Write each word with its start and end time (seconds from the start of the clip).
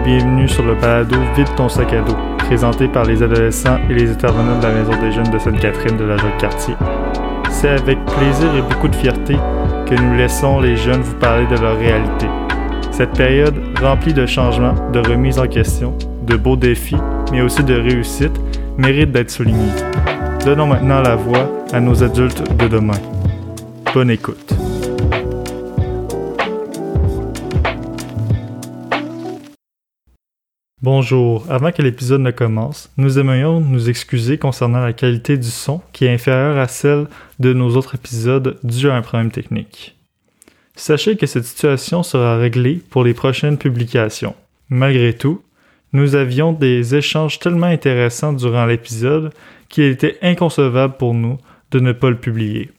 bienvenue 0.00 0.48
sur 0.48 0.64
le 0.64 0.74
balado 0.74 1.16
Vide 1.34 1.54
ton 1.56 1.68
sac 1.68 1.92
à 1.92 2.02
dos, 2.02 2.16
présenté 2.38 2.88
par 2.88 3.04
les 3.04 3.22
adolescents 3.22 3.78
et 3.88 3.94
les 3.94 4.10
intervenants 4.10 4.58
de 4.58 4.62
la 4.62 4.72
Maison 4.72 4.92
des 5.00 5.12
jeunes 5.12 5.30
de 5.30 5.38
Sainte-Catherine 5.38 5.96
de 5.96 6.04
la 6.04 6.16
Jacques-Cartier. 6.16 6.74
C'est 7.50 7.70
avec 7.70 7.98
plaisir 8.04 8.54
et 8.54 8.62
beaucoup 8.62 8.88
de 8.88 8.94
fierté 8.94 9.36
que 9.86 9.94
nous 9.94 10.14
laissons 10.14 10.60
les 10.60 10.76
jeunes 10.76 11.00
vous 11.00 11.16
parler 11.16 11.46
de 11.46 11.56
leur 11.56 11.78
réalité. 11.78 12.26
Cette 12.92 13.12
période 13.12 13.54
remplie 13.80 14.12
de 14.12 14.26
changements, 14.26 14.74
de 14.92 15.00
remises 15.00 15.38
en 15.38 15.46
question, 15.46 15.94
de 16.26 16.36
beaux 16.36 16.56
défis, 16.56 16.96
mais 17.32 17.40
aussi 17.40 17.64
de 17.64 17.74
réussites, 17.74 18.38
mérite 18.76 19.10
d'être 19.10 19.30
soulignée. 19.30 19.72
Donnons 20.44 20.66
maintenant 20.66 21.00
la 21.00 21.16
voix 21.16 21.48
à 21.72 21.80
nos 21.80 22.02
adultes 22.02 22.42
de 22.56 22.68
demain. 22.68 22.98
Bonne 23.94 24.10
écoute. 24.10 24.57
Bonjour, 30.90 31.44
avant 31.50 31.70
que 31.70 31.82
l'épisode 31.82 32.22
ne 32.22 32.30
commence, 32.30 32.90
nous 32.96 33.18
aimerions 33.18 33.60
nous 33.60 33.90
excuser 33.90 34.38
concernant 34.38 34.80
la 34.80 34.94
qualité 34.94 35.36
du 35.36 35.50
son 35.50 35.82
qui 35.92 36.06
est 36.06 36.14
inférieure 36.14 36.56
à 36.56 36.66
celle 36.66 37.08
de 37.38 37.52
nos 37.52 37.76
autres 37.76 37.96
épisodes 37.96 38.58
dû 38.62 38.88
à 38.88 38.94
un 38.94 39.02
problème 39.02 39.30
technique. 39.30 39.98
Sachez 40.76 41.18
que 41.18 41.26
cette 41.26 41.44
situation 41.44 42.02
sera 42.02 42.38
réglée 42.38 42.80
pour 42.88 43.04
les 43.04 43.12
prochaines 43.12 43.58
publications. 43.58 44.34
Malgré 44.70 45.12
tout, 45.12 45.42
nous 45.92 46.14
avions 46.14 46.54
des 46.54 46.94
échanges 46.94 47.38
tellement 47.38 47.66
intéressants 47.66 48.32
durant 48.32 48.64
l'épisode 48.64 49.30
qu'il 49.68 49.84
était 49.84 50.16
inconcevable 50.22 50.94
pour 50.96 51.12
nous 51.12 51.36
de 51.70 51.80
ne 51.80 51.92
pas 51.92 52.08
le 52.08 52.16
publier. 52.16 52.70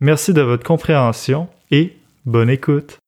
Merci 0.00 0.34
de 0.34 0.42
votre 0.42 0.64
compréhension 0.64 1.46
et 1.70 1.92
bonne 2.26 2.50
écoute. 2.50 2.98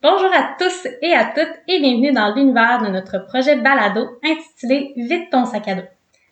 Bonjour 0.00 0.30
à 0.32 0.54
tous 0.56 0.86
et 1.02 1.12
à 1.12 1.24
toutes 1.24 1.58
et 1.66 1.80
bienvenue 1.80 2.12
dans 2.12 2.32
l'univers 2.32 2.80
de 2.80 2.86
notre 2.86 3.26
projet 3.26 3.56
balado 3.56 4.20
intitulé 4.22 4.92
Vite 4.94 5.28
ton 5.32 5.44
sac 5.44 5.66
à 5.66 5.74
dos. 5.74 5.88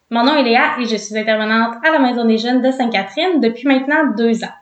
Mon 0.08 0.22
nom 0.22 0.36
est 0.36 0.44
Léa 0.44 0.78
et 0.78 0.84
je 0.84 0.94
suis 0.94 1.18
intervenante 1.18 1.74
à 1.84 1.90
la 1.90 1.98
Maison 1.98 2.24
des 2.24 2.38
jeunes 2.38 2.62
de 2.62 2.70
Sainte-Catherine 2.70 3.40
depuis 3.40 3.66
maintenant 3.66 4.12
deux 4.16 4.44
ans. 4.44 4.54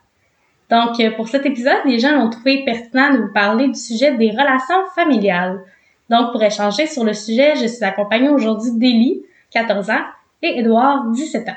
Donc, 0.70 0.96
pour 1.16 1.28
cet 1.28 1.44
épisode, 1.44 1.84
les 1.84 1.98
jeunes 1.98 2.18
ont 2.18 2.30
trouvé 2.30 2.64
pertinent 2.64 3.12
de 3.12 3.18
vous 3.18 3.32
parler 3.34 3.68
du 3.68 3.78
sujet 3.78 4.14
des 4.14 4.30
relations 4.30 4.86
familiales. 4.94 5.60
Donc, 6.08 6.32
pour 6.32 6.42
échanger 6.42 6.86
sur 6.86 7.04
le 7.04 7.12
sujet, 7.12 7.56
je 7.56 7.66
suis 7.66 7.84
accompagnée 7.84 8.30
aujourd'hui 8.30 8.70
d'Élie, 8.72 9.22
14 9.50 9.90
ans, 9.90 10.04
et 10.40 10.60
Édouard, 10.60 11.10
17 11.10 11.46
ans. 11.50 11.56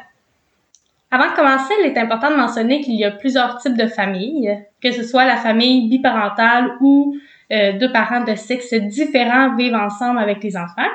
Avant 1.09 1.31
de 1.31 1.36
commencer, 1.36 1.73
il 1.80 1.86
est 1.86 1.98
important 1.98 2.30
de 2.30 2.36
mentionner 2.36 2.81
qu'il 2.81 2.95
y 2.95 3.06
a 3.06 3.12
plusieurs 3.12 3.58
types 3.59 3.78
de 3.78 3.88
familles, 3.88 4.66
que 4.84 4.92
ce 4.92 5.03
soit 5.03 5.23
la 5.23 5.38
famille 5.38 5.88
biparentale 5.88 6.75
ou 6.81 7.16
euh, 7.52 7.73
deux 7.73 7.92
parents 7.92 8.23
de 8.23 8.36
sexe 8.36 8.73
différents 8.73 9.56
vivent 9.56 9.76
ensemble 9.76 10.20
avec 10.20 10.44
les 10.44 10.58
enfants. 10.58 10.92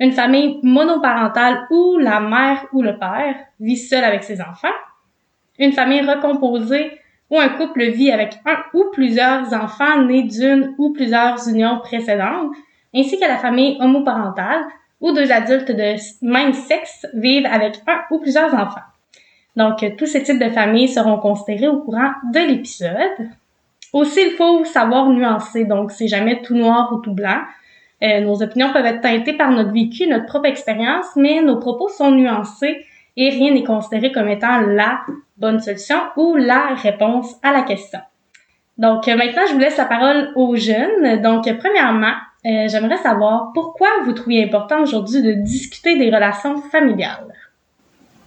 Une 0.00 0.12
famille 0.12 0.60
monoparentale 0.62 1.66
où 1.70 1.96
la 1.98 2.20
mère 2.20 2.66
ou 2.72 2.82
le 2.82 2.98
père 2.98 3.34
vit 3.58 3.76
seul 3.76 4.04
avec 4.04 4.22
ses 4.22 4.40
enfants. 4.40 4.68
Une 5.58 5.72
famille 5.72 6.02
recomposée 6.02 6.92
où 7.30 7.38
un 7.38 7.48
couple 7.48 7.84
vit 7.90 8.10
avec 8.10 8.34
un 8.46 8.58
ou 8.74 8.86
plusieurs 8.92 9.52
enfants 9.52 10.02
nés 10.02 10.22
d'une 10.22 10.74
ou 10.78 10.92
plusieurs 10.92 11.48
unions 11.48 11.78
précédentes, 11.80 12.52
ainsi 12.94 13.18
que 13.18 13.26
la 13.26 13.36
famille 13.38 13.76
homoparentale 13.80 14.64
où 15.00 15.12
deux 15.12 15.30
adultes 15.30 15.70
de 15.70 15.94
même 16.22 16.52
sexe 16.52 17.06
vivent 17.14 17.46
avec 17.46 17.80
un 17.86 18.02
ou 18.10 18.18
plusieurs 18.18 18.52
enfants. 18.54 18.86
Donc, 19.56 19.84
tous 19.96 20.06
ces 20.06 20.22
types 20.22 20.38
de 20.38 20.50
familles 20.50 20.88
seront 20.88 21.18
considérés 21.18 21.68
au 21.68 21.80
courant 21.80 22.12
de 22.32 22.38
l'épisode. 22.38 23.28
Aussi, 23.92 24.20
il 24.20 24.32
faut 24.32 24.64
savoir 24.64 25.08
nuancer, 25.08 25.64
donc 25.64 25.92
c'est 25.92 26.08
jamais 26.08 26.42
tout 26.42 26.54
noir 26.54 26.92
ou 26.92 26.98
tout 26.98 27.12
blanc. 27.12 27.40
Euh, 28.02 28.20
nos 28.20 28.42
opinions 28.42 28.72
peuvent 28.72 28.86
être 28.86 29.00
teintées 29.00 29.32
par 29.32 29.50
notre 29.50 29.72
vécu, 29.72 30.06
notre 30.06 30.26
propre 30.26 30.46
expérience, 30.46 31.06
mais 31.16 31.40
nos 31.40 31.58
propos 31.58 31.88
sont 31.88 32.10
nuancés 32.10 32.84
et 33.16 33.30
rien 33.30 33.52
n'est 33.52 33.64
considéré 33.64 34.12
comme 34.12 34.28
étant 34.28 34.60
la 34.60 35.00
bonne 35.36 35.58
solution 35.60 35.96
ou 36.16 36.36
la 36.36 36.74
réponse 36.74 37.36
à 37.42 37.52
la 37.52 37.62
question. 37.62 37.98
Donc 38.76 39.08
euh, 39.08 39.16
maintenant, 39.16 39.42
je 39.48 39.54
vous 39.54 39.58
laisse 39.58 39.76
la 39.76 39.86
parole 39.86 40.30
aux 40.36 40.54
jeunes. 40.54 41.20
Donc 41.22 41.48
premièrement, 41.58 42.14
euh, 42.46 42.68
j'aimerais 42.68 42.98
savoir 42.98 43.50
pourquoi 43.52 43.88
vous 44.04 44.12
trouviez 44.12 44.44
important 44.44 44.82
aujourd'hui 44.82 45.20
de 45.22 45.32
discuter 45.32 45.98
des 45.98 46.06
relations 46.06 46.62
familiales? 46.62 47.34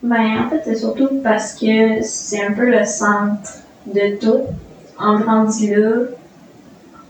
Ben 0.03 0.45
en 0.45 0.49
fait, 0.49 0.61
c'est 0.66 0.75
surtout 0.75 1.22
parce 1.23 1.53
que 1.53 2.01
c'est 2.01 2.45
un 2.45 2.51
peu 2.51 2.69
le 2.69 2.83
centre 2.83 3.59
de 3.85 4.19
tout 4.19 4.41
on 5.03 5.19
grandit 5.19 5.75
là, 5.75 5.91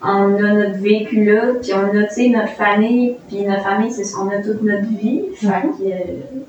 on 0.03 0.35
a 0.35 0.53
notre 0.53 0.79
vécu 0.79 1.25
là, 1.25 1.53
puis 1.61 1.71
on 1.73 1.89
a, 1.97 2.03
tu 2.05 2.13
sais, 2.15 2.29
notre 2.29 2.53
famille, 2.53 3.15
puis 3.27 3.43
notre 3.43 3.63
famille, 3.63 3.91
c'est 3.91 4.03
ce 4.03 4.15
qu'on 4.15 4.29
a 4.29 4.37
toute 4.41 4.61
notre 4.63 4.87
vie. 4.87 5.21
Fait 5.35 5.47
que, 5.47 5.83
euh, 5.83 6.43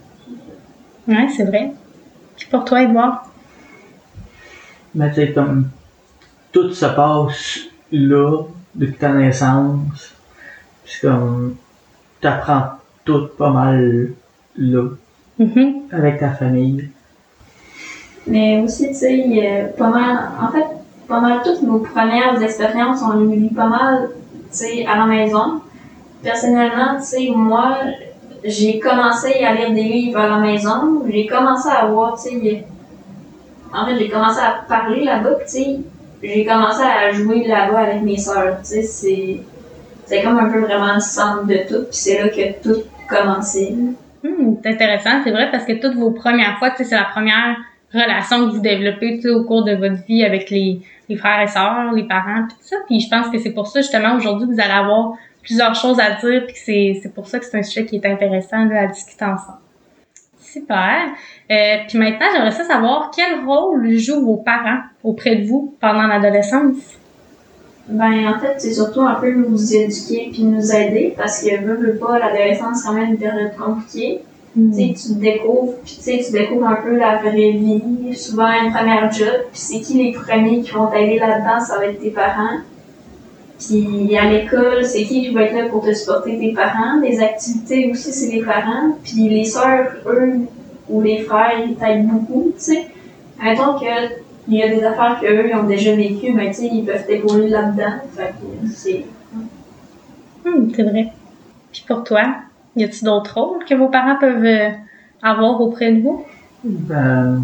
Ouais, 1.08 1.26
c'est 1.36 1.44
vrai. 1.44 1.72
Puis 2.36 2.46
pour 2.46 2.64
toi, 2.64 2.82
Edouard? 2.82 3.26
Mais 4.94 5.08
tu 5.10 5.16
sais, 5.16 5.32
comme 5.32 5.68
tout 6.52 6.72
se 6.72 6.86
passe 6.86 7.60
là, 7.90 8.42
depuis 8.74 8.94
ta 8.94 9.12
naissance. 9.12 10.14
Puis 10.84 10.98
comme 11.02 11.56
t'apprends 12.20 12.78
tout 13.04 13.28
pas 13.36 13.50
mal 13.50 14.12
là, 14.56 14.88
Mhm. 15.38 15.82
avec 15.90 16.20
ta 16.20 16.30
famille. 16.30 16.88
Mais 18.26 18.60
aussi, 18.62 18.88
tu 18.88 18.94
sais, 18.94 19.74
pas 19.76 19.88
mal, 19.90 20.28
en 20.40 20.52
fait, 20.52 20.66
toutes 21.44 21.62
nos 21.62 21.78
premières 21.78 22.40
expériences, 22.42 23.00
on 23.02 23.18
les 23.18 23.36
vit 23.36 23.54
pas 23.54 23.66
mal, 23.66 24.10
à 24.86 24.98
la 24.98 25.06
maison. 25.06 25.60
Personnellement, 26.22 26.98
moi, 27.34 27.76
j'ai 28.44 28.78
commencé 28.78 29.44
à 29.44 29.54
lire 29.54 29.72
des 29.72 29.82
livres 29.82 30.18
à 30.18 30.28
la 30.28 30.38
maison, 30.38 31.02
j'ai 31.08 31.26
commencé 31.26 31.68
à 31.68 31.86
voir, 31.86 32.20
tu 32.20 32.30
sais, 32.30 32.64
en 33.72 33.86
fait, 33.86 33.98
j'ai 33.98 34.08
commencé 34.08 34.40
à 34.40 34.64
parler 34.68 35.04
là-bas, 35.04 35.36
tu 35.46 35.48
sais, 35.48 35.76
j'ai 36.22 36.44
commencé 36.44 36.82
à 36.82 37.12
jouer 37.12 37.44
là-bas 37.46 37.78
avec 37.78 38.02
mes 38.02 38.18
sœurs, 38.18 38.58
tu 38.60 38.68
sais, 38.68 38.82
c'est, 38.82 39.40
c'est 40.06 40.22
comme 40.22 40.38
un 40.38 40.48
peu 40.48 40.60
vraiment 40.60 40.94
le 40.94 41.00
centre 41.00 41.46
de 41.46 41.56
tout, 41.68 41.84
puis 41.84 41.96
c'est 41.96 42.22
là 42.22 42.28
que 42.28 42.62
tout 42.62 42.82
commençait. 43.08 43.74
Hmm, 44.22 44.54
c'est 44.62 44.70
intéressant, 44.70 45.20
c'est 45.24 45.32
vrai, 45.32 45.50
parce 45.50 45.64
que 45.64 45.80
toutes 45.80 45.96
vos 45.96 46.10
premières 46.10 46.58
fois, 46.58 46.70
tu 46.70 46.78
sais, 46.78 46.84
c'est 46.84 46.96
la 46.96 47.04
première 47.04 47.56
relation 47.92 48.46
que 48.46 48.54
vous 48.54 48.60
développez 48.60 49.16
tu 49.16 49.22
sais, 49.22 49.30
au 49.30 49.44
cours 49.44 49.64
de 49.64 49.74
votre 49.74 50.04
vie 50.06 50.24
avec 50.24 50.50
les, 50.50 50.80
les 51.08 51.16
frères 51.16 51.40
et 51.40 51.48
sœurs, 51.48 51.92
les 51.92 52.06
parents, 52.06 52.46
puis 52.48 52.56
tout 52.56 52.68
ça. 52.68 52.76
Puis 52.86 53.00
je 53.00 53.08
pense 53.08 53.28
que 53.28 53.38
c'est 53.38 53.52
pour 53.52 53.66
ça, 53.66 53.80
justement, 53.80 54.16
aujourd'hui, 54.16 54.46
vous 54.46 54.60
allez 54.60 54.72
avoir 54.72 55.12
plusieurs 55.42 55.74
choses 55.74 55.98
à 56.00 56.10
dire, 56.10 56.44
puis 56.46 56.56
c'est, 56.56 57.00
c'est 57.02 57.12
pour 57.12 57.26
ça 57.26 57.38
que 57.38 57.44
c'est 57.44 57.58
un 57.58 57.62
sujet 57.62 57.84
qui 57.84 57.96
est 57.96 58.06
intéressant 58.06 58.68
à 58.70 58.86
discuter 58.86 59.24
ensemble. 59.24 59.58
Super. 60.40 61.08
Euh, 61.50 61.76
puis 61.88 61.98
maintenant, 61.98 62.26
j'aimerais 62.32 62.50
ça 62.50 62.64
savoir 62.64 63.10
quel 63.14 63.44
rôle 63.44 63.96
jouent 63.96 64.24
vos 64.24 64.36
parents 64.36 64.80
auprès 65.02 65.36
de 65.36 65.46
vous 65.46 65.74
pendant 65.80 66.06
l'adolescence? 66.06 66.76
Ben, 67.88 68.28
en 68.28 68.38
fait, 68.38 68.54
c'est 68.58 68.74
surtout 68.74 69.00
un 69.00 69.14
peu 69.14 69.32
nous 69.32 69.74
éduquer 69.74 70.28
puis 70.32 70.44
nous 70.44 70.72
aider 70.72 71.14
parce 71.16 71.42
que, 71.42 71.64
veux, 71.64 71.74
veux 71.74 71.96
pas, 71.96 72.18
l'adolescence, 72.18 72.84
quand 72.84 72.92
même 72.92 73.10
une 73.10 73.18
période 73.18 73.56
compliquée. 73.56 74.22
Tu 74.54 74.72
sais, 74.72 74.88
tu 74.88 75.14
te 75.14 75.18
découvres, 75.18 75.74
puis 75.82 75.94
tu 75.96 76.02
sais, 76.02 76.22
tu 76.24 76.32
découvres 76.32 76.66
un 76.66 76.76
peu 76.76 76.96
la 76.96 77.16
vraie 77.16 77.52
vie, 77.52 78.14
souvent 78.14 78.48
une 78.48 78.70
première 78.70 79.10
job, 79.10 79.46
puis 79.50 79.60
c'est 79.60 79.80
qui 79.80 79.94
les 79.94 80.12
premiers 80.12 80.60
qui 80.60 80.72
vont 80.72 80.88
t'aider 80.88 81.18
là-dedans, 81.18 81.58
ça 81.64 81.78
va 81.78 81.86
être 81.86 82.00
tes 82.00 82.10
parents. 82.10 82.58
Puis 83.58 84.16
à 84.16 84.28
l'école, 84.28 84.84
c'est 84.84 85.04
qui 85.04 85.22
qui 85.22 85.30
va 85.30 85.44
être 85.44 85.54
là 85.54 85.68
pour 85.68 85.84
te 85.84 85.94
supporter? 85.94 86.38
Tes 86.38 86.52
parents. 86.52 87.00
Les 87.00 87.20
activités 87.20 87.90
aussi, 87.90 88.12
c'est 88.12 88.34
les 88.34 88.42
parents. 88.42 88.96
Puis 89.04 89.28
les 89.28 89.44
sœurs, 89.44 89.92
eux, 90.06 90.40
ou 90.88 91.00
les 91.00 91.20
frères, 91.20 91.60
ils 91.66 91.76
t'aident 91.76 92.08
beaucoup, 92.08 92.52
tu 92.56 92.60
sais. 92.60 92.86
Mettons 93.42 93.78
que 93.78 94.20
il 94.48 94.54
y 94.56 94.62
a 94.62 94.68
des 94.68 94.82
affaires 94.82 95.18
qu'eux, 95.20 95.48
ils 95.48 95.54
ont 95.54 95.62
déjà 95.62 95.94
vécues, 95.94 96.32
mais 96.32 96.48
tu 96.48 96.54
sais, 96.54 96.70
ils 96.72 96.84
peuvent 96.84 97.06
t'épauler 97.06 97.48
là-dedans. 97.48 98.00
Fait 98.16 98.30
que 98.30 98.68
c'est... 98.74 99.04
Hmm, 100.44 100.68
c'est 100.74 100.82
vrai. 100.82 101.12
Puis 101.70 101.84
pour 101.86 102.02
toi, 102.02 102.34
y 102.76 102.84
a-t-il 102.84 103.04
d'autres 103.04 103.34
rôles 103.40 103.64
que 103.64 103.74
vos 103.74 103.88
parents 103.88 104.16
peuvent 104.18 104.44
euh, 104.44 104.70
avoir 105.22 105.60
auprès 105.60 105.92
de 105.92 106.02
vous? 106.02 106.24
Ben, 106.64 107.42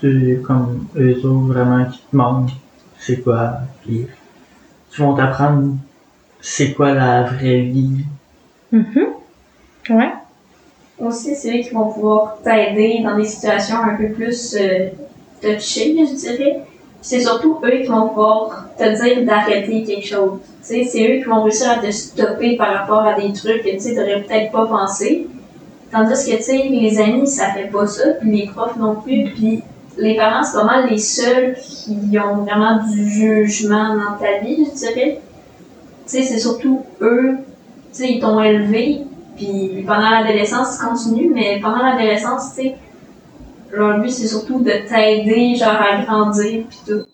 c'est 0.00 0.40
comme 0.42 0.86
eux 0.96 1.16
autres 1.18 1.46
vraiment 1.46 1.84
qui 1.86 2.00
te 2.10 2.16
montrent 2.16 2.54
c'est 2.98 3.22
quoi, 3.22 3.58
puis 3.82 4.06
qui 4.90 5.00
vont 5.00 5.14
t'apprendre 5.14 5.74
c'est 6.40 6.72
quoi 6.72 6.92
la 6.94 7.24
vraie 7.24 7.60
vie. 7.62 8.04
Mhm. 8.72 9.06
Ouais. 9.90 10.12
Aussi, 10.98 11.34
c'est 11.34 11.58
eux 11.58 11.62
qui 11.62 11.70
vont 11.70 11.92
pouvoir 11.92 12.38
t'aider 12.42 13.00
dans 13.02 13.16
des 13.16 13.24
situations 13.24 13.76
un 13.82 13.96
peu 13.96 14.08
plus 14.08 14.56
euh, 14.56 14.88
touchées, 15.42 15.96
je 16.06 16.14
dirais. 16.14 16.64
C'est 17.04 17.20
surtout 17.20 17.58
eux 17.62 17.82
qui 17.82 17.86
vont 17.88 18.08
pouvoir 18.08 18.70
te 18.78 18.82
dire 18.82 19.26
d'arrêter 19.26 19.84
quelque 19.84 20.06
chose. 20.06 20.38
Tu 20.66 20.84
c'est 20.84 21.02
eux 21.06 21.22
qui 21.22 21.24
vont 21.24 21.42
réussir 21.42 21.70
à 21.70 21.76
te 21.76 21.90
stopper 21.90 22.56
par 22.56 22.72
rapport 22.72 23.02
à 23.02 23.20
des 23.20 23.30
trucs 23.34 23.62
que 23.62 23.72
tu 23.72 23.78
sais, 23.78 23.94
t'aurais 23.94 24.22
peut-être 24.22 24.50
pas 24.50 24.66
pensé. 24.66 25.28
Tandis 25.92 26.14
que, 26.14 26.42
tu 26.42 26.68
les 26.70 26.98
amis, 26.98 27.26
ça 27.26 27.52
fait 27.52 27.70
pas 27.70 27.86
ça, 27.86 28.14
puis 28.20 28.30
les 28.30 28.46
profs 28.46 28.76
non 28.76 28.96
plus, 28.96 29.24
puis 29.34 29.62
les 29.98 30.16
parents, 30.16 30.42
c'est 30.42 30.56
pas 30.58 30.64
mal 30.64 30.88
les 30.88 30.98
seuls 30.98 31.54
qui 31.54 32.18
ont 32.18 32.36
vraiment 32.38 32.80
du 32.90 33.06
jugement 33.06 33.94
dans 33.94 34.16
ta 34.18 34.38
vie, 34.38 34.64
je 34.64 34.74
dirais. 34.74 35.20
Tu 36.06 36.22
c'est 36.22 36.38
surtout 36.38 36.80
eux 37.02 37.36
sais, 37.94 38.12
ils 38.12 38.20
t'ont 38.20 38.40
élevé, 38.40 39.02
puis 39.36 39.84
pendant 39.86 40.10
l'adolescence, 40.10 40.78
ils 40.78 40.86
continuent, 40.86 41.32
mais 41.32 41.60
pendant 41.60 41.82
l'adolescence, 41.82 42.54
tu 42.54 42.62
sais, 42.62 42.76
leur 43.76 44.00
but, 44.00 44.10
c'est 44.10 44.28
surtout 44.28 44.60
de 44.62 44.70
t'aider, 44.88 45.54
genre, 45.56 45.70
à 45.80 46.02
grandir, 46.02 46.64
puis 46.68 46.78
tout. 46.86 47.04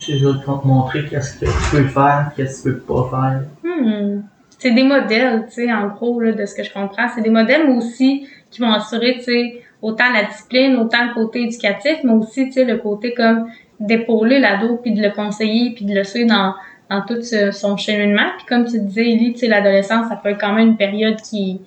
C'est 0.00 0.24
autres 0.24 0.44
vont 0.46 0.58
te 0.58 0.66
montrer 0.66 1.04
qu'est-ce 1.04 1.38
que 1.38 1.44
tu 1.46 1.76
peux 1.76 1.88
faire, 1.88 2.30
qu'est-ce 2.36 2.62
que 2.64 2.70
tu 2.70 2.74
peux 2.76 2.80
pas 2.94 3.10
faire. 3.10 3.40
Hmm. 3.62 4.22
C'est 4.58 4.72
des 4.72 4.82
modèles, 4.82 5.44
tu 5.48 5.54
sais, 5.66 5.72
en 5.72 5.88
gros, 5.88 6.20
là, 6.20 6.32
de 6.32 6.44
ce 6.46 6.54
que 6.54 6.62
je 6.62 6.72
comprends. 6.72 7.06
C'est 7.14 7.22
des 7.22 7.30
modèles, 7.30 7.66
mais 7.68 7.76
aussi, 7.76 8.26
qui 8.50 8.60
vont 8.60 8.72
assurer, 8.72 9.16
tu 9.18 9.24
sais, 9.24 9.62
autant 9.82 10.10
la 10.12 10.24
discipline, 10.24 10.76
autant 10.76 11.06
le 11.06 11.14
côté 11.14 11.42
éducatif, 11.42 11.98
mais 12.04 12.12
aussi, 12.12 12.46
tu 12.46 12.52
sais, 12.52 12.64
le 12.64 12.78
côté 12.78 13.12
comme 13.14 13.46
d'épauler 13.78 14.38
l'ado, 14.38 14.76
puis 14.76 14.92
de 14.92 15.00
le 15.02 15.10
conseiller, 15.10 15.70
puis 15.74 15.84
de 15.86 15.94
le 15.94 16.04
suivre 16.04 16.28
dans, 16.28 16.54
dans 16.90 17.02
tout 17.06 17.20
ce- 17.22 17.50
son 17.50 17.76
cheminement. 17.78 18.26
Puis 18.36 18.46
comme 18.46 18.64
tu 18.66 18.78
disais, 18.80 19.08
Ellie, 19.10 19.32
tu 19.32 19.40
sais, 19.40 19.48
l'adolescence, 19.48 20.08
ça 20.08 20.16
peut 20.16 20.30
être 20.30 20.40
quand 20.40 20.52
même 20.52 20.68
une 20.68 20.76
période 20.76 21.16
qui 21.22 21.60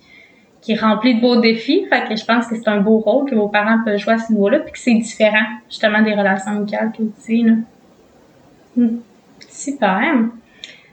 qui 0.63 0.71
est 0.71 0.79
remplie 0.79 1.15
de 1.15 1.21
beaux 1.21 1.35
défis. 1.35 1.85
Fait 1.89 2.07
que 2.07 2.15
je 2.15 2.25
pense 2.25 2.47
que 2.47 2.55
c'est 2.55 2.69
un 2.69 2.79
beau 2.79 2.99
rôle 2.99 3.29
que 3.29 3.35
vos 3.35 3.49
parents 3.49 3.83
peuvent 3.83 3.97
jouer 3.97 4.13
à 4.13 4.17
ce 4.17 4.31
niveau-là, 4.31 4.59
puis 4.59 4.71
que 4.71 4.79
c'est 4.79 4.93
différent, 4.93 5.45
justement, 5.69 6.01
des 6.01 6.13
relations 6.13 6.51
amicales 6.51 6.91
que 6.97 7.03
vous 7.03 7.13
dites, 7.27 7.45
là. 7.45 7.53
Hmm. 8.75 8.97
Super. 9.49 10.15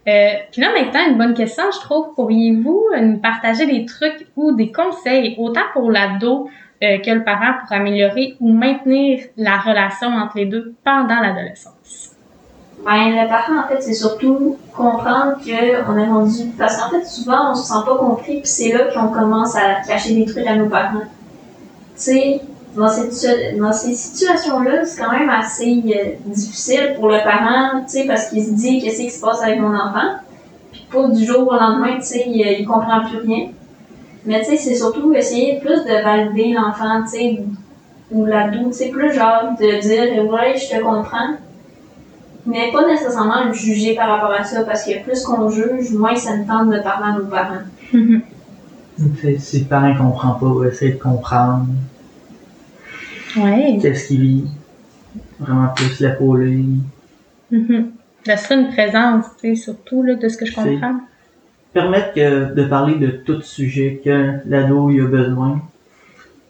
Euh, 0.09 0.31
puis 0.51 0.61
là, 0.61 0.73
maintenant, 0.73 1.01
une 1.09 1.17
bonne 1.17 1.35
question, 1.35 1.65
je 1.73 1.81
trouve. 1.81 2.15
Pourriez-vous 2.15 2.85
euh, 2.95 3.01
nous 3.01 3.19
partager 3.19 3.67
des 3.67 3.87
trucs 3.87 4.27
ou 4.37 4.53
des 4.53 4.73
conseils, 4.73 5.35
autant 5.39 5.63
pour 5.73 5.91
l'ado 5.91 6.51
euh, 6.83 6.99
que 6.99 7.11
le 7.11 7.23
parent, 7.23 7.59
pour 7.61 7.73
améliorer 7.73 8.37
ou 8.41 8.53
maintenir 8.53 9.21
la 9.37 9.59
relation 9.59 10.09
entre 10.09 10.37
les 10.37 10.47
deux 10.47 10.75
pendant 10.85 11.21
l'adolescence? 11.21 12.17
Ben, 12.85 13.11
le 13.11 13.29
parent, 13.29 13.61
en 13.63 13.69
fait, 13.69 13.83
c'est 13.83 13.95
surtout 13.95 14.57
comprendre 14.75 15.37
qu'on 15.45 15.97
est 15.99 16.07
rendu. 16.07 16.47
Parce 16.59 16.79
qu'en 16.79 16.89
fait, 16.89 17.05
souvent, 17.05 17.53
on 17.53 17.55
se 17.55 17.69
sent 17.69 17.81
pas 17.85 17.97
compris, 17.97 18.41
puis 18.41 18.49
c'est 18.49 18.73
là 18.73 18.85
qu'on 18.93 19.09
commence 19.09 19.55
à 19.55 19.87
cacher 19.87 20.15
des 20.15 20.25
trucs 20.25 20.47
à 20.47 20.57
nos 20.57 20.69
parents. 20.69 21.01
Tu 21.95 22.03
sais, 22.03 22.41
dans, 22.75 22.89
dans 23.59 23.73
ces 23.73 23.95
situations-là, 23.95 24.85
c'est 24.87 25.03
quand 25.03 25.11
même 25.11 25.29
assez 25.29 25.83
euh, 25.87 26.13
difficile 26.25 26.95
pour 26.97 27.09
le 27.09 27.23
parent, 27.23 27.83
tu 27.83 27.99
sais, 27.99 28.07
parce 28.07 28.31
qu'il 28.31 28.45
se 28.45 28.53
dit 28.53 28.81
qu'est-ce 28.81 29.03
qui 29.03 29.11
se 29.11 29.21
passe 29.21 29.43
avec 29.43 29.61
mon 29.61 29.75
enfant? 29.75 30.17
Puis 30.73 30.87
pas 30.91 31.07
du 31.09 31.25
jour 31.25 31.49
au 31.49 31.55
lendemain, 31.55 31.97
tu 31.97 32.07
sais, 32.07 32.25
il, 32.27 32.41
il 32.61 32.67
comprend 32.67 33.05
plus 33.05 33.19
rien. 33.19 33.49
Mais 34.25 34.41
tu 34.41 34.51
sais, 34.51 34.57
c'est 34.57 34.75
surtout 34.75 35.13
essayer 35.13 35.59
plus 35.61 35.85
de 35.85 36.03
valider 36.03 36.55
l'enfant, 36.55 37.03
tu 37.03 37.11
sais, 37.11 37.43
ou 38.11 38.25
l'ado, 38.25 38.69
tu 38.69 38.73
sais, 38.73 38.89
plus 38.89 39.13
genre 39.13 39.51
de 39.61 39.81
dire, 39.81 40.33
ouais, 40.33 40.57
je 40.57 40.75
te 40.75 40.83
comprends 40.83 41.37
mais 42.47 42.71
pas 42.73 42.87
nécessairement 42.87 43.45
le 43.47 43.53
juger 43.53 43.95
par 43.95 44.09
rapport 44.09 44.33
à 44.33 44.45
ça, 44.45 44.65
parce 44.65 44.85
que 44.85 45.03
plus 45.03 45.23
qu'on 45.25 45.49
juge, 45.51 45.93
moins 45.93 46.17
ça 46.17 46.37
nous 46.37 46.45
tente 46.47 46.71
de 46.71 46.79
parler 46.81 47.13
à 47.15 47.19
nos 47.19 47.27
parents. 47.27 47.65
Tu 47.91 48.23
sais, 49.21 49.39
Si 49.39 49.61
le 49.61 49.65
parent 49.67 49.95
comprend 49.97 50.33
pas, 50.33 50.47
on 50.47 50.55
va 50.55 50.69
essayer 50.69 50.93
de 50.93 50.99
comprendre 50.99 51.67
Ouais. 53.37 53.79
qu'est-ce 53.81 54.09
qu'il 54.09 54.21
vit. 54.21 54.45
Vraiment 55.39 55.69
plus 55.75 56.01
l'épauler. 56.01 56.65
Mhm. 57.51 57.91
Ça 58.27 58.37
serait 58.37 58.61
une 58.61 58.69
présence, 58.69 59.25
tu 59.41 59.55
sais, 59.55 59.63
surtout, 59.63 60.03
là, 60.03 60.15
de 60.15 60.29
ce 60.29 60.37
que 60.37 60.45
je 60.45 60.55
comprends. 60.55 61.01
Permettre 61.73 62.13
que, 62.15 62.53
de 62.55 62.65
parler 62.65 62.97
de 62.97 63.07
tout 63.09 63.41
sujet 63.41 64.01
que 64.05 64.33
l'ado 64.47 64.91
il 64.91 65.01
a 65.03 65.07
besoin. 65.07 65.63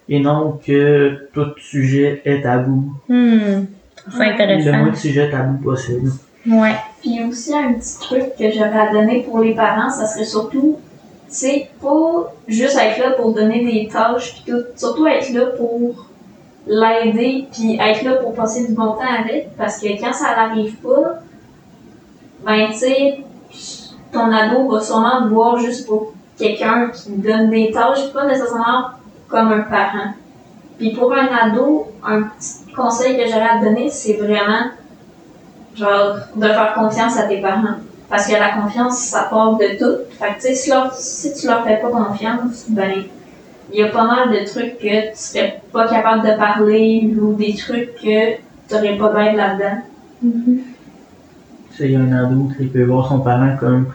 Et 0.09 0.19
non 0.19 0.59
que 0.67 1.29
tout 1.33 1.53
sujet 1.59 2.21
est 2.25 2.41
tabou. 2.43 2.93
C'est 4.09 4.19
Ouais. 4.19 4.27
Le 4.27 4.33
intéressant. 4.33 4.79
moins 4.79 4.91
de 4.91 4.97
sujets 4.97 5.31
tabous 5.31 5.63
possible. 5.63 6.11
Ouais. 6.47 6.77
Puis 7.03 7.23
aussi, 7.25 7.55
un 7.55 7.75
petit 7.75 7.99
truc 7.99 8.37
que 8.39 8.51
j'aurais 8.51 8.89
à 8.89 8.93
donner 8.93 9.23
pour 9.23 9.41
les 9.41 9.55
parents, 9.55 9.91
ça 9.91 10.07
serait 10.07 10.25
surtout, 10.25 10.79
tu 11.29 11.35
sais, 11.35 11.71
pas 11.81 12.33
juste 12.49 12.79
être 12.79 12.99
là 12.99 13.11
pour 13.13 13.35
donner 13.35 13.65
des 13.65 13.89
tâches, 13.89 14.35
puis 14.35 14.53
tout, 14.53 14.63
surtout 14.77 15.07
être 15.07 15.31
là 15.33 15.47
pour 15.57 16.07
l'aider, 16.67 17.47
puis 17.53 17.79
être 17.81 18.03
là 18.03 18.15
pour 18.17 18.35
passer 18.35 18.67
du 18.67 18.73
bon 18.75 18.93
temps 18.93 19.21
avec, 19.23 19.57
parce 19.57 19.79
que 19.79 19.89
quand 20.01 20.13
ça 20.13 20.35
n'arrive 20.37 20.77
pas, 20.77 21.21
ben, 22.45 22.69
tu 22.71 22.79
sais, 22.79 23.19
ton 24.13 24.33
ado 24.33 24.69
va 24.69 24.81
sûrement 24.81 25.23
te 25.23 25.29
voir 25.29 25.59
juste 25.59 25.87
pour 25.87 26.15
quelqu'un 26.39 26.89
qui 26.89 27.11
donne 27.13 27.51
des 27.51 27.71
tâches, 27.71 28.13
pas 28.13 28.27
nécessairement 28.27 28.87
comme 29.29 29.53
un 29.53 29.61
parent. 29.61 30.15
Puis 30.79 30.91
pour 30.93 31.13
un 31.13 31.27
ado, 31.27 31.87
un 32.03 32.23
petit 32.23 32.60
conseil 32.75 33.17
que 33.17 33.27
j'aurais 33.27 33.49
à 33.49 33.59
te 33.59 33.65
donner, 33.65 33.91
c'est 33.91 34.15
vraiment 34.15 34.71
genre 35.77 36.17
de 36.37 36.47
faire 36.47 36.75
confiance 36.75 37.19
à 37.19 37.25
tes 37.25 37.41
parents. 37.41 37.77
Parce 38.09 38.27
que 38.27 38.33
la 38.33 38.51
confiance, 38.51 38.99
ça 38.99 39.29
part 39.31 39.57
de 39.57 39.79
tout. 39.79 40.03
Fait 40.19 40.35
que 40.35 40.49
tu 40.49 40.55
si, 40.55 40.71
leur- 40.71 40.93
si 40.95 41.33
tu 41.33 41.47
leur 41.47 41.65
fais 41.65 41.77
pas 41.77 41.91
confiance, 41.91 42.67
ben 42.69 43.05
il 43.73 43.79
y 43.79 43.83
a 43.85 43.89
pas 43.89 44.05
mal 44.05 44.31
de 44.31 44.45
trucs 44.45 44.79
que 44.79 45.11
tu 45.11 45.17
serais 45.17 45.63
pas 45.73 45.87
capable 45.89 46.27
de 46.29 46.37
parler 46.37 47.15
ou 47.21 47.35
des 47.35 47.55
trucs 47.55 47.95
que 47.95 48.35
t'aurais 48.69 48.97
pas 48.99 49.13
d'aide 49.13 49.37
là-dedans. 49.37 49.83
Il 51.79 51.93
y 51.93 51.97
a 51.97 52.01
un 52.01 52.13
ado 52.13 52.51
qui 52.59 52.67
peut 52.67 52.83
voir 52.85 53.09
son 53.09 53.21
parent 53.21 53.57
comme 53.59 53.87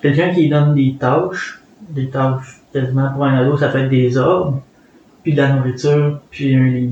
quelqu'un 0.00 0.32
qui 0.32 0.48
donne 0.48 0.74
des 0.74 0.96
tâches, 0.98 1.60
des 1.90 2.08
tâches 2.08 2.60
quasiment 2.72 3.10
pour 3.12 3.24
un 3.24 3.38
ado, 3.38 3.58
ça 3.58 3.68
peut 3.68 3.80
être 3.80 3.90
des 3.90 4.16
ordres, 4.16 4.62
puis 5.22 5.32
de 5.34 5.42
la 5.42 5.48
nourriture, 5.48 6.20
puis 6.30 6.54
un 6.54 6.90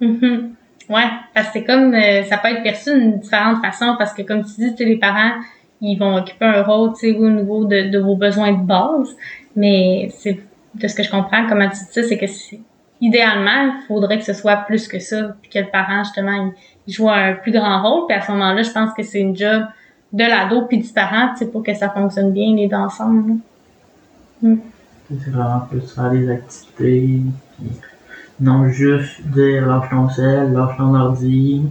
Mhm. 0.00 0.54
Ouais, 0.88 1.08
parce 1.34 1.48
que 1.48 1.52
c'est 1.54 1.64
comme 1.64 1.94
euh, 1.94 2.22
ça 2.24 2.38
peut 2.38 2.48
être 2.48 2.62
perçu 2.62 2.92
d'une 2.98 3.18
différente 3.18 3.60
façon 3.64 3.96
parce 3.98 4.12
que 4.12 4.22
comme 4.22 4.44
tu 4.44 4.72
dis, 4.72 4.84
les 4.84 4.98
parents, 4.98 5.32
ils 5.80 5.96
vont 5.96 6.16
occuper 6.16 6.44
un 6.44 6.62
rôle, 6.62 6.92
tu 6.92 7.12
sais, 7.12 7.16
au 7.16 7.28
niveau 7.28 7.64
de, 7.64 7.90
de 7.90 7.98
vos 7.98 8.16
besoins 8.16 8.52
de 8.52 8.62
base, 8.62 9.16
mais 9.56 10.10
c'est 10.16 10.38
de 10.74 10.88
ce 10.88 10.94
que 10.94 11.02
je 11.02 11.10
comprends, 11.10 11.46
comment 11.48 11.68
tu 11.68 11.76
dis 11.76 11.90
ça, 11.90 12.02
c'est 12.02 12.18
que 12.18 12.26
idéalement, 13.00 13.74
il 13.80 13.86
faudrait 13.88 14.18
que 14.18 14.24
ce 14.24 14.32
soit 14.32 14.56
plus 14.56 14.86
que 14.88 14.98
ça, 14.98 15.36
puis 15.42 15.50
que 15.50 15.58
le 15.58 15.70
parent 15.70 16.04
justement, 16.04 16.52
il, 16.86 16.92
joue 16.92 17.10
un 17.10 17.34
plus 17.34 17.52
grand 17.52 17.82
rôle, 17.82 18.06
puis 18.06 18.16
à 18.16 18.20
ce 18.20 18.30
moment-là, 18.32 18.62
je 18.62 18.70
pense 18.70 18.92
que 18.94 19.02
c'est 19.02 19.20
une 19.20 19.36
job 19.36 19.64
de 20.12 20.24
l'ado 20.24 20.62
puis 20.62 20.78
du 20.78 20.88
parent, 20.88 21.30
tu 21.32 21.38
sais, 21.38 21.50
pour 21.50 21.64
que 21.64 21.74
ça 21.74 21.90
fonctionne 21.90 22.32
bien 22.32 22.54
les 22.54 22.68
deux 22.68 22.76
ensemble. 22.76 23.40
là. 24.42 24.54
C'est 25.08 25.30
vraiment 25.30 25.60
plus 25.60 25.80
faire 25.94 26.10
des 26.10 26.30
activités, 26.30 27.20
non 28.40 28.68
juste 28.68 29.20
dire 29.22 29.66
lâche 29.66 29.88
ton 29.90 30.08
sel, 30.08 30.52
lâche 30.52 30.76
ton 30.76 30.94
ordi, 30.94 31.62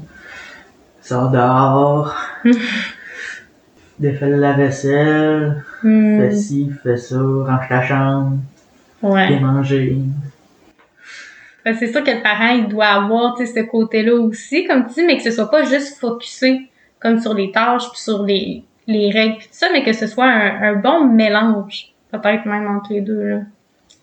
sors 1.01 1.30
dehors, 1.30 2.16
défais 4.00 4.30
la 4.30 4.54
vaisselle, 4.54 5.63
Hmm, 5.84 6.20
fais 6.20 6.32
ci, 6.32 6.72
fais 6.82 6.98
ça, 6.98 7.18
range 7.20 7.68
ta 7.70 7.82
chambre, 7.84 8.38
ouais. 9.04 9.40
manger. 9.40 9.98
Ben, 11.63 11.75
c'est 11.75 11.92
sûr 11.92 12.04
que 12.04 12.12
le 12.12 12.24
parent, 12.24 12.56
il 12.56 12.68
doit 12.68 12.86
avoir, 12.86 13.38
ce 13.38 13.60
côté-là 13.62 14.13
aussi, 14.16 14.66
comme 14.66 14.88
tu 14.88 14.94
dis, 14.96 15.04
mais 15.04 15.18
que 15.18 15.24
ce 15.24 15.32
soit 15.32 15.50
pas 15.50 15.63
juste 15.63 16.00
focusé 16.00 16.70
comme 17.00 17.20
sur 17.20 17.34
les 17.36 17.51
tâches 17.51 17.90
puis 17.92 18.00
sur 18.00 18.24
les, 18.24 18.63
les 18.88 19.12
règles 19.12 19.38
puis 19.38 19.48
tout 19.48 19.54
ça, 19.54 19.68
mais 19.72 19.84
que 19.84 19.94
ce 19.94 20.08
soit 20.08 20.25
un, 20.25 20.62
un 20.62 20.75
bon 20.75 21.06
mélange, 21.08 21.94
peut-être 22.12 22.46
même 22.46 22.68
entre 22.68 22.94
les 22.94 23.01
deux, 23.01 23.24
là. 23.24 23.40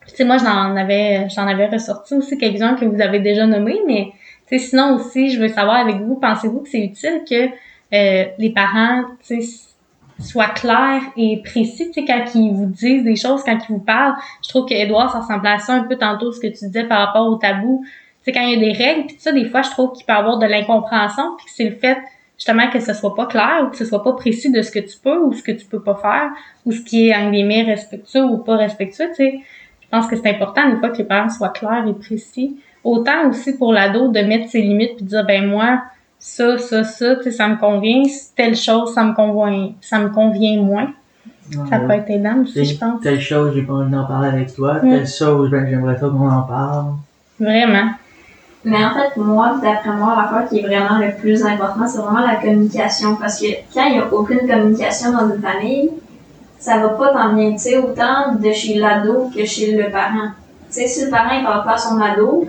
Tu 0.09 0.17
sais, 0.17 0.25
moi, 0.25 0.39
j'en 0.39 0.77
avais, 0.77 1.29
j'en 1.29 1.47
avais 1.47 1.67
ressorti 1.67 2.15
aussi 2.15 2.37
quelques-uns 2.39 2.75
que 2.75 2.85
vous 2.85 3.01
avez 3.01 3.21
déjà 3.21 3.47
nommés, 3.47 3.81
mais, 3.87 4.13
tu 4.49 4.59
sais, 4.59 4.69
sinon 4.69 4.97
aussi, 4.97 5.31
je 5.31 5.41
veux 5.41 5.49
savoir 5.49 5.77
avec 5.77 5.97
vous, 5.97 6.17
pensez-vous 6.17 6.61
que 6.61 6.69
c'est 6.69 6.85
utile 6.85 7.23
que 7.29 7.49
euh, 7.95 8.25
les 8.39 8.51
parents, 8.51 9.05
tu 9.27 9.41
sais, 9.41 9.69
soient 10.23 10.49
clairs 10.49 11.03
et 11.17 11.43
précis, 11.43 11.91
tu 11.91 12.01
sais, 12.01 12.05
quand 12.07 12.25
ils 12.35 12.53
vous 12.53 12.67
disent 12.67 13.05
des 13.05 13.17
choses, 13.17 13.43
quand 13.45 13.59
ils 13.69 13.73
vous 13.73 13.81
parlent? 13.81 14.15
Je 14.43 14.49
trouve 14.49 14.67
que 14.67 14.75
Edouard, 14.75 15.13
ça 15.13 15.21
ressemblait 15.21 15.51
à 15.53 15.59
ça 15.59 15.75
un 15.75 15.85
peu 15.85 15.97
tantôt, 15.97 16.33
ce 16.33 16.41
que 16.41 16.47
tu 16.47 16.67
disais 16.67 16.85
par 16.85 17.07
rapport 17.07 17.27
au 17.27 17.37
tabou. 17.37 17.85
Tu 17.85 18.25
sais, 18.25 18.33
quand 18.33 18.43
il 18.43 18.51
y 18.51 18.57
a 18.57 18.73
des 18.73 18.73
règles, 18.73 19.07
puis 19.07 19.17
ça, 19.19 19.33
des 19.33 19.45
fois, 19.47 19.63
je 19.63 19.71
trouve 19.71 19.93
qu'il 19.93 20.07
peut 20.07 20.13
y 20.13 20.17
avoir 20.17 20.39
de 20.39 20.47
l'incompréhension, 20.47 21.37
puis 21.37 21.47
c'est 21.49 21.65
le 21.65 21.77
fait, 21.77 21.99
justement, 22.37 22.69
que 22.71 22.81
ce 22.81 22.93
soit 22.93 23.15
pas 23.15 23.27
clair 23.27 23.65
ou 23.65 23.71
que 23.71 23.77
ce 23.77 23.85
soit 23.85 24.03
pas 24.03 24.13
précis 24.13 24.51
de 24.51 24.63
ce 24.63 24.71
que 24.71 24.79
tu 24.79 24.97
peux 25.03 25.19
ou 25.19 25.33
ce 25.33 25.43
que 25.43 25.53
tu 25.53 25.67
peux 25.67 25.83
pas 25.83 25.97
faire 25.97 26.31
ou 26.65 26.73
ce 26.73 26.81
qui 26.81 27.09
est, 27.09 27.17
en 27.17 27.31
guillemets, 27.31 27.63
respectueux 27.63 28.25
ou 28.25 28.39
pas 28.39 28.57
respectueux, 28.57 29.09
tu 29.09 29.15
sais. 29.17 29.41
Je 29.93 29.99
pense 29.99 30.07
que 30.07 30.17
c'est 30.17 30.31
important, 30.31 30.71
des 30.71 30.77
fois, 30.77 30.89
que 30.89 30.97
les 30.97 31.05
parents 31.05 31.29
soient 31.29 31.51
clairs 31.51 31.87
et 31.87 31.93
précis. 31.93 32.57
Autant 32.83 33.29
aussi 33.29 33.53
pour 33.57 33.75
l'ado 33.75 34.09
de 34.09 34.21
mettre 34.21 34.49
ses 34.49 34.63
limites 34.63 34.97
puis 34.97 35.05
de 35.05 35.11
dire, 35.11 35.27
ben 35.27 35.47
moi, 35.47 35.83
ça, 36.19 36.57
ça, 36.57 36.83
ça, 36.83 37.17
tu 37.17 37.25
sais, 37.25 37.31
ça 37.31 37.47
me 37.49 37.57
convient. 37.57 38.03
Telle 38.35 38.57
chose, 38.57 38.95
ça 38.95 39.05
me 39.05 39.13
convient, 39.13 39.73
ça 39.83 39.99
me 39.99 40.09
convient 40.09 40.63
moins. 40.63 40.89
Ça 41.69 41.79
peut 41.81 41.93
être 41.93 42.09
aidant 42.09 42.39
aussi, 42.43 42.65
je 42.65 42.79
pense. 42.79 43.03
Telle 43.03 43.21
chose, 43.21 43.53
j'ai 43.55 43.63
pas 43.63 43.75
envie 43.75 43.91
d'en 43.91 44.07
parler 44.07 44.29
avec 44.29 44.55
toi. 44.55 44.75
Mm. 44.83 44.89
Telle 44.89 45.07
chose, 45.07 45.51
ben, 45.51 45.67
j'aimerais 45.69 45.99
ça 45.99 46.09
qu'on 46.09 46.31
en 46.31 46.43
parle. 46.43 46.93
Vraiment. 47.39 47.91
Mais 48.65 48.83
en 48.83 48.95
fait, 48.95 49.21
moi, 49.21 49.57
d'après 49.63 49.91
moi, 49.91 50.17
l'affaire 50.17 50.49
qui 50.49 50.61
est 50.61 50.63
vraiment 50.63 50.99
le 50.99 51.15
plus 51.21 51.45
important, 51.45 51.87
c'est 51.87 51.99
vraiment 51.99 52.25
la 52.25 52.37
communication. 52.37 53.17
Parce 53.17 53.41
que 53.41 53.47
quand 53.75 53.85
il 53.87 53.95
n'y 53.95 53.99
a 53.99 54.13
aucune 54.13 54.47
communication 54.49 55.13
dans 55.13 55.35
une 55.35 55.43
famille, 55.43 55.91
ça 56.63 56.79
va 56.79 56.91
pas 56.91 57.13
tant 57.13 57.33
bien, 57.33 57.51
tu 57.53 57.59
sais, 57.59 57.77
autant 57.77 58.37
de 58.41 58.53
chez 58.53 58.75
l'ado 58.75 59.29
que 59.35 59.45
chez 59.45 59.73
le 59.73 59.91
parent? 59.91 60.29
Tu 60.69 60.75
sais, 60.81 60.87
si 60.87 61.05
le 61.05 61.11
parent 61.11 61.37
ne 61.41 61.45
parle 61.45 61.65
pas 61.65 61.73
à 61.73 61.79
son 61.79 62.01
ado, 62.01 62.47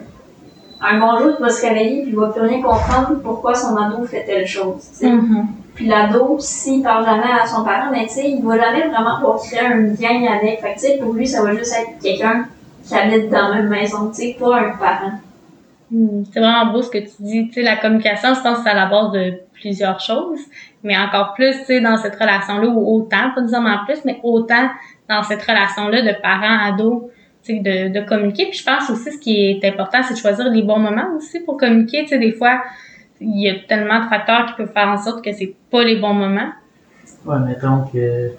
un 0.79 0.99
bon 0.99 1.17
jour, 1.17 1.31
il 1.39 1.41
va 1.43 1.49
se 1.49 1.65
réveiller 1.65 2.03
puis 2.03 2.11
il 2.11 2.15
va 2.15 2.27
plus 2.27 2.41
rien 2.41 2.61
comprendre 2.61 3.19
pourquoi 3.23 3.55
son 3.55 3.75
ado 3.75 4.05
fait 4.05 4.23
telle 4.23 4.45
chose. 4.45 4.83
Mhm. 5.01 5.47
Puis 5.73 5.87
l'ado, 5.87 6.37
s'il 6.39 6.83
parle 6.83 7.05
jamais 7.05 7.31
à 7.41 7.47
son 7.47 7.63
parent, 7.63 7.89
mais 7.91 8.05
tu 8.05 8.13
sais, 8.13 8.29
il 8.29 8.43
va 8.45 8.55
jamais 8.59 8.87
vraiment 8.87 9.19
pour 9.19 9.41
créer 9.43 9.65
un 9.65 9.77
lien 9.77 10.31
avec. 10.31 10.61
Fait 10.61 10.75
que 10.75 10.79
tu 10.79 10.85
sais, 10.85 10.97
pour 11.01 11.13
lui, 11.13 11.25
ça 11.25 11.41
va 11.41 11.55
juste 11.55 11.73
être 11.73 11.99
quelqu'un 11.99 12.45
qui 12.83 12.93
habite 12.93 13.29
dans 13.31 13.49
la 13.49 13.55
même 13.55 13.69
maison, 13.69 14.09
tu 14.09 14.21
sais, 14.21 14.37
pas 14.39 14.57
un 14.59 14.77
parent. 14.77 15.13
Hmm, 15.89 16.23
C'est 16.31 16.39
vraiment 16.39 16.71
beau 16.71 16.83
ce 16.83 16.91
que 16.91 16.99
tu 16.99 17.13
dis. 17.19 17.47
Tu 17.47 17.53
sais, 17.53 17.61
la 17.63 17.77
communication, 17.77 18.35
je 18.35 18.41
pense 18.41 18.57
que 18.57 18.63
c'est 18.63 18.69
à 18.69 18.75
la 18.75 18.85
base 18.85 19.11
de 19.13 19.33
plusieurs 19.59 19.99
choses, 19.99 20.39
mais 20.83 20.97
encore 20.97 21.33
plus, 21.33 21.57
tu 21.59 21.65
sais, 21.65 21.81
dans 21.81 21.97
cette 21.97 22.15
relation-là, 22.15 22.67
ou 22.67 22.97
autant, 22.97 23.31
pas 23.33 23.41
nécessairement 23.41 23.79
plus, 23.85 23.99
mais 24.05 24.19
autant 24.23 24.69
dans 25.09 25.23
cette 25.23 25.41
relation-là 25.41 26.01
de 26.01 26.21
parents-ados, 26.21 27.03
tu 27.43 27.55
sais, 27.55 27.59
de, 27.59 27.99
de 27.99 28.05
communiquer. 28.05 28.45
Puis 28.49 28.59
je 28.59 28.65
pense 28.65 28.89
aussi, 28.89 29.11
ce 29.11 29.17
qui 29.17 29.35
est 29.49 29.65
important, 29.65 29.99
c'est 30.03 30.13
de 30.13 30.19
choisir 30.19 30.49
les 30.49 30.61
bons 30.61 30.79
moments 30.79 31.15
aussi 31.17 31.39
pour 31.41 31.57
communiquer. 31.57 32.03
Tu 32.03 32.09
sais, 32.09 32.19
des 32.19 32.33
fois, 32.33 32.61
il 33.21 33.41
y 33.41 33.49
a 33.49 33.55
tellement 33.67 34.03
de 34.03 34.09
facteurs 34.09 34.45
qui 34.47 34.53
peuvent 34.53 34.73
faire 34.73 34.87
en 34.89 34.97
sorte 34.97 35.23
que 35.23 35.31
c'est 35.31 35.55
pas 35.71 35.83
les 35.83 35.95
bons 35.97 36.13
moments. 36.13 36.51
Ouais, 37.25 37.39
mettons 37.39 37.83
que 37.91 38.31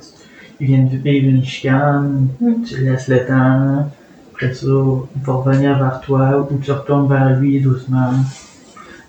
tu 0.58 0.64
viens 0.64 0.84
de 0.84 0.96
vivre 0.96 1.28
une 1.28 1.44
chicane, 1.44 2.28
Mm. 2.40 2.62
tu 2.62 2.76
laisses 2.84 3.08
le 3.08 3.26
temps, 3.26 3.88
après 4.32 4.52
ça, 4.52 4.66
il 4.66 5.22
va 5.22 5.32
revenir 5.32 5.78
vers 5.78 6.00
toi, 6.00 6.46
ou 6.50 6.58
tu 6.58 6.70
retournes 6.70 7.08
vers 7.08 7.38
lui 7.38 7.60
doucement, 7.60 8.12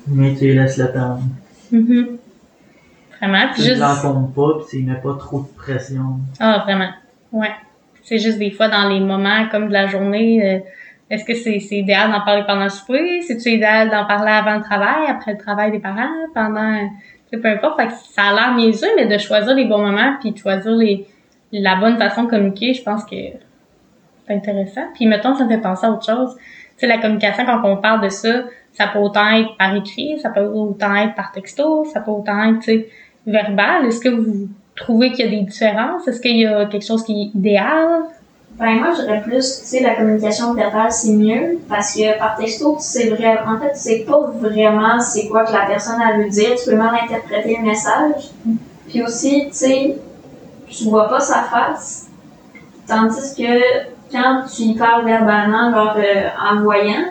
mais 0.07 0.35
tu 0.35 0.53
laisses 0.53 0.77
le 0.77 0.91
temps. 0.93 1.19
Mhm. 1.71 2.17
Vraiment. 3.19 3.47
Puis 3.53 3.63
juste... 3.63 3.79
pas, 3.79 4.59
pis 4.59 4.77
tu 4.77 4.83
mets 4.83 4.95
pas 4.95 5.15
trop 5.17 5.41
de 5.41 5.47
pression. 5.55 6.19
Ah, 6.39 6.63
vraiment. 6.65 6.89
Ouais. 7.31 7.51
C'est 8.03 8.19
juste 8.19 8.37
des 8.37 8.51
fois 8.51 8.67
dans 8.67 8.87
les 8.87 8.99
moments 8.99 9.47
comme 9.49 9.67
de 9.67 9.73
la 9.73 9.87
journée, 9.87 10.41
euh, 10.43 10.59
est-ce 11.09 11.25
que 11.25 11.33
c'est 11.33 11.59
idéal 11.77 12.11
d'en 12.11 12.21
parler 12.21 12.43
pendant 12.45 12.63
le 12.65 12.69
souper? 12.69 13.21
C'est-tu 13.21 13.49
idéal 13.49 13.89
d'en 13.89 14.05
parler 14.05 14.31
avant 14.31 14.55
le 14.55 14.61
travail, 14.61 15.07
après 15.09 15.33
le 15.33 15.37
travail 15.37 15.71
des 15.71 15.79
parents, 15.79 16.09
pendant... 16.33 16.89
Peu 17.31 17.49
importe? 17.49 17.81
Fait 17.81 17.87
que 17.87 17.93
ça 17.93 18.23
a 18.29 18.33
l'air 18.33 18.55
niaiseux, 18.55 18.87
mais 18.95 19.07
de 19.07 19.17
choisir 19.17 19.53
les 19.55 19.65
bons 19.65 19.79
moments 19.79 20.15
puis 20.21 20.31
de 20.31 20.37
choisir 20.37 20.71
les, 20.71 21.05
la 21.51 21.75
bonne 21.75 21.97
façon 21.97 22.23
de 22.23 22.29
communiquer, 22.29 22.73
je 22.73 22.81
pense 22.81 23.03
que 23.03 23.15
c'est 24.25 24.33
intéressant. 24.33 24.85
Puis 24.93 25.05
mettons, 25.05 25.35
ça 25.35 25.43
me 25.43 25.49
fait 25.49 25.57
penser 25.57 25.85
à 25.85 25.91
autre 25.91 26.05
chose. 26.05 26.35
Tu 26.37 26.41
sais, 26.77 26.87
la 26.87 26.97
communication, 26.97 27.45
quand 27.45 27.61
on 27.65 27.77
parle 27.77 28.01
de 28.01 28.09
ça, 28.09 28.43
ça 28.71 28.87
peut 28.87 28.99
autant 28.99 29.29
être 29.31 29.55
par 29.57 29.75
écrit, 29.75 30.17
ça 30.19 30.29
peut 30.29 30.45
autant 30.45 30.95
être 30.95 31.15
par 31.15 31.31
texto, 31.31 31.85
ça 31.85 31.99
peut 31.99 32.11
autant 32.11 32.41
être, 32.43 32.59
tu 32.59 32.65
sais, 32.65 32.89
verbal? 33.25 33.85
Est-ce 33.85 33.99
que 33.99 34.09
vous 34.09 34.47
trouvez 34.75 35.11
qu'il 35.11 35.25
y 35.25 35.27
a 35.27 35.31
des 35.31 35.45
différences? 35.45 36.07
Est-ce 36.07 36.21
qu'il 36.21 36.37
y 36.37 36.45
a 36.45 36.65
quelque 36.65 36.85
chose 36.85 37.03
qui 37.03 37.13
est 37.13 37.37
idéal? 37.37 38.03
Ben 38.57 38.75
moi, 38.75 38.93
je 38.95 39.01
dirais 39.01 39.21
plus, 39.21 39.59
tu 39.59 39.65
sais, 39.65 39.81
la 39.81 39.95
communication 39.95 40.53
verbale, 40.53 40.89
c'est 40.89 41.11
mieux, 41.11 41.59
parce 41.67 41.93
que 41.93 42.17
par 42.17 42.37
texto, 42.37 42.77
tu 42.77 42.83
sais 42.83 43.11
en 43.11 43.59
fait, 43.59 43.73
tu 43.73 43.79
sais 43.79 44.05
pas 44.07 44.31
vraiment 44.39 44.97
c'est 45.01 45.27
quoi 45.27 45.43
que 45.43 45.51
la 45.51 45.65
personne 45.65 46.01
a 46.01 46.17
veut 46.17 46.29
dire, 46.29 46.55
tu 46.55 46.69
peux 46.69 46.77
mal 46.77 46.95
interpréter 47.03 47.57
le 47.57 47.65
message. 47.65 48.29
Puis 48.87 49.03
aussi, 49.03 49.47
tu 49.47 49.53
sais, 49.53 49.97
tu 50.69 50.85
vois 50.85 51.09
pas 51.09 51.19
sa 51.19 51.43
face, 51.43 52.07
tandis 52.87 53.35
que 53.37 53.89
quand 54.09 54.43
tu 54.55 54.61
y 54.61 54.75
parles 54.75 55.03
verbalement, 55.05 55.71
genre 55.71 55.97
euh, 55.97 56.29
en 56.39 56.61
voyant, 56.61 57.05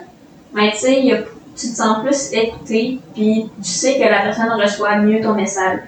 ben 0.54 0.70
tu 0.70 0.78
sais, 0.78 1.24
tu 1.56 1.68
te 1.68 1.76
sens 1.76 1.98
plus 2.02 2.32
écouté, 2.32 3.00
puis 3.14 3.50
tu 3.62 3.68
sais 3.68 3.96
que 3.96 4.04
la 4.04 4.22
personne 4.22 4.50
reçoit 4.52 4.96
mieux 4.96 5.20
ton 5.20 5.34
message. 5.34 5.80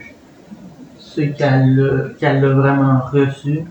C'est 1.16 1.30
qu'elle 1.30 1.74
l'a 1.74 2.08
qu'elle 2.20 2.42
l'a 2.42 2.50
vraiment 2.50 3.00
reçu, 3.10 3.64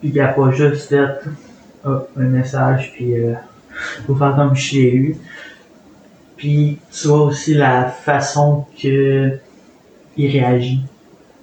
puis 0.00 0.12
qu'elle 0.12 0.22
a 0.22 0.28
pas 0.28 0.50
juste 0.50 0.90
fait 0.90 1.20
un 1.84 2.22
message, 2.22 2.92
puis 2.92 3.14
euh, 3.18 3.32
faut 4.06 4.14
faire 4.14 4.36
comme 4.36 4.54
je 4.54 4.74
l'ai 4.74 4.94
eu. 4.94 5.16
Puis 6.36 6.78
tu 6.92 7.08
vois 7.08 7.22
aussi 7.22 7.54
la 7.54 7.86
façon 7.86 8.66
que 8.80 9.38
il 10.16 10.30
réagit. 10.30 10.82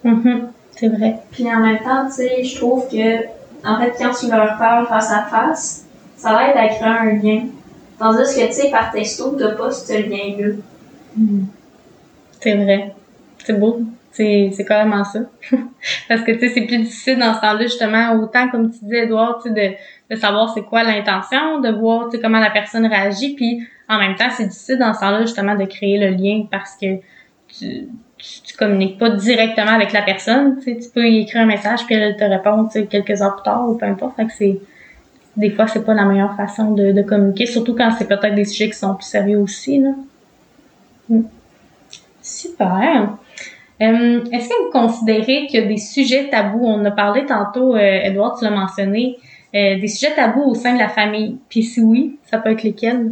Mhm, 0.04 0.50
C'est 0.76 0.90
vrai. 0.90 1.18
Puis 1.32 1.52
en 1.52 1.60
même 1.60 1.80
temps, 1.80 2.06
tu 2.08 2.14
sais, 2.14 2.44
je 2.44 2.56
trouve 2.56 2.88
que, 2.88 3.24
en 3.68 3.80
fait, 3.80 3.94
quand 3.98 4.12
tu 4.12 4.30
leur 4.30 4.58
parles 4.58 4.86
face 4.88 5.12
à 5.12 5.24
face, 5.24 5.86
ça 6.18 6.34
va 6.34 6.50
être 6.50 6.58
à 6.58 6.68
créer 6.68 6.88
un 6.88 7.14
lien. 7.22 7.46
Tandis 7.98 8.34
que, 8.36 8.46
tu 8.48 8.54
sais, 8.54 8.70
par 8.70 8.92
texto, 8.92 9.36
t'as 9.38 9.52
pas 9.56 9.72
ce 9.72 9.94
lien-là. 9.94 10.54
C'est 12.40 12.56
vrai. 12.56 12.96
C'est 13.44 13.60
beau. 13.60 13.82
C'est, 14.12 14.66
carrément 14.68 15.04
ça. 15.06 15.20
Parce 16.10 16.22
que, 16.22 16.34
tu 16.34 16.40
sais, 16.40 16.50
c'est 16.50 16.62
plus 16.62 16.80
difficile 16.80 17.18
dans 17.18 17.34
ce 17.34 17.42
temps-là, 17.42 17.62
justement, 17.62 18.14
autant, 18.16 18.50
comme 18.50 18.70
tu 18.70 18.80
disais, 18.84 19.06
Edouard, 19.06 19.42
tu 19.42 19.50
sais, 19.50 19.56
de, 19.56 20.14
de 20.14 20.20
savoir 20.20 20.54
c'est 20.54 20.64
quoi 20.64 20.84
l'intention, 20.84 21.60
de 21.60 21.72
voir, 21.72 22.10
tu 22.10 22.18
sais, 22.18 22.22
comment 22.22 22.40
la 22.40 22.50
personne 22.50 22.86
réagit, 22.86 23.36
puis 23.36 23.66
en 23.88 23.98
même 23.98 24.16
temps, 24.16 24.30
c'est 24.30 24.48
difficile 24.48 24.78
dans 24.80 24.94
ce 24.94 25.00
temps-là, 25.00 25.22
justement, 25.22 25.56
de 25.56 25.66
créer 25.66 25.98
le 25.98 26.10
lien 26.16 26.46
parce 26.52 26.76
que 26.76 26.98
tu, 27.48 27.88
tu, 28.18 28.56
communiques 28.58 28.98
pas 28.98 29.10
directement 29.10 29.72
avec 29.72 29.94
la 29.94 30.02
personne, 30.02 30.58
tu 30.60 30.74
sais, 30.74 30.80
tu 30.80 30.90
peux 30.90 31.08
y 31.08 31.20
écrire 31.20 31.42
un 31.42 31.46
message, 31.46 31.86
puis 31.86 31.96
elle 31.96 32.16
te 32.16 32.24
répond, 32.24 32.66
tu 32.66 32.80
sais, 32.80 32.86
quelques 32.86 33.22
heures 33.22 33.36
plus 33.36 33.44
tard, 33.44 33.68
ou 33.68 33.76
peu 33.76 33.86
importe. 33.86 34.18
Fait 34.18 34.26
que 34.26 34.34
c'est, 34.34 34.60
des 35.38 35.50
fois, 35.52 35.68
c'est 35.68 35.86
pas 35.86 35.94
la 35.94 36.04
meilleure 36.06 36.36
façon 36.36 36.72
de, 36.72 37.02
communiquer, 37.02 37.46
surtout 37.46 37.76
quand 37.76 37.92
c'est 37.98 38.08
peut-être 38.08 38.36
des 38.36 38.46
sujets 38.46 38.70
qui 38.70 38.78
sont 38.78 38.96
plus 38.96 39.08
sérieux 39.08 39.40
aussi, 39.40 39.80
là. 39.80 39.92
Mm. 41.10 41.22
Super. 42.22 43.18
Euh, 43.82 44.24
Est-ce 44.32 44.50
que 44.50 44.64
vous 44.64 44.72
considérez 44.72 45.48
qu'il 45.48 45.60
y 45.60 45.64
a 45.64 45.68
des 45.68 45.78
sujets 45.78 46.30
tabous? 46.30 46.64
On 46.64 46.86
a 46.86 46.92
parlé 46.92 47.26
tantôt, 47.26 47.76
euh, 47.76 47.80
Edouard, 47.80 48.38
tu 48.38 48.46
l'as 48.46 48.52
mentionné, 48.52 49.18
euh, 49.56 49.80
des 49.80 49.88
sujets 49.88 50.14
tabous 50.14 50.44
au 50.44 50.54
sein 50.54 50.74
de 50.74 50.80
la 50.80 50.90
famille. 50.90 51.38
Puis 51.50 51.64
si 51.64 51.82
oui, 51.82 52.20
ça 52.30 52.38
peut 52.38 52.52
être 52.52 52.64
lesquels? 52.64 53.12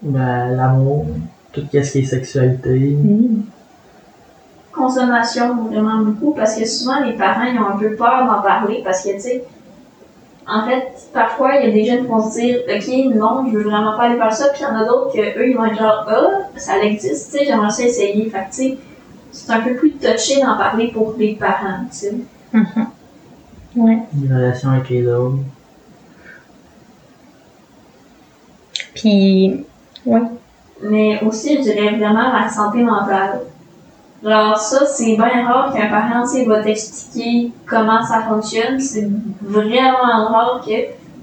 Ben, 0.00 0.56
l'amour, 0.56 1.06
tout 1.52 1.60
ce 1.60 1.66
qui 1.68 1.76
est 1.98 2.04
sexualité. 2.04 2.96
Consommation, 4.72 5.54
vraiment 5.70 5.98
beaucoup, 5.98 6.32
parce 6.32 6.58
que 6.58 6.66
souvent, 6.66 7.00
les 7.00 7.12
parents, 7.12 7.44
ils 7.44 7.58
ont 7.58 7.68
un 7.68 7.76
peu 7.76 7.94
peur 7.94 8.26
d'en 8.26 8.42
parler, 8.42 8.80
parce 8.82 9.04
que, 9.04 9.12
tu 9.12 9.20
sais, 9.20 9.44
en 10.48 10.66
fait, 10.66 10.88
parfois, 11.12 11.56
il 11.56 11.66
y 11.66 11.70
a 11.70 11.72
des 11.72 11.84
jeunes 11.84 12.04
qui 12.04 12.10
vont 12.10 12.28
se 12.28 12.40
dire, 12.40 12.58
OK, 12.68 13.14
non, 13.14 13.46
je 13.50 13.56
veux 13.56 13.64
vraiment 13.64 13.96
pas 13.96 14.04
aller 14.04 14.16
faire 14.16 14.32
ça, 14.32 14.48
puis 14.48 14.62
il 14.62 14.64
y 14.64 14.66
en 14.66 14.80
a 14.80 14.84
d'autres 14.84 15.12
que 15.12 15.38
eux, 15.38 15.48
ils 15.48 15.56
vont 15.56 15.66
être 15.66 15.78
genre, 15.78 16.06
ah, 16.08 16.48
ça 16.56 16.78
existe, 16.82 17.32
tu 17.32 17.38
sais, 17.38 17.44
j'aimerais 17.44 17.70
ça 17.70 17.84
essayer. 17.84 18.28
Fait 18.28 18.38
que, 18.38 18.54
tu 18.54 18.62
sais, 18.62 18.78
c'est 19.34 19.52
un 19.52 19.60
peu 19.60 19.74
plus 19.74 19.92
touché 19.92 20.40
d'en 20.40 20.56
parler 20.56 20.88
pour 20.92 21.14
les 21.18 21.34
parents, 21.34 21.84
tu 21.90 21.96
sais. 21.96 22.14
Mhm. 22.52 22.86
Ouais. 23.76 23.98
Une 24.14 24.32
relation 24.32 24.70
avec 24.70 24.88
les 24.88 25.06
autres. 25.08 25.38
Puis, 28.94 29.64
ouais. 30.06 30.22
mais 30.82 31.20
aussi, 31.24 31.56
je 31.56 31.62
dirais 31.62 31.96
vraiment 31.96 32.32
la 32.32 32.48
santé 32.48 32.82
mentale. 32.84 33.40
Alors 34.24 34.56
ça, 34.56 34.86
c'est 34.86 35.16
bien 35.16 35.46
rare 35.46 35.74
qu'un 35.74 35.88
parent, 35.88 36.22
tu 36.22 36.38
sais, 36.38 36.44
va 36.44 36.62
t'expliquer 36.62 37.52
comment 37.66 38.02
ça 38.06 38.22
fonctionne. 38.22 38.80
C'est 38.80 39.08
vraiment 39.42 40.28
rare 40.28 40.62
que 40.64 40.70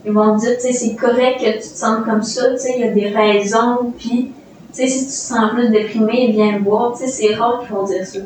ils 0.06 0.12
vont 0.12 0.36
te 0.36 0.41
dire, 0.41 0.56
tu 0.56 0.62
sais, 0.62 0.74
c'est 0.74 0.96
correct 0.96 1.39
que 1.39 1.53
tu 1.53 1.60
te 1.60 1.77
sentes 1.77 2.03
comme 2.03 2.24
ça, 2.24 2.51
tu 2.51 2.60
sais, 2.60 2.74
il 2.75 2.82
y 2.82 2.89
a 2.89 2.91
des 2.91 3.08
raisons, 3.08 3.94
puis, 3.98 4.32
sais, 4.74 4.88
si 4.88 5.06
tu 5.06 5.06
te 5.06 5.12
sens 5.12 5.51
plus 5.51 5.70
déprimé, 5.70 6.32
viens 6.32 6.60
me 6.60 6.63
voir, 6.63 6.94
tu 6.94 7.04
sais, 7.04 7.08
c'est 7.08 7.36
rare 7.36 7.62
qu'ils 7.62 7.75
vont 7.75 7.84
dire 7.84 8.06
ça. 8.06 8.20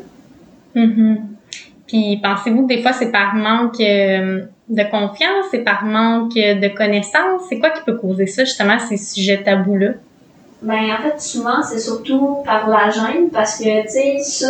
Mhm. 0.74 1.18
Puis 1.86 2.20
pensez-vous 2.22 2.62
que 2.62 2.74
des 2.74 2.82
fois 2.82 2.92
c'est 2.92 3.12
par 3.12 3.34
manque 3.34 3.80
euh, 3.80 4.42
de 4.68 4.82
confiance, 4.90 5.46
c'est 5.50 5.60
par 5.60 5.84
manque 5.84 6.34
de 6.34 6.76
connaissances? 6.76 7.42
C'est 7.48 7.58
quoi 7.58 7.70
qui 7.70 7.82
peut 7.84 7.96
causer 7.96 8.26
ça, 8.26 8.44
justement, 8.44 8.78
ces 8.78 8.96
sujets 8.96 9.42
tabous-là? 9.42 9.92
Ben, 10.62 10.90
en 10.98 11.02
fait, 11.02 11.20
souvent, 11.20 11.62
c'est 11.62 11.78
surtout 11.78 12.38
par 12.44 12.68
la 12.68 12.90
gêne, 12.90 13.28
parce 13.32 13.58
que, 13.58 13.82
tu 13.82 13.88
sais, 13.88 14.18
ça, 14.20 14.48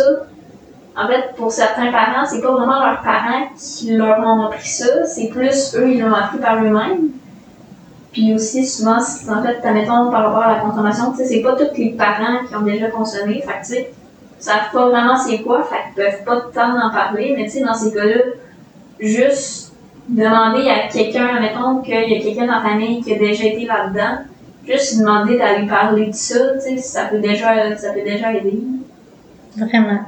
en 0.95 1.07
fait, 1.07 1.35
pour 1.35 1.51
certains 1.51 1.91
parents, 1.91 2.25
c'est 2.25 2.41
pas 2.41 2.51
vraiment 2.51 2.79
leurs 2.83 3.01
parents 3.01 3.49
qui 3.55 3.95
leur 3.95 4.19
ont 4.19 4.47
appris 4.47 4.67
ça, 4.67 5.05
c'est 5.05 5.27
plus 5.27 5.75
eux, 5.75 5.91
ils 5.91 5.99
l'ont 5.99 6.13
appris 6.13 6.39
par 6.39 6.63
eux-mêmes. 6.63 7.09
Puis 8.11 8.33
aussi, 8.33 8.65
souvent, 8.65 8.97
en 8.97 9.43
fait, 9.43 9.59
admettons, 9.63 10.09
par 10.09 10.25
rapport 10.25 10.43
à 10.43 10.55
la 10.55 10.59
consommation, 10.59 11.11
tu 11.11 11.17
sais, 11.17 11.25
c'est 11.25 11.41
pas 11.41 11.55
tous 11.55 11.77
les 11.77 11.91
parents 11.91 12.45
qui 12.47 12.55
ont 12.55 12.61
déjà 12.61 12.87
consommé, 12.87 13.41
fait 13.41 13.61
que, 13.61 13.65
tu 13.65 13.73
sais, 13.73 13.91
savent 14.39 14.71
pas 14.71 14.89
vraiment 14.89 15.15
c'est 15.15 15.39
quoi, 15.39 15.63
fait 15.63 15.93
qu'ils 15.93 16.03
peuvent 16.03 16.23
pas 16.23 16.41
tant 16.53 16.87
en 16.87 16.91
parler, 16.91 17.33
mais 17.37 17.45
tu 17.45 17.51
sais, 17.51 17.61
dans 17.61 17.73
ces 17.73 17.93
cas-là, 17.93 18.21
juste 18.99 19.73
demander 20.07 20.69
à 20.69 20.87
quelqu'un, 20.87 21.35
admettons 21.35 21.81
qu'il 21.81 21.93
y 21.93 22.15
a 22.15 22.21
quelqu'un 22.21 22.45
dans 22.45 22.55
la 22.55 22.61
famille 22.61 23.01
qui 23.01 23.13
a 23.13 23.17
déjà 23.17 23.45
été 23.45 23.65
là-dedans, 23.65 24.23
juste 24.65 24.99
demander 24.99 25.37
d'aller 25.37 25.67
parler 25.67 26.07
de 26.07 26.15
ça, 26.15 26.53
tu 26.55 26.61
sais, 26.61 26.77
ça 26.77 27.05
peut 27.05 27.19
déjà, 27.19 27.75
ça 27.75 27.91
peut 27.91 28.03
déjà 28.03 28.33
aider. 28.33 28.59
Vraiment. 29.57 29.99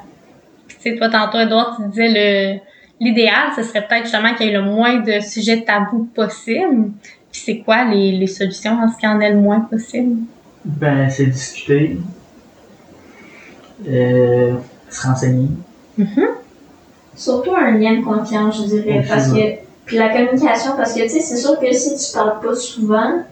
Tu 0.68 0.76
sais, 0.80 0.96
toi, 0.96 1.10
tantôt, 1.10 1.40
Edouard, 1.40 1.78
tu 1.78 1.88
disais 1.90 2.10
le 2.10 2.60
l'idéal, 3.00 3.52
ce 3.56 3.64
serait 3.64 3.88
peut-être 3.88 4.04
justement 4.04 4.34
qu'il 4.34 4.48
y 4.48 4.50
ait 4.50 4.54
le 4.54 4.62
moins 4.62 4.98
de 4.98 5.20
sujets 5.20 5.62
tabous 5.62 6.10
possible. 6.14 6.92
Puis 7.32 7.42
c'est 7.46 7.58
quoi 7.60 7.86
les, 7.86 8.12
les 8.14 8.28
solutions 8.28 8.80
en 8.82 8.92
ce 8.92 8.98
qu'il 8.98 9.10
y 9.10 9.12
en 9.12 9.20
ait 9.20 9.32
le 9.32 9.40
moins 9.40 9.62
possible? 9.62 10.18
Ben, 10.66 11.10
c'est 11.10 11.28
discuter. 11.28 11.98
Euh, 13.88 14.56
se 14.90 15.08
renseigner. 15.08 15.48
Surtout 17.16 17.56
un 17.56 17.72
lien 17.72 18.00
de 18.00 18.04
confiance, 18.04 18.62
je 18.62 18.76
dirais, 18.76 19.06
parce 19.08 19.32
que, 19.32 19.56
puis 19.86 19.98
la 19.98 20.10
communication, 20.10 20.72
parce 20.76 20.94
que, 20.94 21.02
tu 21.02 21.10
sais, 21.10 21.22
c'est 21.22 21.38
sûr 21.38 21.60
que 21.60 21.72
si 21.72 21.96
tu 21.96 22.14
parles 22.14 22.40
pas 22.40 22.56
souvent, 22.56 23.24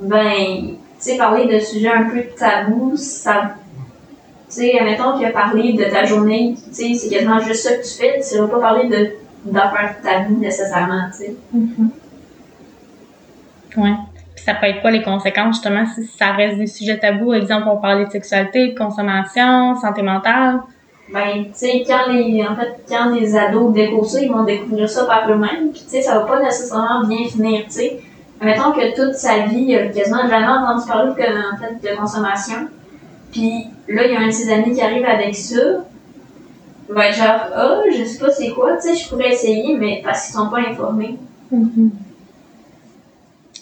ben, 0.00 0.24
tu 0.28 0.76
sais, 0.98 1.16
parler 1.16 1.46
de 1.52 1.58
sujets 1.58 1.92
un 1.92 2.04
peu 2.04 2.22
tabous, 2.36 2.96
ça, 2.96 3.56
sais, 4.48 4.78
admettons 4.78 5.16
qu'il 5.16 5.26
a 5.26 5.30
parlé 5.30 5.72
de 5.72 5.84
ta 5.84 6.04
journée, 6.04 6.54
tu 6.68 6.74
sais, 6.74 6.94
c'est 6.94 7.08
quasiment 7.08 7.40
juste 7.40 7.62
ça 7.62 7.74
que 7.74 7.82
tu 7.82 7.94
fais, 7.94 8.20
tu 8.20 8.38
vas 8.38 8.48
pas 8.48 8.60
parler 8.60 8.88
de 8.88 9.10
d'affaires 9.44 9.94
de 10.00 10.04
ta 10.04 10.22
vie 10.24 10.34
nécessairement, 10.34 11.08
tu 11.12 11.18
sais. 11.18 11.34
Mhm. 11.52 11.68
Ouais. 11.78 11.86
Puis 13.82 14.44
ça 14.44 14.54
peut 14.54 14.66
être 14.66 14.80
quoi 14.80 14.90
les 14.90 15.02
conséquences, 15.02 15.56
justement, 15.56 15.84
si 15.86 16.04
ça 16.04 16.32
reste 16.32 16.58
des 16.58 16.66
sujets 16.66 16.98
tabous? 16.98 17.32
Exemple, 17.34 17.68
on 17.70 17.78
parlait 17.78 18.04
de 18.04 18.10
sexualité, 18.10 18.68
de 18.68 18.78
consommation, 18.78 19.78
santé 19.80 20.02
mentale. 20.02 20.60
Ben, 21.12 21.44
tu 21.44 21.50
sais, 21.52 21.84
quand 21.86 22.12
les, 22.12 22.44
en 22.44 22.56
fait, 22.56 22.84
quand 22.88 23.14
les 23.14 23.36
ados 23.36 23.72
découvrent 23.72 24.06
ça, 24.06 24.20
ils 24.20 24.30
vont 24.30 24.42
découvrir 24.42 24.88
ça 24.88 25.04
par 25.04 25.30
eux-mêmes, 25.30 25.70
puis 25.72 25.82
tu 25.82 25.88
sais, 25.88 26.02
ça 26.02 26.18
va 26.18 26.26
pas 26.26 26.40
nécessairement 26.40 27.04
bien 27.06 27.28
finir, 27.28 27.64
tu 27.66 27.70
sais. 27.70 28.00
Mettons 28.42 28.72
que 28.72 28.94
toute 28.94 29.14
sa 29.14 29.46
vie, 29.46 29.64
il 29.68 29.76
a 29.76 29.86
quasiment 29.86 30.28
jamais 30.28 30.46
entendu 30.46 30.86
parler 30.86 31.12
de, 31.12 31.54
en 31.54 31.56
fait, 31.56 31.90
de 31.90 31.96
consommation. 31.96 32.68
Puis 33.32 33.66
là, 33.88 34.04
il 34.04 34.12
y 34.12 34.16
a 34.16 34.20
un 34.20 34.26
de 34.26 34.32
ses 34.32 34.52
amis 34.52 34.74
qui 34.74 34.82
arrive 34.82 35.06
avec 35.06 35.34
ça. 35.34 35.84
Ben, 36.88 37.12
genre, 37.12 37.40
ah, 37.54 37.80
je 37.90 38.04
sais 38.04 38.18
pas 38.18 38.30
c'est 38.30 38.50
quoi, 38.50 38.76
tu 38.76 38.88
sais, 38.88 38.96
je 38.96 39.08
pourrais 39.08 39.32
essayer, 39.32 39.76
mais 39.76 40.02
parce 40.04 40.26
qu'ils 40.26 40.34
sont 40.34 40.50
pas 40.50 40.58
informés. 40.58 41.16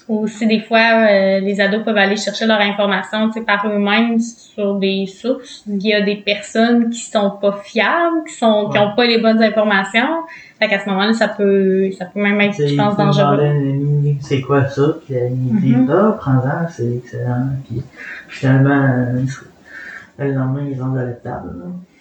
Ou 0.07 0.29
si 0.29 0.47
des 0.47 0.61
fois, 0.61 0.81
euh, 1.09 1.41
les 1.41 1.63
ados 1.63 1.83
peuvent 1.83 1.97
aller 1.97 2.17
chercher 2.19 2.45
leur 2.47 2.61
information 2.61 3.29
tu 3.31 3.39
sais, 3.39 3.45
par 3.47 3.67
eux-mêmes 3.67 4.21
sur 4.21 4.75
des 4.75 5.07
sources 5.07 5.65
via 5.67 6.03
des 6.03 6.17
personnes 6.17 6.91
qui 6.91 6.99
sont 7.01 7.31
pas 7.41 7.53
fiables, 7.65 8.25
qui 8.29 8.35
sont 8.35 8.69
qui 8.69 8.79
ont 8.79 8.95
pas 8.95 9.07
les 9.07 9.17
bonnes 9.19 9.43
informations. 9.43 10.25
Fait 10.59 10.69
qu'à 10.69 10.79
ce 10.85 10.91
moment-là, 10.91 11.15
ça 11.15 11.29
peut 11.29 11.91
ça 11.99 12.05
peut 12.05 12.21
même 12.21 12.39
être, 12.43 12.55
je 12.55 12.77
pense, 12.77 12.95
il 12.95 12.97
dangereux. 12.99 14.17
c'est 14.21 14.43
quoi 14.43 14.67
ça? 14.69 14.83
Puis 15.07 15.15
l'ami 15.15 15.51
dit, 15.63 15.75
Mhm. 15.75 15.91
ah, 15.91 16.17
prends-en, 16.21 16.69
c'est 16.69 16.97
excellent. 16.97 17.47
Puis 17.67 17.83
finalement, 18.29 18.83
euh, 18.87 19.23
le 20.19 20.33
lendemain, 20.33 20.67
ils 20.71 20.81
rentrent 20.81 20.99
à 21.01 21.05
la 21.05 21.13
table. 21.13 21.51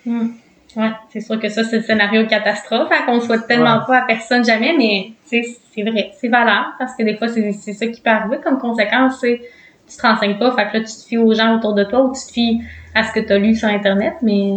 Hmm. 0.06 0.28
Ouais, 0.76 0.92
c'est 1.12 1.22
sûr 1.22 1.40
que 1.40 1.50
ça, 1.50 1.64
c'est 1.64 1.78
le 1.78 1.84
scénario 1.84 2.26
catastrophe, 2.28 2.90
hein, 2.92 3.04
qu'on 3.06 3.22
souhaite 3.22 3.46
tellement 3.48 3.76
Ouais. 3.78 3.86
pas 3.88 3.98
à 4.00 4.06
personne 4.08 4.44
jamais, 4.44 4.74
mais 4.78 5.12
c'est 5.42 5.84
vrai, 5.84 6.12
c'est 6.20 6.28
valable, 6.28 6.68
parce 6.78 6.96
que 6.96 7.04
des 7.04 7.16
fois, 7.18 7.28
c'est 7.28 7.52
ça 7.52 7.88
qui 7.88 8.02
peut 8.02 8.10
arriver 8.10 8.38
comme 8.44 8.58
conséquence, 8.58 9.20
c'est 9.22 9.42
tu 9.88 9.98
te 9.98 10.02
renseignes 10.02 10.38
pas, 10.38 10.52
fait 10.56 10.70
que 10.70 10.78
là, 10.78 10.84
tu 10.84 10.94
te 10.94 11.08
fies 11.08 11.18
aux 11.18 11.34
gens 11.34 11.58
autour 11.58 11.74
de 11.74 11.84
toi 11.84 12.04
ou 12.04 12.14
tu 12.14 12.26
te 12.26 12.32
fies 12.32 12.62
à 12.96 13.04
ce 13.04 13.12
que 13.12 13.20
tu 13.20 13.34
as 13.34 13.38
lu 13.38 13.56
sur 13.56 13.68
Internet, 13.68 14.14
mais 14.22 14.54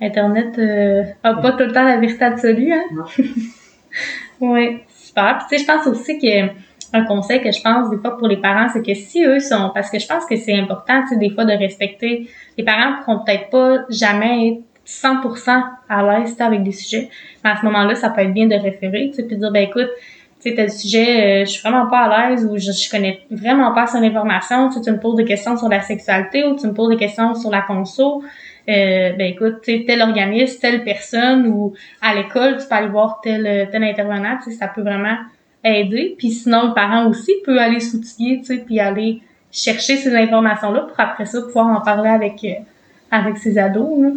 Internet 0.00 0.58
euh, 0.58 1.04
a 1.22 1.34
pas 1.34 1.52
tout 1.52 1.64
le 1.64 1.72
temps 1.72 1.84
la 1.84 1.98
vérité 1.98 2.24
absolue, 2.24 2.72
hein? 2.72 2.84
oui, 4.40 4.80
super. 4.94 5.38
Puis 5.38 5.46
tu 5.48 5.58
sais, 5.58 5.64
je 5.64 5.72
pense 5.72 5.86
aussi 5.86 6.18
que 6.18 6.50
un 6.92 7.04
conseil 7.04 7.42
que 7.42 7.50
je 7.50 7.60
pense 7.60 7.90
des 7.90 7.98
fois 7.98 8.16
pour 8.16 8.28
les 8.28 8.36
parents, 8.36 8.68
c'est 8.72 8.84
que 8.84 8.94
si 8.94 9.24
eux 9.24 9.40
sont, 9.40 9.70
parce 9.74 9.90
que 9.90 9.98
je 9.98 10.06
pense 10.06 10.24
que 10.26 10.36
c'est 10.36 10.58
important, 10.58 11.02
tu 11.02 11.08
sais, 11.08 11.16
des 11.16 11.30
fois 11.30 11.44
de 11.44 11.52
respecter, 11.52 12.28
les 12.56 12.64
parents 12.64 13.02
pourront 13.02 13.24
peut-être 13.24 13.50
pas 13.50 13.84
jamais 13.88 14.48
être 14.48 14.62
100% 14.86 15.62
à 15.88 16.02
l'aise 16.02 16.36
avec 16.38 16.62
des 16.62 16.72
sujets, 16.72 17.08
mais 17.42 17.50
à 17.50 17.56
ce 17.56 17.64
moment-là, 17.64 17.94
ça 17.96 18.10
peut 18.10 18.20
être 18.20 18.32
bien 18.32 18.46
de 18.46 18.54
référer, 18.54 19.08
tu 19.10 19.14
sais, 19.14 19.22
puis 19.24 19.36
dire, 19.36 19.50
ben 19.50 19.64
écoute, 19.64 19.88
sais, 20.48 20.54
tel 20.54 20.70
sujet, 20.70 21.42
euh, 21.42 21.44
je 21.44 21.50
suis 21.50 21.60
vraiment 21.60 21.86
pas 21.88 22.00
à 22.00 22.30
l'aise 22.30 22.44
ou 22.44 22.56
je, 22.56 22.72
je 22.72 22.90
connais 22.90 23.20
vraiment 23.30 23.72
pas 23.72 23.82
assez 23.82 24.00
d'informations, 24.00 24.70
tu 24.70 24.80
tu 24.80 24.90
me 24.90 24.98
poses 24.98 25.16
des 25.16 25.24
questions 25.24 25.56
sur 25.56 25.68
la 25.68 25.80
sexualité 25.80 26.44
ou 26.44 26.56
tu 26.56 26.66
me 26.66 26.72
poses 26.72 26.90
des 26.90 26.96
questions 26.96 27.34
sur 27.34 27.50
la 27.50 27.62
conso, 27.62 28.22
euh, 28.68 29.12
ben 29.12 29.32
écoute, 29.32 29.62
tel 29.62 30.02
organisme, 30.02 30.58
telle 30.60 30.84
personne 30.84 31.46
ou 31.46 31.74
à 32.02 32.14
l'école, 32.14 32.58
tu 32.58 32.66
peux 32.68 32.74
aller 32.74 32.88
voir 32.88 33.20
tel, 33.22 33.68
tel 33.70 33.84
intervenant, 33.84 34.38
ça 34.58 34.68
peut 34.68 34.82
vraiment 34.82 35.16
aider. 35.66 36.14
Puis 36.18 36.30
sinon, 36.30 36.68
le 36.68 36.74
parent 36.74 37.08
aussi 37.08 37.32
peut 37.44 37.60
aller 37.60 37.80
s'outiller, 37.80 38.38
tu 38.40 38.46
sais, 38.46 38.56
puis 38.58 38.80
aller 38.80 39.20
chercher 39.50 39.96
ces 39.96 40.14
informations-là 40.14 40.82
pour 40.82 40.98
après 41.00 41.26
ça 41.26 41.40
pouvoir 41.42 41.68
en 41.68 41.80
parler 41.80 42.10
avec, 42.10 42.44
euh, 42.44 42.54
avec 43.10 43.38
ses 43.38 43.58
ados. 43.58 44.12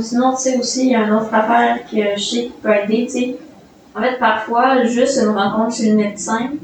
sinon, 0.00 0.32
tu 0.32 0.42
sais, 0.42 0.58
aussi, 0.58 0.86
il 0.86 0.92
y 0.92 0.94
a 0.94 1.04
une 1.04 1.12
autre 1.12 1.32
affaire 1.32 1.78
que 1.90 1.96
je 2.16 2.22
sais 2.22 2.42
qui 2.44 2.52
peut 2.62 2.74
aider, 2.74 3.04
tu 3.06 3.10
sais. 3.10 3.36
En 3.96 4.02
fait, 4.02 4.18
parfois, 4.18 4.84
juste 4.84 5.20
une 5.22 5.36
rencontre 5.36 5.76
chez 5.76 5.90
le 5.90 5.96
médecin, 5.96 6.50
tu 6.50 6.58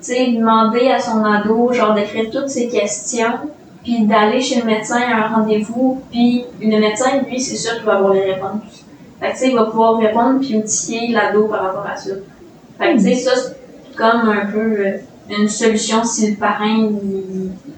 sais, 0.00 0.32
demander 0.32 0.88
à 0.88 1.00
son 1.00 1.24
ado, 1.24 1.72
genre, 1.72 1.94
d'écrire 1.94 2.30
toutes 2.30 2.48
ses 2.48 2.68
questions, 2.68 3.50
puis 3.82 4.06
d'aller 4.06 4.40
chez 4.40 4.60
le 4.60 4.66
médecin 4.66 5.00
à 5.00 5.26
un 5.26 5.28
rendez-vous, 5.28 6.02
puis 6.10 6.44
le 6.60 6.78
médecin, 6.78 7.20
lui, 7.28 7.40
c'est 7.40 7.56
sûr 7.56 7.74
qu'il 7.76 7.84
va 7.84 7.96
avoir 7.96 8.12
les 8.12 8.32
réponses. 8.32 8.84
Fait 9.20 9.28
que, 9.28 9.32
tu 9.32 9.38
sais, 9.38 9.48
il 9.48 9.56
va 9.56 9.64
pouvoir 9.64 9.98
répondre 9.98 10.40
puis 10.40 10.56
outiller 10.56 11.08
l'ado 11.08 11.46
par 11.46 11.62
rapport 11.62 11.86
à 11.86 11.96
ça. 11.96 12.10
Fait 12.78 12.94
que, 12.94 12.98
tu 12.98 13.04
sais, 13.04 13.14
ça, 13.16 13.32
c'est 13.36 13.96
comme 13.96 14.28
un 14.28 14.46
peu 14.46 14.86
euh, 14.86 14.98
une 15.30 15.48
solution 15.48 16.04
si 16.04 16.32
le 16.32 16.36
parent, 16.36 16.90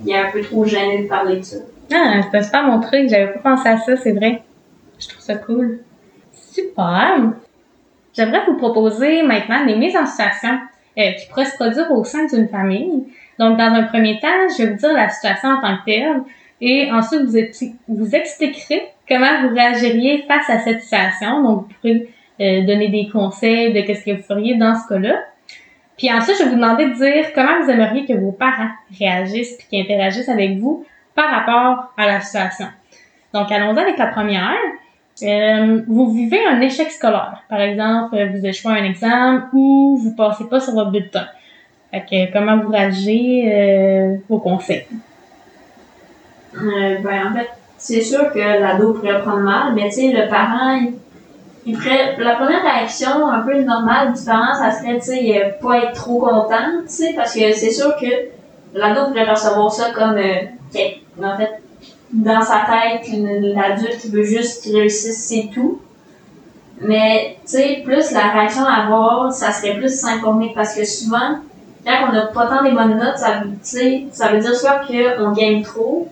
il, 0.05 0.11
est 0.11 0.19
un 0.19 0.31
peu 0.31 0.43
trop 0.43 0.65
gêné 0.65 1.05
de 1.05 1.09
parler 1.09 1.37
de 1.37 1.43
ça. 1.43 1.57
Ah, 1.93 2.21
c'est 2.31 2.43
super 2.43 2.65
mon 2.65 2.81
truc, 2.81 3.09
j'avais 3.09 3.33
pas 3.35 3.41
pensé 3.41 3.69
à 3.69 3.79
ça, 3.79 3.97
c'est 3.97 4.13
vrai. 4.13 4.43
Je 4.99 5.09
trouve 5.09 5.23
ça 5.23 5.35
cool. 5.37 5.81
Super! 6.33 7.33
J'aimerais 8.17 8.45
vous 8.47 8.57
proposer 8.57 9.23
maintenant 9.23 9.65
des 9.65 9.75
mises 9.77 9.97
en 9.97 10.07
situation 10.07 10.59
euh, 10.99 11.13
qui 11.13 11.27
pourraient 11.29 11.47
se 11.47 11.57
produire 11.57 11.91
au 11.91 12.05
sein 12.05 12.27
d'une 12.27 12.49
famille. 12.49 13.05
Donc, 13.39 13.59
dans 13.59 13.73
un 13.73 13.83
premier 13.85 14.21
temps, 14.21 14.29
je 14.57 14.63
vais 14.63 14.71
vous 14.71 14.79
dire 14.79 14.93
la 14.93 15.09
situation 15.09 15.51
en 15.51 15.61
tant 15.61 15.77
que 15.79 15.85
telle 15.87 16.23
et 16.61 16.91
ensuite 16.93 17.23
vous, 17.23 17.39
vous 17.89 18.15
expliquerez 18.15 18.83
comment 19.09 19.43
vous 19.43 19.55
réagiriez 19.55 20.25
face 20.29 20.49
à 20.49 20.61
cette 20.61 20.83
situation. 20.83 21.43
Donc, 21.43 21.67
vous 21.67 21.75
pourrez 21.81 22.09
euh, 22.41 22.67
donner 22.67 22.89
des 22.89 23.09
conseils 23.11 23.73
de 23.73 23.81
qu'est-ce 23.81 24.05
que 24.05 24.13
vous 24.13 24.23
feriez 24.23 24.55
dans 24.55 24.75
ce 24.75 24.89
cas-là. 24.89 25.19
Puis 25.99 26.13
ensuite, 26.13 26.37
je 26.39 26.45
vais 26.45 26.51
vous 26.51 26.57
demander 26.57 26.87
de 26.87 26.95
dire 26.95 27.33
comment 27.35 27.63
vous 27.63 27.71
aimeriez 27.71 28.07
que 28.07 28.13
vos 28.15 28.33
parents 28.33 28.71
réagissent 28.99 29.57
puis 29.57 29.67
qu'ils 29.69 29.83
interagissent 29.83 30.29
avec 30.29 30.59
vous 30.59 30.85
par 31.15 31.31
rapport 31.31 31.93
à 31.97 32.07
la 32.07 32.21
situation. 32.21 32.67
Donc, 33.33 33.51
allons-y 33.51 33.79
avec 33.79 33.99
la 33.99 34.07
première. 34.07 34.55
Euh, 35.23 35.83
vous 35.87 36.13
vivez 36.13 36.45
un 36.45 36.61
échec 36.61 36.91
scolaire. 36.91 37.43
Par 37.49 37.61
exemple, 37.61 38.17
vous 38.35 38.45
échouez 38.45 38.73
un 38.73 38.85
examen 38.85 39.49
ou 39.53 39.97
vous 40.03 40.15
passez 40.17 40.45
pas 40.45 40.61
sur 40.61 40.75
votre 40.75 40.91
bulletin. 40.91 41.27
Fait 41.93 42.01
que, 42.01 42.33
comment 42.33 42.59
vous 42.59 42.71
réagissez 42.71 43.45
euh, 43.47 44.17
vos 44.29 44.39
conseils? 44.39 44.87
Euh, 46.57 46.99
ben, 46.99 47.29
en 47.29 47.35
fait, 47.35 47.49
c'est 47.79 48.01
sûr 48.01 48.33
que 48.33 48.39
l'ado 48.39 48.95
pourrait 48.95 49.21
prendre 49.23 49.43
mal, 49.43 49.75
mais 49.75 49.89
tu 49.91 49.97
sais, 49.97 50.13
le 50.13 50.29
parent, 50.29 50.77
il, 50.77 50.95
il 51.67 51.77
ferait, 51.77 52.17
la 52.19 52.35
première 52.35 52.63
réaction 52.63 53.29
un 53.29 53.41
peu 53.43 53.63
normale 53.63 54.13
du 54.13 54.25
parent, 54.25 54.55
ça 54.55 54.73
serait, 54.73 54.99
tu 54.99 55.05
sais, 55.05 55.45
euh, 55.45 55.51
pas 55.63 55.79
être 55.79 55.93
trop 55.93 56.19
content, 56.19 56.83
tu 56.83 56.93
sais, 56.93 57.13
parce 57.15 57.35
que 57.35 57.53
c'est 57.53 57.71
sûr 57.71 57.95
que 57.97 58.07
l'ado 58.75 59.07
pourrait 59.09 59.27
percevoir 59.27 59.71
ça 59.73 59.91
comme, 59.93 60.17
euh, 60.17 60.43
ok, 60.73 60.81
en 61.23 61.37
fait, 61.37 61.61
dans 62.15 62.41
sa 62.41 62.63
tête, 62.65 63.09
l'adulte, 63.13 64.07
veut 64.07 64.23
juste 64.23 64.63
qu'il 64.63 64.77
réussisse, 64.77 65.27
c'est 65.27 65.51
tout. 65.53 65.81
Mais, 66.81 67.37
tu 67.43 67.53
sais, 67.53 67.83
plus 67.85 68.13
la 68.13 68.29
réaction 68.29 68.65
à 68.65 68.85
avoir, 68.85 69.33
ça 69.33 69.53
serait 69.53 69.77
plus 69.77 69.99
s'informer, 69.99 70.53
parce 70.55 70.75
que 70.75 70.85
souvent, 70.85 71.39
quand 71.85 72.09
on 72.09 72.13
n'a 72.13 72.27
pas 72.27 72.47
tant 72.47 72.63
des 72.63 72.71
bonnes 72.71 72.99
notes, 72.99 73.19
ça, 73.19 73.43
ça 74.13 74.29
veut 74.29 74.41
dire 74.41 74.55
soit 74.55 74.81
qu'on 74.87 75.33
gagne 75.33 75.63
trop, 75.63 76.09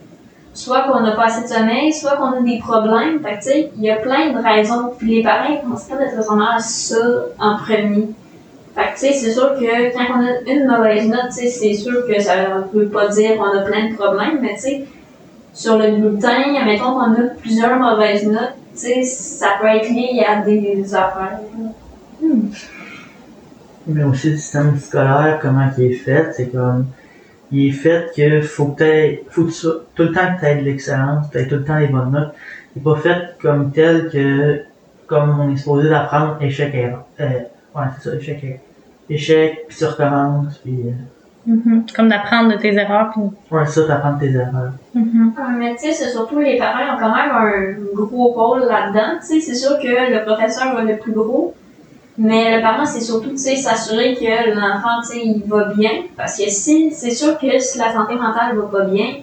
soit 0.54 0.82
qu'on 0.82 1.00
n'a 1.00 1.12
pas 1.12 1.24
assez 1.24 1.42
de 1.42 1.48
sommeil, 1.48 1.92
soit 1.92 2.16
qu'on 2.16 2.32
a 2.32 2.40
des 2.40 2.58
problèmes. 2.58 3.20
Fait 3.20 3.38
tu 3.38 3.42
sais, 3.42 3.70
il 3.76 3.82
y 3.82 3.90
a 3.90 3.96
plein 3.96 4.32
de 4.32 4.42
raisons. 4.42 4.92
Puis 4.98 5.16
les 5.16 5.22
parents, 5.22 5.48
ils 5.50 5.66
pensent 5.66 5.84
pas 5.84 5.96
nécessairement 5.96 6.56
à 6.56 6.58
ça 6.58 6.96
en 7.38 7.56
premier. 7.56 8.08
Fait 8.74 8.82
que, 8.82 8.92
tu 8.94 8.98
sais, 8.98 9.12
c'est 9.12 9.32
sûr 9.32 9.54
que 9.54 9.92
quand 9.94 10.18
on 10.18 10.24
a 10.24 10.50
une 10.50 10.66
mauvaise 10.66 11.08
note, 11.08 11.28
tu 11.28 11.42
sais, 11.42 11.48
c'est 11.48 11.74
sûr 11.74 12.06
que 12.06 12.20
ça 12.20 12.34
veut 12.72 12.88
pas 12.88 13.08
dire 13.08 13.36
qu'on 13.36 13.58
a 13.58 13.62
plein 13.62 13.90
de 13.90 13.94
problèmes, 13.94 14.40
mais 14.40 14.54
tu 14.54 14.60
sais, 14.60 14.84
sur 15.52 15.78
le 15.78 15.96
bulletin, 15.96 16.54
admettons 16.60 16.94
qu'on 16.94 17.12
a 17.12 17.28
plusieurs 17.40 17.78
mauvaises 17.78 18.26
notes, 18.26 18.54
tu 18.72 18.78
sais, 18.78 19.02
ça 19.02 19.58
peut 19.60 19.66
être 19.66 19.88
lié 19.88 20.24
à 20.26 20.40
des 20.40 20.94
affaires. 20.94 21.40
Mais 23.86 24.04
aussi 24.04 24.30
le 24.30 24.36
système 24.36 24.78
scolaire, 24.78 25.38
comment 25.42 25.68
il 25.76 25.84
est 25.84 25.94
fait, 25.94 26.32
c'est 26.32 26.48
comme 26.48 26.86
il 27.50 27.68
est 27.68 27.72
fait 27.72 28.10
que 28.16 28.40
faut 28.40 28.66
que 28.68 28.78
t'aies, 28.78 29.24
faut 29.28 29.44
que 29.44 29.50
tu 29.50 29.66
tout 29.94 30.02
le 30.04 30.12
temps 30.12 30.34
que 30.36 30.40
t'aies 30.40 30.56
de 30.56 30.62
l'excellence, 30.62 31.30
t'aies 31.30 31.46
tout 31.46 31.56
le 31.56 31.64
temps 31.64 31.78
les 31.78 31.88
bonnes 31.88 32.12
notes. 32.12 32.34
Il 32.74 32.80
est 32.80 32.82
pas 32.82 32.96
fait 32.96 33.36
comme 33.40 33.72
tel 33.72 34.08
que 34.08 34.62
comme 35.06 35.38
on 35.38 35.52
est 35.52 35.56
supposé 35.56 35.90
d'apprendre 35.90 36.38
échec 36.40 36.74
erreur. 36.74 37.04
Euh, 37.20 37.40
ouais, 37.74 37.84
c'est 37.98 38.08
ça, 38.08 38.16
échec 38.16 38.42
erreur. 38.42 38.58
Échec, 39.10 39.66
puis 39.68 39.76
tu 39.76 39.84
recommences, 39.84 40.58
puis 40.58 40.80
euh, 40.86 40.92
Comme 41.96 42.08
d'apprendre 42.08 42.52
de 42.52 42.56
tes 42.56 42.72
erreurs. 42.74 43.10
Puis... 43.12 43.22
ouais, 43.50 43.66
ça, 43.66 43.84
t'apprends 43.86 44.16
tes 44.18 44.30
erreurs. 44.32 44.72
Mhm. 44.94 45.32
Ah, 45.36 45.48
Mais 45.58 45.74
tu 45.74 45.86
sais, 45.86 45.92
c'est 45.92 46.10
surtout 46.10 46.38
les 46.38 46.56
parents 46.56 46.94
ont 46.94 46.98
quand 46.98 47.14
même 47.14 47.30
un 47.30 47.94
gros 47.94 48.28
rôle 48.28 48.60
là-dedans. 48.60 49.18
Tu 49.20 49.26
sais, 49.26 49.40
c'est 49.40 49.54
sûr 49.54 49.78
que 49.78 50.12
le 50.12 50.24
professeur 50.24 50.74
va 50.74 50.82
le 50.82 50.96
plus 50.98 51.12
gros, 51.12 51.54
mais 52.16 52.56
le 52.56 52.62
parent, 52.62 52.84
c'est 52.84 53.00
surtout, 53.00 53.30
tu 53.30 53.38
sais, 53.38 53.56
s'assurer 53.56 54.14
que 54.14 54.54
l'enfant, 54.54 55.00
tu 55.02 55.18
sais, 55.18 55.22
il 55.24 55.42
va 55.46 55.72
bien. 55.74 55.90
Parce 56.16 56.38
que 56.38 56.48
si, 56.48 56.92
c'est 56.92 57.10
sûr 57.10 57.38
que 57.38 57.58
si 57.58 57.78
la 57.78 57.92
santé 57.92 58.14
mentale 58.14 58.56
va 58.56 58.66
pas 58.66 58.84
bien, 58.84 59.16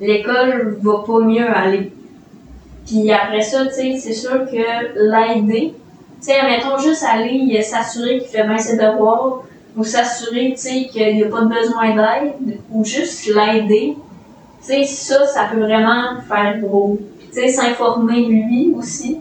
l'école 0.00 0.76
va 0.82 1.04
pas 1.06 1.20
mieux 1.20 1.48
aller. 1.48 1.92
Puis 2.86 3.12
après 3.12 3.42
ça, 3.42 3.66
tu 3.66 3.74
sais, 3.74 3.96
c'est 3.96 4.12
sûr 4.12 4.46
que 4.46 4.56
l'aider, 4.96 5.74
tu 6.20 6.26
sais, 6.26 6.42
mettons 6.42 6.78
juste 6.78 7.04
aller 7.08 7.62
s'assurer 7.62 8.18
qu'il 8.18 8.28
fait 8.28 8.42
bien 8.42 8.58
ses 8.58 8.76
devoirs, 8.76 9.42
ou 9.76 9.84
s'assurer, 9.84 10.52
tu 10.52 10.56
sais, 10.56 10.86
qu'il 10.90 11.16
n'y 11.16 11.22
a 11.24 11.28
pas 11.28 11.42
de 11.42 11.48
besoin 11.48 11.94
d'aide, 11.94 12.58
ou 12.70 12.84
juste 12.84 13.26
l'aider, 13.26 13.96
tu 14.60 14.66
sais, 14.66 14.84
ça, 14.84 15.26
ça 15.26 15.48
peut 15.52 15.60
vraiment 15.60 16.20
faire 16.28 16.58
gros. 16.60 16.98
Puis, 17.18 17.28
tu 17.28 17.34
sais, 17.34 17.48
s'informer 17.48 18.26
lui 18.26 18.74
aussi. 18.76 19.20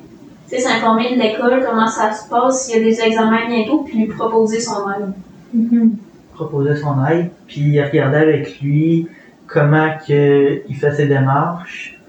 Tu 0.50 0.56
sais, 0.56 0.62
s'informer 0.62 1.16
de 1.16 1.22
l'école, 1.22 1.64
comment 1.66 1.88
ça 1.88 2.12
se 2.12 2.28
passe, 2.28 2.66
s'il 2.66 2.80
y 2.80 2.82
a 2.82 2.84
des 2.84 3.02
examens 3.02 3.48
bientôt, 3.48 3.84
puis 3.84 4.00
lui 4.00 4.08
proposer 4.08 4.60
son 4.60 4.90
aide. 4.90 5.14
Mhm. 5.54 5.98
Proposer 6.34 6.76
son 6.76 7.06
aide, 7.06 7.30
puis 7.48 7.82
regarder 7.82 8.18
avec 8.18 8.60
lui 8.62 9.08
comment 9.48 9.90
que 10.08 10.62
il 10.68 10.76
fait 10.76 10.92
ses 10.92 11.08
démarches. 11.08 12.00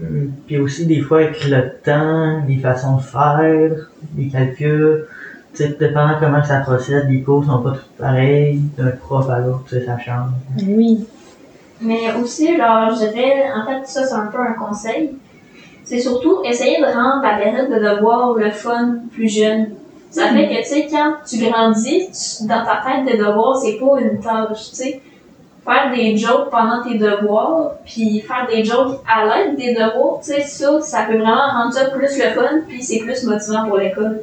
Hum, 0.00 0.32
Puis 0.46 0.58
aussi 0.58 0.86
des 0.86 1.00
fois 1.00 1.18
avec 1.18 1.48
le 1.48 1.70
temps, 1.84 2.42
les 2.48 2.56
façons 2.56 2.96
de 2.96 3.02
faire, 3.02 3.90
les 4.16 4.28
calculs, 4.28 5.06
sais, 5.58 5.76
dépendant 5.78 6.14
comment 6.20 6.42
ça 6.42 6.60
procède, 6.60 7.08
les 7.08 7.22
cours 7.22 7.44
sont 7.44 7.58
pas 7.62 7.70
tous 7.72 8.02
pareils, 8.02 8.60
d'un 8.76 8.90
prof 8.90 9.28
à 9.30 9.38
l'autre, 9.40 9.64
tu 9.68 9.76
sais, 9.78 9.84
ça 9.86 9.98
change. 9.98 10.30
Oui. 10.66 11.06
Mais 11.80 12.12
aussi, 12.20 12.56
genre, 12.56 12.90
je 12.90 13.06
dirais, 13.12 13.44
en 13.54 13.66
fait, 13.66 13.86
ça, 13.86 14.04
c'est 14.04 14.14
un 14.14 14.26
peu 14.26 14.38
un 14.40 14.52
conseil. 14.52 15.10
C'est 15.84 15.98
surtout 16.00 16.38
essayer 16.44 16.78
de 16.80 16.86
rendre 16.86 17.22
la 17.22 17.34
période 17.36 17.68
de 17.70 17.78
devoir 17.96 18.34
le 18.34 18.50
fun 18.50 18.96
plus 19.12 19.28
jeune. 19.28 19.70
Ça 20.10 20.28
fait 20.28 20.48
que, 20.48 20.56
tu 20.58 20.64
sais, 20.64 20.86
quand 20.90 21.14
tu 21.28 21.38
grandis, 21.44 22.08
tu- 22.10 22.46
dans 22.46 22.64
ta 22.64 22.80
tête, 22.84 23.12
de 23.12 23.18
devoir, 23.22 23.56
c'est 23.56 23.74
pas 23.78 24.00
une 24.00 24.20
tâche, 24.20 24.70
tu 24.70 24.76
sais. 24.76 25.00
Faire 25.64 25.90
des 25.94 26.16
jokes 26.16 26.50
pendant 26.50 26.82
tes 26.82 26.98
devoirs, 26.98 27.72
puis 27.84 28.20
faire 28.20 28.46
des 28.48 28.62
jokes 28.64 29.00
à 29.12 29.24
l'aide 29.24 29.56
des 29.56 29.74
devoirs, 29.74 30.20
tu 30.22 30.32
sais, 30.32 30.42
ça, 30.42 30.80
ça 30.80 31.02
peut 31.04 31.16
vraiment 31.16 31.48
rendre 31.52 31.72
ça 31.72 31.86
plus 31.86 32.18
le 32.18 32.30
fun, 32.30 32.60
puis 32.68 32.82
c'est 32.82 32.98
plus 32.98 33.24
motivant 33.24 33.66
pour 33.66 33.78
l'école. 33.78 34.20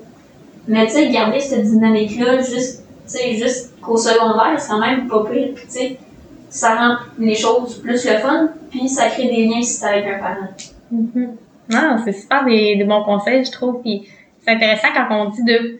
Mais, 0.67 0.85
tu 0.85 0.93
sais, 0.93 1.09
garder 1.09 1.39
cette 1.39 1.63
dynamique-là, 1.63 2.37
juste, 2.37 2.83
tu 3.05 3.17
sais, 3.17 3.33
juste 3.35 3.79
qu'au 3.81 3.97
secondaire, 3.97 4.59
c'est 4.59 4.69
quand 4.69 4.79
même 4.79 5.07
pas 5.07 5.23
pire, 5.25 5.49
puis 5.55 5.65
tu 5.65 5.71
sais, 5.71 5.97
ça 6.49 6.75
rend 6.75 6.95
les 7.17 7.35
choses 7.35 7.81
plus 7.81 8.05
le 8.05 8.17
fun, 8.17 8.49
puis 8.69 8.87
ça 8.87 9.09
crée 9.09 9.27
des 9.27 9.47
liens 9.47 9.61
si 9.61 9.79
t'es 9.79 9.87
avec 9.87 10.05
un 10.05 10.19
parent. 10.19 10.47
Mhm. 10.91 11.37
Non, 11.69 11.97
c'est 12.03 12.11
super 12.11 12.43
des, 12.43 12.83
bons 12.83 13.03
conseils, 13.03 13.45
je 13.45 13.51
trouve. 13.51 13.81
Puis 13.81 14.07
c'est 14.39 14.51
intéressant 14.51 14.89
quand 14.93 15.07
on 15.09 15.29
dit 15.29 15.43
de 15.45 15.79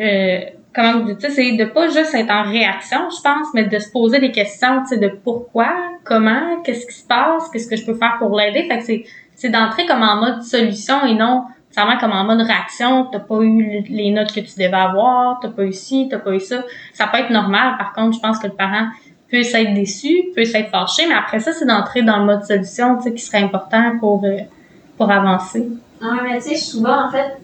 euh, 0.00 0.40
comment 0.74 1.00
vous 1.00 1.12
dites 1.12 1.30
c'est 1.30 1.52
de 1.52 1.64
pas 1.66 1.86
juste 1.86 2.14
être 2.14 2.30
en 2.30 2.42
réaction, 2.50 3.08
je 3.10 3.22
pense, 3.22 3.48
mais 3.54 3.64
de 3.64 3.78
se 3.78 3.90
poser 3.90 4.18
des 4.18 4.32
questions, 4.32 4.82
tu 4.88 4.98
de 4.98 5.08
pourquoi, 5.08 5.72
comment, 6.04 6.60
qu'est-ce 6.64 6.86
qui 6.86 6.94
se 6.94 7.06
passe, 7.06 7.48
qu'est-ce 7.50 7.68
que 7.68 7.76
je 7.76 7.86
peux 7.86 7.94
faire 7.94 8.16
pour 8.18 8.36
l'aider. 8.36 8.68
Fait 8.68 8.78
que 8.78 9.06
c'est 9.34 9.50
d'entrer 9.50 9.86
comme 9.86 10.02
en 10.02 10.16
mode 10.16 10.42
solution 10.42 11.04
et 11.06 11.14
non 11.14 11.44
nécessairement 11.72 11.98
comme 11.98 12.12
en 12.12 12.24
mode 12.24 12.46
réaction. 12.46 13.06
T'as 13.10 13.20
pas 13.20 13.40
eu 13.40 13.82
les 13.88 14.10
notes 14.10 14.32
que 14.32 14.40
tu 14.40 14.52
devais 14.56 14.72
avoir, 14.72 15.40
t'as 15.40 15.48
pas 15.48 15.62
eu 15.62 15.72
ci, 15.72 16.08
t'as 16.10 16.18
pas 16.18 16.32
eu 16.32 16.40
ça. 16.40 16.62
Ça 16.92 17.06
peut 17.06 17.18
être 17.18 17.30
normal. 17.30 17.76
Par 17.78 17.92
contre, 17.94 18.16
je 18.16 18.20
pense 18.20 18.38
que 18.38 18.46
le 18.46 18.52
parent 18.52 18.88
peut 19.30 19.38
être 19.38 19.74
déçu, 19.74 20.24
peut 20.34 20.42
être 20.42 20.70
fâché, 20.70 21.06
mais 21.08 21.14
après 21.14 21.40
ça, 21.40 21.52
c'est 21.52 21.64
d'entrer 21.64 22.02
dans 22.02 22.18
le 22.18 22.26
mode 22.26 22.44
solution, 22.44 22.96
tu 22.96 23.04
sais, 23.04 23.14
qui 23.14 23.22
serait 23.22 23.42
important 23.42 23.98
pour 23.98 24.22
euh, 24.24 24.38
pour 24.98 25.10
avancer. 25.10 25.66
Ouais, 26.02 26.08
mais 26.22 26.38
tu 26.40 26.50
sais, 26.50 26.56
souvent, 26.56 27.06
en 27.06 27.10
fait, 27.10 27.38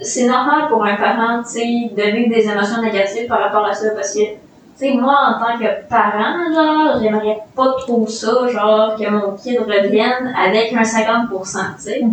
c'est 0.00 0.26
normal 0.26 0.68
pour 0.68 0.84
un 0.84 0.96
parent, 0.96 1.42
tu 1.42 1.50
sais, 1.50 1.90
de 1.94 2.16
vivre 2.16 2.30
des 2.34 2.48
émotions 2.48 2.80
négatives 2.80 3.28
par 3.28 3.40
rapport 3.40 3.66
à 3.66 3.74
ça, 3.74 3.90
parce 3.94 4.14
que, 4.14 4.20
tu 4.20 4.36
sais, 4.76 4.94
moi, 4.94 5.14
en 5.14 5.38
tant 5.38 5.58
que 5.58 5.88
parent, 5.88 6.52
genre, 6.54 7.02
j'aimerais 7.02 7.40
pas 7.54 7.74
trop 7.80 8.06
ça, 8.06 8.48
genre, 8.48 8.96
que 8.96 9.08
mon 9.10 9.36
kid 9.36 9.58
revienne 9.58 10.34
avec 10.34 10.72
un 10.72 10.82
50%, 10.82 11.76
tu 11.76 11.82
sais. 11.82 12.04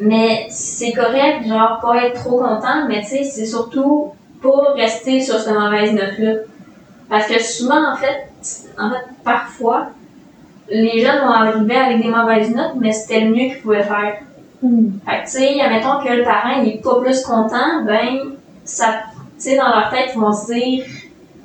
Mais 0.00 0.46
c'est 0.50 0.92
correct, 0.92 1.46
genre, 1.46 1.78
pas 1.80 2.04
être 2.04 2.20
trop 2.20 2.38
content, 2.38 2.86
mais 2.88 3.00
tu 3.02 3.08
sais, 3.08 3.24
c'est 3.24 3.46
surtout 3.46 4.12
pas 4.42 4.72
rester 4.74 5.20
sur 5.20 5.38
cette 5.38 5.54
mauvaise 5.54 5.92
note-là. 5.92 6.32
Parce 7.08 7.26
que 7.26 7.40
souvent, 7.40 7.92
en 7.92 7.96
fait, 7.96 8.28
en 8.78 8.90
fait, 8.90 9.04
parfois, 9.22 9.88
les 10.68 11.00
jeunes 11.00 11.20
vont 11.20 11.30
arriver 11.30 11.76
avec 11.76 12.02
des 12.02 12.08
mauvaises 12.08 12.54
notes, 12.54 12.74
mais 12.76 12.92
c'était 12.92 13.20
le 13.20 13.30
mieux 13.30 13.48
qu'ils 13.50 13.60
pouvaient 13.60 13.82
faire. 13.82 14.18
Fait 14.60 15.18
que, 15.18 15.24
tu 15.24 15.30
sais, 15.30 15.60
admettons 15.60 16.02
que 16.02 16.12
le 16.12 16.24
parent, 16.24 16.60
il 16.62 16.68
est 16.68 16.82
pas 16.82 17.00
plus 17.00 17.22
content, 17.22 17.84
ben, 17.84 18.36
ça, 18.64 19.02
tu 19.14 19.20
sais, 19.36 19.56
dans 19.56 19.68
leur 19.68 19.90
tête, 19.90 20.10
ils 20.14 20.20
vont 20.20 20.32
se 20.32 20.52
dire, 20.52 20.84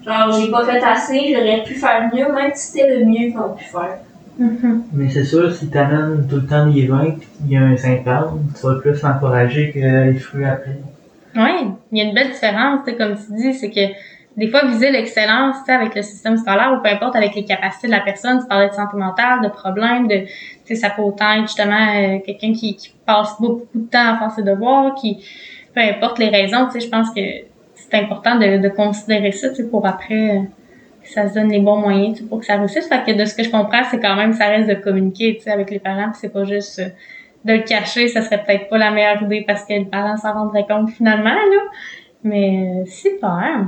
genre, 0.05 0.31
j'ai 0.31 0.49
pas 0.49 0.65
fait 0.65 0.83
assez, 0.83 1.33
j'aurais 1.33 1.63
pu 1.63 1.75
faire 1.75 2.09
mieux, 2.13 2.31
même 2.31 2.51
si 2.55 2.67
c'était 2.67 2.87
le 2.87 3.05
mieux 3.05 3.27
qu'ils 3.27 3.37
ont 3.37 3.53
pu 3.53 3.65
faire. 3.65 3.99
Mhm. 4.39 4.83
Mais 4.93 5.09
c'est 5.09 5.25
sûr, 5.25 5.53
si 5.53 5.69
t'amènes 5.69 6.25
tout 6.27 6.37
le 6.37 6.45
temps 6.45 6.65
des 6.67 6.87
20 6.87 7.19
pis 7.19 7.27
qu'il 7.37 7.51
y 7.51 7.57
a 7.57 7.61
un 7.61 7.75
50, 7.75 8.39
tu 8.57 8.65
vas 8.65 8.75
plus 8.75 9.01
l'encourager 9.01 9.71
que 9.71 10.11
les 10.11 10.17
fruits 10.17 10.45
après. 10.45 10.79
Oui, 11.35 11.71
il 11.91 11.97
y 11.97 12.01
a 12.01 12.05
une 12.05 12.15
belle 12.15 12.31
différence, 12.31 12.79
tu 12.85 12.91
sais, 12.91 12.97
comme 12.97 13.15
tu 13.15 13.35
dis, 13.35 13.53
c'est 13.53 13.69
que 13.69 13.93
des 14.37 14.47
fois, 14.47 14.65
viser 14.65 14.91
l'excellence, 14.91 15.57
tu 15.59 15.65
sais, 15.65 15.73
avec 15.73 15.93
le 15.93 16.01
système 16.01 16.37
scolaire 16.37 16.73
ou 16.73 16.81
peu 16.81 16.89
importe 16.89 17.17
avec 17.17 17.35
les 17.35 17.43
capacités 17.43 17.87
de 17.87 17.91
la 17.91 17.99
personne, 17.99 18.39
tu 18.39 18.47
parlais 18.47 18.69
de 18.69 18.73
santé 18.73 18.95
mentale, 18.95 19.41
de 19.43 19.49
problèmes, 19.49 20.07
de, 20.07 20.19
tu 20.19 20.29
sais, 20.63 20.75
ça 20.75 20.89
peut 20.89 21.01
autant 21.01 21.31
être 21.33 21.41
justement 21.41 21.75
euh, 21.75 22.19
quelqu'un 22.25 22.53
qui, 22.53 22.77
qui 22.77 22.93
passe 23.05 23.35
beaucoup 23.41 23.67
de 23.75 23.89
temps 23.89 24.15
à 24.15 24.17
faire 24.17 24.31
ses 24.31 24.43
devoirs, 24.43 24.95
qui, 24.95 25.17
peu 25.75 25.81
importe 25.81 26.19
les 26.19 26.29
raisons, 26.29 26.67
tu 26.67 26.79
sais, 26.79 26.79
je 26.79 26.89
pense 26.89 27.09
que 27.09 27.21
c'est 27.75 27.95
important 27.95 28.37
de, 28.37 28.59
de 28.59 28.69
considérer 28.69 29.33
ça, 29.33 29.49
tu 29.49 29.55
sais, 29.55 29.63
pour 29.67 29.85
après 29.85 30.37
euh, 30.37 30.41
ça 31.13 31.27
se 31.27 31.33
donne 31.33 31.49
les 31.49 31.59
bons 31.59 31.77
moyens, 31.77 32.17
tu 32.17 32.23
sais, 32.23 32.29
pour 32.29 32.39
que 32.39 32.45
ça 32.45 32.57
réussisse. 32.57 32.87
Fait 32.87 33.03
que 33.03 33.17
de 33.17 33.25
ce 33.25 33.33
que 33.33 33.43
je 33.43 33.49
comprends, 33.49 33.81
c'est 33.89 33.99
quand 33.99 34.15
même, 34.15 34.33
ça 34.33 34.47
reste 34.47 34.69
de 34.69 34.75
communiquer, 34.75 35.35
tu 35.37 35.43
sais, 35.43 35.51
avec 35.51 35.71
les 35.71 35.79
parents, 35.79 36.11
c'est 36.13 36.29
pas 36.31 36.43
juste 36.43 36.79
euh, 36.79 36.89
de 37.45 37.53
le 37.53 37.63
cacher, 37.63 38.07
ça 38.07 38.21
serait 38.21 38.43
peut-être 38.43 38.69
pas 38.69 38.77
la 38.77 38.91
meilleure 38.91 39.21
idée 39.23 39.43
parce 39.45 39.63
que 39.65 39.73
les 39.73 39.85
parents 39.85 40.17
s'en 40.17 40.33
rendraient 40.33 40.67
compte 40.67 40.89
finalement, 40.91 41.29
là. 41.29 41.61
Mais 42.23 42.83
euh, 42.83 42.85
super. 42.85 43.67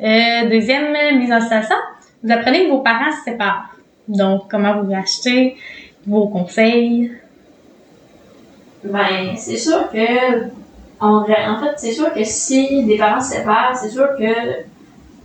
Euh, 0.00 0.48
deuxième 0.48 1.18
mise 1.18 1.32
en 1.32 1.40
situation, 1.40 1.76
vous 2.22 2.32
apprenez 2.32 2.66
que 2.66 2.70
vos 2.70 2.80
parents 2.80 3.12
se 3.12 3.30
séparent. 3.30 3.74
Donc, 4.06 4.42
comment 4.50 4.80
vous 4.80 4.94
achetez, 4.94 5.56
vos 6.06 6.28
conseils? 6.28 7.12
Ben, 8.84 9.34
c'est 9.36 9.56
sûr 9.56 9.90
que, 9.90 10.44
en 11.00 11.24
fait, 11.24 11.74
c'est 11.76 11.92
sûr 11.92 12.12
que 12.12 12.22
si 12.22 12.84
des 12.84 12.96
parents 12.96 13.20
se 13.20 13.36
séparent, 13.36 13.76
c'est 13.76 13.90
sûr 13.90 14.08
que 14.16 14.64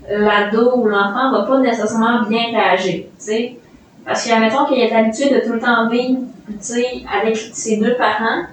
l'ado 0.10 0.78
ou 0.78 0.88
l'enfant 0.88 1.32
va 1.32 1.44
pas 1.44 1.60
nécessairement 1.60 2.24
bien 2.24 2.52
réagir, 2.52 3.06
tu 3.06 3.10
sais. 3.18 3.58
Parce 4.06 4.26
que, 4.26 4.34
admettons 4.34 4.66
qu'il 4.66 4.80
est 4.80 4.92
habitué 4.94 5.30
de 5.30 5.40
tout 5.46 5.54
le 5.54 5.60
temps 5.60 5.88
vivre, 5.90 6.22
tu 6.48 6.56
sais, 6.60 6.86
avec 7.12 7.38
ses 7.38 7.78
deux 7.78 7.96
parents. 7.96 8.44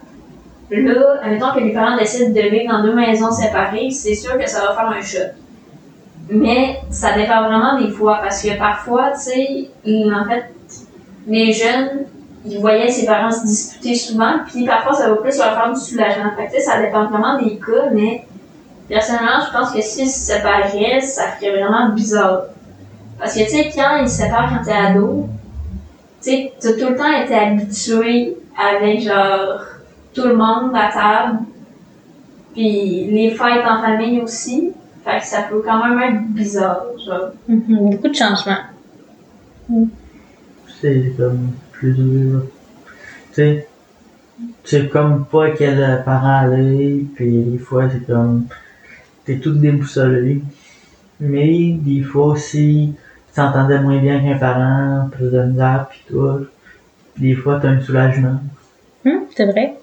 Là, 0.70 1.16
admettons 1.22 1.52
que 1.52 1.60
les 1.60 1.72
parents 1.72 1.96
décident 1.96 2.30
de 2.30 2.48
vivre 2.48 2.72
dans 2.72 2.82
deux 2.82 2.94
maisons 2.94 3.32
séparées, 3.32 3.90
c'est 3.90 4.14
sûr 4.14 4.38
que 4.38 4.48
ça 4.48 4.60
va 4.60 4.74
faire 4.74 4.88
un 4.88 5.02
choc. 5.02 5.34
Mais 6.28 6.78
ça 6.90 7.12
dépend 7.12 7.42
vraiment 7.42 7.80
des 7.80 7.90
fois, 7.90 8.20
parce 8.22 8.40
que 8.42 8.56
parfois, 8.56 9.10
tu 9.12 9.30
sais, 9.30 9.68
en 10.14 10.24
fait, 10.28 10.44
les 11.26 11.52
jeunes, 11.52 12.06
ils 12.44 12.58
voyaient 12.60 12.88
ses 12.88 13.04
parents 13.04 13.32
se 13.32 13.44
disputer 13.44 13.94
souvent, 13.96 14.34
puis 14.46 14.64
parfois 14.64 14.92
ça 14.92 15.08
va 15.08 15.16
plus 15.16 15.36
leur 15.38 15.54
faire 15.54 15.72
du 15.72 15.80
soulagement. 15.80 16.30
Fait 16.36 16.60
ça 16.60 16.80
dépend 16.80 17.06
vraiment 17.06 17.36
des 17.38 17.56
cas, 17.56 17.90
mais 17.92 18.24
personnellement, 18.90 19.40
je 19.46 19.52
pense 19.56 19.70
que 19.72 19.80
s'ils 19.80 20.08
se 20.08 20.32
séparaient, 20.32 21.00
ça 21.00 21.28
ferait 21.28 21.52
vraiment 21.62 21.88
bizarre. 21.94 22.42
Parce 23.18 23.34
que, 23.34 23.40
tu 23.44 23.50
sais, 23.50 23.70
quand 23.74 23.98
ils 24.02 24.08
se 24.08 24.22
séparent 24.22 24.50
quand 24.50 24.64
t'es 24.64 24.72
ado, 24.72 25.28
tu 26.22 26.30
sais, 26.30 26.52
t'as 26.60 26.72
tout 26.72 26.90
le 26.90 26.96
temps 26.96 27.12
été 27.12 27.34
habitué 27.34 28.36
avec, 28.58 29.00
genre, 29.02 29.62
tout 30.12 30.26
le 30.26 30.36
monde 30.36 30.72
à 30.74 30.90
table, 30.92 31.38
puis 32.52 33.04
les 33.10 33.30
fêtes 33.30 33.64
en 33.66 33.80
famille 33.80 34.20
aussi. 34.20 34.72
Fait 35.04 35.20
que 35.20 35.26
ça 35.26 35.42
peut 35.42 35.62
quand 35.64 35.88
même 35.88 35.98
être 36.00 36.22
bizarre, 36.28 36.84
genre. 37.06 37.30
Mhm, 37.48 37.90
Beaucoup 37.90 38.08
de 38.08 38.14
changements. 38.14 38.64
C'est 40.80 41.14
comme 41.16 41.52
plus 41.72 41.92
dur. 41.94 42.42
Tu 43.28 43.34
sais, 43.34 43.68
c'est 44.64 44.88
comme 44.88 45.24
pas 45.26 45.50
quel 45.50 46.02
parent 46.04 46.40
aller, 46.44 47.06
puis 47.14 47.42
des 47.42 47.58
fois 47.58 47.84
c'est 47.90 48.04
comme 48.06 48.46
t'es 49.30 49.38
tout 49.38 49.52
déboussolé. 49.52 50.42
Mais 51.20 51.72
des 51.72 52.02
fois 52.02 52.26
aussi, 52.26 52.94
tu 53.28 53.34
t'entendais 53.34 53.78
moins 53.80 53.98
bien 53.98 54.20
qu'un 54.20 54.38
parent, 54.38 55.08
plus 55.10 55.30
de 55.30 55.42
misère 55.42 55.86
pis 55.90 56.00
tout. 56.08 56.46
Des 57.16 57.34
fois 57.34 57.58
t'as 57.60 57.68
un 57.68 57.80
soulagement. 57.80 58.40
Hum, 59.06 59.20
c'est 59.36 59.46
vrai. 59.46 59.74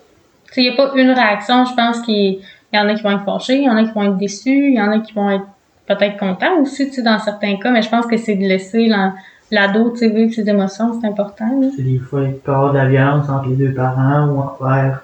Il 0.55 0.63
n'y 0.63 0.69
a 0.69 0.75
pas 0.75 0.91
une 0.95 1.11
réaction, 1.11 1.65
je 1.65 1.75
pense 1.75 2.01
qu'il 2.01 2.39
il 2.73 2.75
y 2.75 2.79
en 2.79 2.87
a 2.89 2.95
qui 2.95 3.03
vont 3.03 3.11
être 3.11 3.23
fâchés, 3.23 3.57
il 3.59 3.63
y 3.63 3.69
en 3.69 3.77
a 3.77 3.83
qui 3.83 3.91
vont 3.91 4.03
être 4.03 4.17
déçus, 4.17 4.69
il 4.71 4.75
y 4.75 4.81
en 4.81 4.91
a 4.91 4.99
qui 4.99 5.13
vont 5.13 5.29
être 5.29 5.45
peut-être 5.87 6.17
contents 6.17 6.59
aussi, 6.61 6.87
tu 6.87 6.95
sais, 6.95 7.01
dans 7.01 7.17
certains 7.19 7.55
cas, 7.57 7.71
mais 7.71 7.81
je 7.81 7.89
pense 7.89 8.05
que 8.07 8.17
c'est 8.17 8.35
de 8.35 8.41
laisser 8.41 8.87
la- 8.87 9.13
l'ado, 9.51 9.91
tu 9.91 9.99
sais, 9.99 10.09
vivre 10.09 10.33
ses 10.33 10.49
émotions, 10.49 10.99
c'est 10.99 11.07
important, 11.07 11.61
là. 11.61 11.67
C'est 11.75 11.83
des 11.83 11.99
fois 11.99 12.23
il 12.23 12.33
peut 12.33 12.51
y 12.51 12.55
avoir 12.55 12.73
de 12.73 12.77
la 12.77 12.87
violence 12.87 13.29
entre 13.29 13.47
les 13.49 13.55
deux 13.55 13.73
parents 13.73 14.27
ou 14.27 14.39
envers 14.65 15.01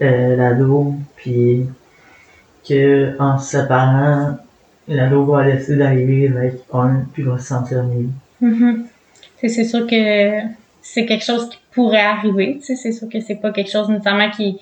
euh, 0.00 0.36
l'ado, 0.36 0.94
puis 1.16 1.66
que 2.68 3.16
en 3.20 3.38
se 3.38 3.58
séparant, 3.58 4.36
l'ado 4.88 5.24
va 5.24 5.44
laisser 5.44 5.76
vivre 6.04 6.36
avec 6.38 6.60
un, 6.72 7.04
puis 7.12 7.22
va 7.22 7.38
se 7.38 7.46
sentir 7.46 7.82
mieux. 7.84 8.08
Mhm. 8.40 8.86
Sais, 9.40 9.48
C'est 9.48 9.64
sûr 9.64 9.86
que 9.86 10.40
c'est 10.80 11.06
quelque 11.06 11.24
chose 11.24 11.48
qui 11.48 11.58
pourrait 11.72 11.98
arriver. 12.00 12.58
tu 12.60 12.66
sais, 12.66 12.76
C'est 12.76 12.92
sûr 12.92 13.08
que 13.08 13.20
c'est 13.20 13.36
pas 13.36 13.50
quelque 13.50 13.70
chose 13.70 13.88
nécessairement 13.88 14.30
qui, 14.30 14.58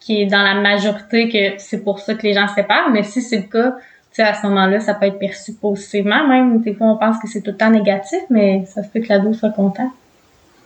qui 0.00 0.22
est 0.22 0.26
dans 0.26 0.42
la 0.42 0.54
majorité 0.54 1.28
que 1.28 1.60
c'est 1.60 1.82
pour 1.82 2.00
ça 2.00 2.14
que 2.14 2.22
les 2.22 2.34
gens 2.34 2.48
se 2.48 2.54
séparent. 2.54 2.90
Mais 2.90 3.02
si 3.02 3.22
c'est 3.22 3.38
le 3.38 3.42
cas, 3.44 3.72
tu 3.72 4.22
sais, 4.22 4.22
à 4.22 4.34
ce 4.34 4.46
moment-là, 4.46 4.80
ça 4.80 4.94
peut 4.94 5.06
être 5.06 5.18
perçu 5.18 5.52
positivement. 5.52 6.26
Même 6.26 6.60
des 6.60 6.74
fois, 6.74 6.88
on 6.88 6.96
pense 6.96 7.18
que 7.18 7.28
c'est 7.28 7.40
tout 7.40 7.50
le 7.50 7.56
temps 7.56 7.70
négatif, 7.70 8.20
mais 8.30 8.64
ça 8.66 8.82
se 8.82 8.88
peut 8.88 9.00
que 9.00 9.08
l'ado 9.08 9.32
soit 9.34 9.50
content. 9.50 9.90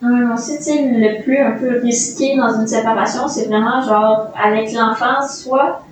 Tu 0.01 0.07
sais, 0.63 0.91
le 0.95 1.23
plus 1.23 1.39
un 1.39 1.53
peu 1.53 1.81
risqué 1.81 2.35
dans 2.37 2.59
une 2.59 2.67
séparation, 2.67 3.29
c'est 3.29 3.47
vraiment 3.47 3.83
genre 3.83 4.33
avec 4.43 4.73
l'enfant, 4.73 5.21
soit. 5.29 5.83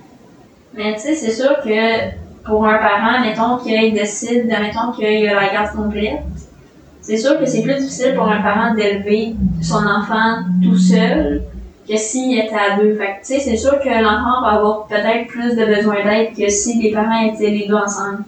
Mais 0.73 0.93
tu 0.95 1.01
sais, 1.01 1.15
c'est 1.15 1.31
sûr 1.31 1.57
que 1.63 2.09
pour 2.45 2.65
un 2.65 2.77
parent, 2.77 3.21
mettons 3.21 3.57
qu'il 3.57 3.93
décide, 3.93 4.45
mettons 4.47 4.91
qu'il 4.91 5.27
a 5.27 5.35
la 5.35 5.53
garde 5.53 5.75
complète, 5.75 6.21
c'est 7.01 7.17
sûr 7.17 7.39
que 7.39 7.45
c'est 7.45 7.61
plus 7.61 7.75
difficile 7.75 8.13
pour 8.15 8.27
un 8.27 8.41
parent 8.41 8.73
d'élever 8.75 9.35
son 9.61 9.85
enfant 9.85 10.43
tout 10.63 10.77
seul 10.77 11.43
que 11.89 11.97
s'il 11.97 12.37
était 12.37 12.55
à 12.55 12.77
deux. 12.77 12.95
Fait 12.95 13.19
tu 13.25 13.33
sais, 13.33 13.39
c'est 13.39 13.57
sûr 13.57 13.79
que 13.79 13.89
l'enfant 13.89 14.41
va 14.41 14.57
avoir 14.57 14.85
peut-être 14.87 15.27
plus 15.27 15.55
de 15.55 15.65
besoin 15.65 16.03
d'aide 16.03 16.35
que 16.37 16.47
si 16.49 16.79
les 16.79 16.91
parents 16.91 17.23
étaient 17.23 17.49
les 17.49 17.67
deux 17.67 17.75
ensemble. 17.75 18.23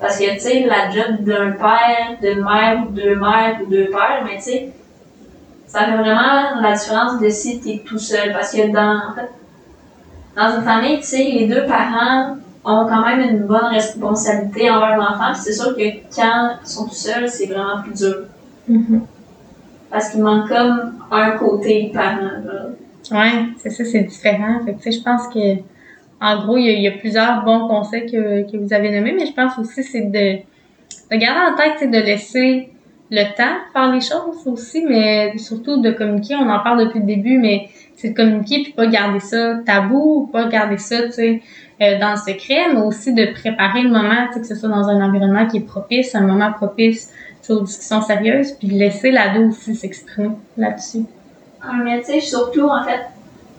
Parce 0.00 0.18
que, 0.18 0.34
tu 0.34 0.40
sais, 0.40 0.66
la 0.66 0.90
job 0.90 1.20
d'un 1.20 1.52
père, 1.52 2.18
d'une 2.20 2.42
mère, 2.42 2.84
ou 2.86 2.92
deux 2.92 3.14
mères 3.14 3.58
ou 3.62 3.70
deux 3.70 3.86
pères, 3.86 4.22
mais 4.24 4.36
tu 4.36 4.42
sais, 4.42 4.72
ça 5.66 5.84
fait 5.84 5.96
vraiment 5.96 6.60
la 6.60 6.72
différence 6.72 7.20
de 7.20 7.28
si 7.28 7.60
t'es 7.60 7.82
tout 7.86 7.98
seul. 7.98 8.32
Parce 8.32 8.52
que 8.52 8.72
dans, 8.72 9.00
dans 10.36 10.56
une 10.56 10.62
famille, 10.62 10.98
tu 10.98 11.04
sais, 11.04 11.24
les 11.24 11.46
deux 11.46 11.64
parents 11.64 12.36
ont 12.64 12.86
quand 12.86 13.04
même 13.04 13.20
une 13.20 13.46
bonne 13.46 13.66
responsabilité 13.70 14.70
envers 14.70 14.96
l'enfant. 14.96 15.32
C'est 15.34 15.52
sûr 15.52 15.74
que 15.74 16.14
quand 16.14 16.56
ils 16.62 16.68
sont 16.68 16.84
tout 16.84 16.94
seuls, 16.94 17.28
c'est 17.28 17.46
vraiment 17.46 17.82
plus 17.82 17.94
dur. 17.94 18.16
Mhm. 18.68 19.02
Parce 19.90 20.10
qu'il 20.10 20.22
manque 20.22 20.48
comme 20.48 20.94
un 21.10 21.30
côté 21.32 21.90
parent. 21.94 22.20
Là. 22.44 22.66
Ouais, 23.12 23.44
c'est 23.58 23.70
ça, 23.70 23.84
c'est 23.84 24.02
différent. 24.02 24.60
Fait 24.64 24.72
que, 24.74 24.82
tu 24.82 24.92
sais, 24.92 24.98
je 24.98 25.02
pense 25.02 25.28
que, 25.28 25.60
en 26.20 26.44
gros, 26.44 26.56
il 26.56 26.66
y, 26.66 26.70
a, 26.70 26.72
il 26.72 26.82
y 26.82 26.88
a 26.88 26.92
plusieurs 26.92 27.44
bons 27.44 27.68
conseils 27.68 28.10
que, 28.10 28.50
que 28.50 28.56
vous 28.56 28.72
avez 28.72 28.90
nommés, 28.90 29.12
mais 29.12 29.26
je 29.26 29.32
pense 29.32 29.56
aussi 29.58 29.82
c'est 29.82 30.02
de, 30.02 30.38
de 31.10 31.16
garder 31.16 31.52
en 31.52 31.56
tête, 31.56 31.74
c'est 31.78 31.90
de 31.90 31.98
laisser 31.98 32.70
le 33.10 33.36
temps 33.36 33.58
faire 33.72 33.92
les 33.92 34.00
choses 34.00 34.46
aussi, 34.46 34.84
mais 34.84 35.36
surtout 35.38 35.80
de 35.80 35.92
communiquer. 35.92 36.34
On 36.34 36.48
en 36.48 36.58
parle 36.60 36.86
depuis 36.86 36.98
le 36.98 37.06
début, 37.06 37.38
mais 37.38 37.68
c'est 37.96 38.10
de 38.10 38.14
communiquer 38.14 38.62
puis 38.62 38.72
pas 38.72 38.86
garder 38.86 39.20
ça 39.20 39.56
tabou, 39.64 40.28
pas 40.32 40.46
garder 40.48 40.78
ça, 40.78 41.02
tu 41.04 41.12
sais, 41.12 41.42
euh, 41.80 41.98
dans 41.98 42.12
le 42.12 42.16
secret, 42.16 42.72
mais 42.72 42.80
aussi 42.80 43.12
de 43.12 43.32
préparer 43.32 43.82
le 43.82 43.90
moment, 43.90 44.26
tu 44.28 44.34
sais, 44.34 44.40
que 44.40 44.46
ce 44.46 44.54
soit 44.54 44.68
dans 44.68 44.88
un 44.88 45.02
environnement 45.02 45.46
qui 45.46 45.58
est 45.58 45.66
propice, 45.66 46.14
un 46.14 46.20
moment 46.20 46.52
propice 46.52 47.10
sur 47.42 47.58
une 47.58 47.64
discussion 47.64 48.00
sérieuse, 48.02 48.52
puis 48.52 48.68
laisser 48.68 49.10
l'ado 49.10 49.48
aussi 49.48 49.74
s'exprimer 49.74 50.30
là-dessus. 50.56 51.04
Ah, 51.62 51.72
Mais 51.82 52.00
tu 52.00 52.12
sais, 52.12 52.20
surtout, 52.20 52.68
en 52.68 52.82
fait, 52.82 53.00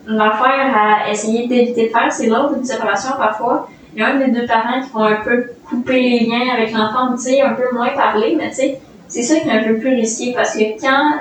l'affaire 0.08 0.76
à 0.76 1.12
essayer 1.12 1.48
d'éviter 1.48 1.88
de 1.88 1.92
faire, 1.92 2.12
c'est 2.12 2.28
lors 2.28 2.54
d'une 2.54 2.64
séparation, 2.64 3.12
parfois, 3.18 3.70
il 3.94 4.00
y 4.00 4.04
a 4.04 4.10
un 4.10 4.20
des 4.20 4.32
deux 4.32 4.46
parents 4.46 4.82
qui 4.82 4.90
vont 4.92 5.04
un 5.04 5.22
peu 5.24 5.52
couper 5.68 6.02
les 6.02 6.20
liens 6.26 6.54
avec 6.56 6.72
l'enfant, 6.72 7.14
tu 7.16 7.24
sais, 7.24 7.42
un 7.42 7.54
peu 7.54 7.74
moins 7.74 7.90
parler, 7.90 8.36
mais 8.38 8.50
tu 8.50 8.56
sais, 8.56 8.80
c'est 9.08 9.24
ça 9.24 9.40
qui 9.40 9.48
est 9.48 9.52
un 9.52 9.64
peu 9.64 9.78
plus 9.78 9.96
risqué 9.96 10.34
parce 10.34 10.56
que 10.56 10.80
quand, 10.80 11.14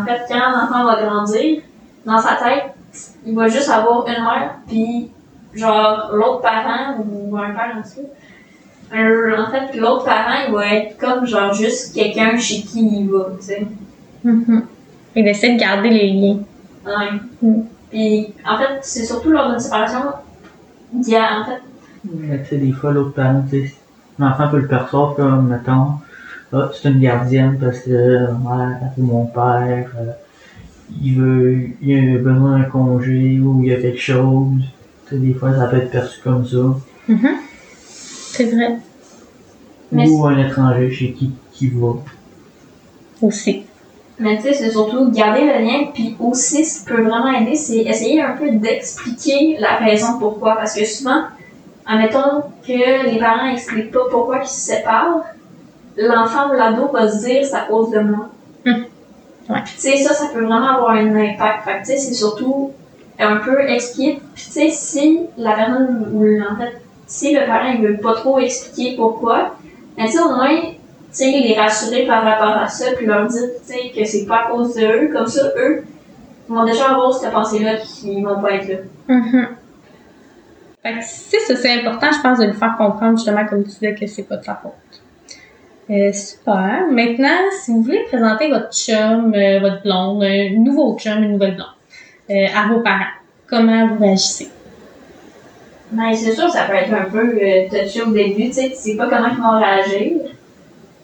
en 0.00 0.04
fait, 0.04 0.22
quand 0.28 0.50
l'enfant 0.50 0.84
va 0.84 1.02
grandir, 1.02 1.60
dans 2.06 2.18
sa 2.18 2.36
tête, 2.36 2.74
il 3.26 3.34
va 3.34 3.48
juste 3.48 3.68
avoir 3.68 4.06
une 4.06 4.22
mère, 4.22 4.54
puis 4.66 5.10
genre 5.54 6.10
l'autre 6.12 6.40
parent 6.40 6.96
ou 6.98 7.36
un 7.36 7.50
père 7.50 7.74
en 7.76 7.80
dessous. 7.80 8.08
Euh, 8.94 9.36
en 9.36 9.50
fait, 9.50 9.76
l'autre 9.76 10.04
parent, 10.04 10.44
il 10.46 10.54
va 10.54 10.66
être 10.74 10.96
comme 10.96 11.26
genre 11.26 11.52
juste 11.52 11.92
quelqu'un 11.92 12.38
chez 12.38 12.62
qui 12.62 13.00
il 13.00 13.10
va, 13.10 13.26
tu 13.36 13.46
sais. 13.46 13.66
Mhm. 14.22 14.62
Et 15.16 15.22
d'essayer 15.22 15.54
de 15.54 15.60
garder 15.60 15.90
les 15.90 16.12
liens. 16.12 16.38
Ouais. 16.86 17.20
Mm. 17.42 17.62
Puis, 17.90 18.34
en 18.46 18.58
fait, 18.58 18.78
c'est 18.82 19.04
surtout 19.04 19.30
lors 19.30 19.50
d'une 19.50 19.58
séparation, 19.58 20.02
il 20.92 21.08
y 21.08 21.16
a, 21.16 21.40
en 21.40 21.44
fait, 21.44 21.60
Mais 22.04 22.42
tu 22.42 22.50
sais, 22.50 22.56
des 22.58 22.72
fois, 22.72 22.92
l'autre 22.92 23.14
parent, 23.14 23.44
tu 23.50 23.66
sais, 23.66 23.74
l'enfant 24.18 24.48
peut 24.48 24.58
le 24.58 24.68
percevoir 24.68 25.14
comme, 25.14 25.48
mettons, 25.48 25.94
ah, 26.52 26.70
c'est 26.72 26.88
une 26.88 27.00
gardienne 27.00 27.58
parce 27.60 27.80
que 27.80 28.30
ma 28.44 28.56
mère 28.56 28.92
ou 28.98 29.02
mon 29.02 29.26
père, 29.26 29.90
euh, 29.98 30.12
il 31.02 31.14
veut, 31.14 31.68
il 31.82 32.16
a 32.16 32.18
besoin 32.18 32.58
d'un 32.58 32.64
congé 32.64 33.40
ou 33.40 33.62
il 33.62 33.68
y 33.68 33.74
a 33.74 33.80
quelque 33.80 34.00
chose. 34.00 34.62
Tu 35.06 35.14
sais, 35.14 35.20
des 35.20 35.34
fois, 35.34 35.54
ça 35.54 35.66
peut 35.66 35.76
être 35.78 35.90
perçu 35.90 36.20
comme 36.22 36.46
ça. 36.46 36.58
Mhm. 37.08 37.36
C'est 38.32 38.44
vrai. 38.44 38.76
Mais 39.92 40.08
ou 40.08 40.26
un 40.26 40.38
étranger 40.38 40.90
chez 40.90 41.12
qui, 41.12 41.32
qui 41.52 41.68
va. 41.68 41.94
Aussi. 43.22 43.64
Mais 44.18 44.36
tu 44.36 44.44
sais, 44.44 44.52
c'est 44.54 44.70
surtout 44.70 45.10
garder 45.10 45.42
le 45.42 45.64
lien, 45.64 45.90
puis 45.92 46.16
aussi, 46.18 46.64
ce 46.64 46.80
qui 46.80 46.86
peut 46.86 47.02
vraiment 47.02 47.32
aider, 47.32 47.54
c'est 47.54 47.78
essayer 47.78 48.20
un 48.20 48.32
peu 48.32 48.50
d'expliquer 48.50 49.58
la 49.58 49.76
raison 49.76 50.18
pourquoi. 50.18 50.56
Parce 50.56 50.74
que 50.74 50.84
souvent, 50.84 51.24
admettons 51.84 52.42
que 52.66 53.10
les 53.10 53.18
parents 53.18 53.48
expliquent 53.48 53.92
pas 53.92 54.08
pourquoi 54.10 54.40
ils 54.42 54.48
se 54.48 54.72
séparent, 54.72 55.24
l'enfant 55.96 56.50
ou 56.50 56.54
l'ado 56.54 56.88
va 56.92 57.08
se 57.08 57.26
dire 57.26 57.44
c'est 57.44 57.54
à 57.54 57.66
cause 57.66 57.90
de 57.90 58.00
moi. 58.00 58.30
Ouais. 59.48 59.62
Tu 59.64 59.78
sais, 59.78 59.96
ça, 59.98 60.14
ça 60.14 60.26
peut 60.32 60.44
vraiment 60.44 60.68
avoir 60.68 60.90
un 60.90 61.14
impact. 61.14 61.64
Fait 61.64 61.78
tu 61.80 61.84
sais, 61.86 61.98
c'est 61.98 62.14
surtout 62.14 62.72
un 63.18 63.36
peu 63.36 63.60
expliquer. 63.68 64.20
Tu 64.34 64.42
sais, 64.42 64.70
si 64.70 65.20
la 65.36 65.52
personne, 65.52 66.10
ou 66.12 66.24
en 66.42 66.56
fait, 66.56 66.80
si 67.06 67.32
le 67.32 67.46
parent 67.46 67.72
il 67.72 67.86
veut 67.86 67.96
pas 67.98 68.14
trop 68.14 68.38
expliquer 68.38 68.96
pourquoi, 68.96 69.56
mais 69.96 70.06
tu 70.06 70.12
sais, 70.12 70.20
au 70.20 70.34
moins, 70.34 70.60
tu 70.60 70.74
sais, 71.10 71.30
les 71.30 71.54
rassurer 71.54 72.06
par 72.06 72.24
rapport 72.24 72.56
à 72.56 72.68
ça, 72.68 72.92
puis 72.96 73.06
leur 73.06 73.26
dire, 73.28 73.48
tu 73.66 73.72
sais, 73.72 73.92
que 73.96 74.04
c'est 74.04 74.26
pas 74.26 74.44
à 74.44 74.50
cause 74.50 74.74
de 74.74 74.84
eux, 74.84 75.12
comme 75.12 75.26
ça, 75.26 75.50
eux, 75.56 75.84
vont 76.48 76.64
déjà 76.64 76.90
avoir 76.90 77.12
cette 77.14 77.32
pensée-là 77.32 77.76
qu'ils 77.76 78.24
vont 78.24 78.40
pas 78.40 78.52
être 78.52 78.68
là. 78.68 78.76
Mhm. 79.08 79.48
Fait 80.82 80.92
que 80.92 80.98
c'est 81.04 81.40
ça, 81.40 81.56
c'est 81.56 81.80
important, 81.80 82.08
je 82.12 82.20
pense, 82.20 82.38
de 82.38 82.44
lui 82.44 82.52
faire 82.52 82.76
comprendre 82.76 83.16
justement, 83.16 83.46
comme 83.46 83.64
tu 83.64 83.70
disais, 83.70 83.94
que 83.94 84.06
c'est 84.06 84.22
pas 84.22 84.36
de 84.36 84.44
sa 84.44 84.54
faute. 84.54 85.02
Euh, 85.88 86.12
super. 86.12 86.86
Maintenant, 86.90 87.48
si 87.52 87.70
vous 87.70 87.82
voulez 87.82 88.02
présenter 88.04 88.48
votre 88.48 88.72
chum, 88.72 89.32
euh, 89.34 89.60
votre 89.60 89.82
blonde, 89.82 90.24
un 90.24 90.50
nouveau 90.58 90.96
chum, 90.98 91.22
une 91.22 91.32
nouvelle 91.32 91.54
blonde, 91.54 91.66
euh, 92.30 92.46
à 92.56 92.66
vos 92.66 92.80
parents, 92.80 93.14
comment 93.46 93.86
vous 93.86 94.00
réagissez? 94.00 94.48
Mais 95.92 96.16
c'est 96.16 96.32
sûr, 96.32 96.50
ça 96.50 96.64
peut 96.64 96.74
être 96.74 96.92
un 96.92 97.08
peu 97.08 97.38
touché 97.70 98.02
au 98.02 98.10
début, 98.10 98.46
tu 98.46 98.54
sais, 98.54 98.70
tu 98.70 98.74
sais 98.74 98.96
pas 98.96 99.06
comment 99.06 99.28
ils 99.28 99.40
vont 99.40 99.60
réagir. 99.60 100.22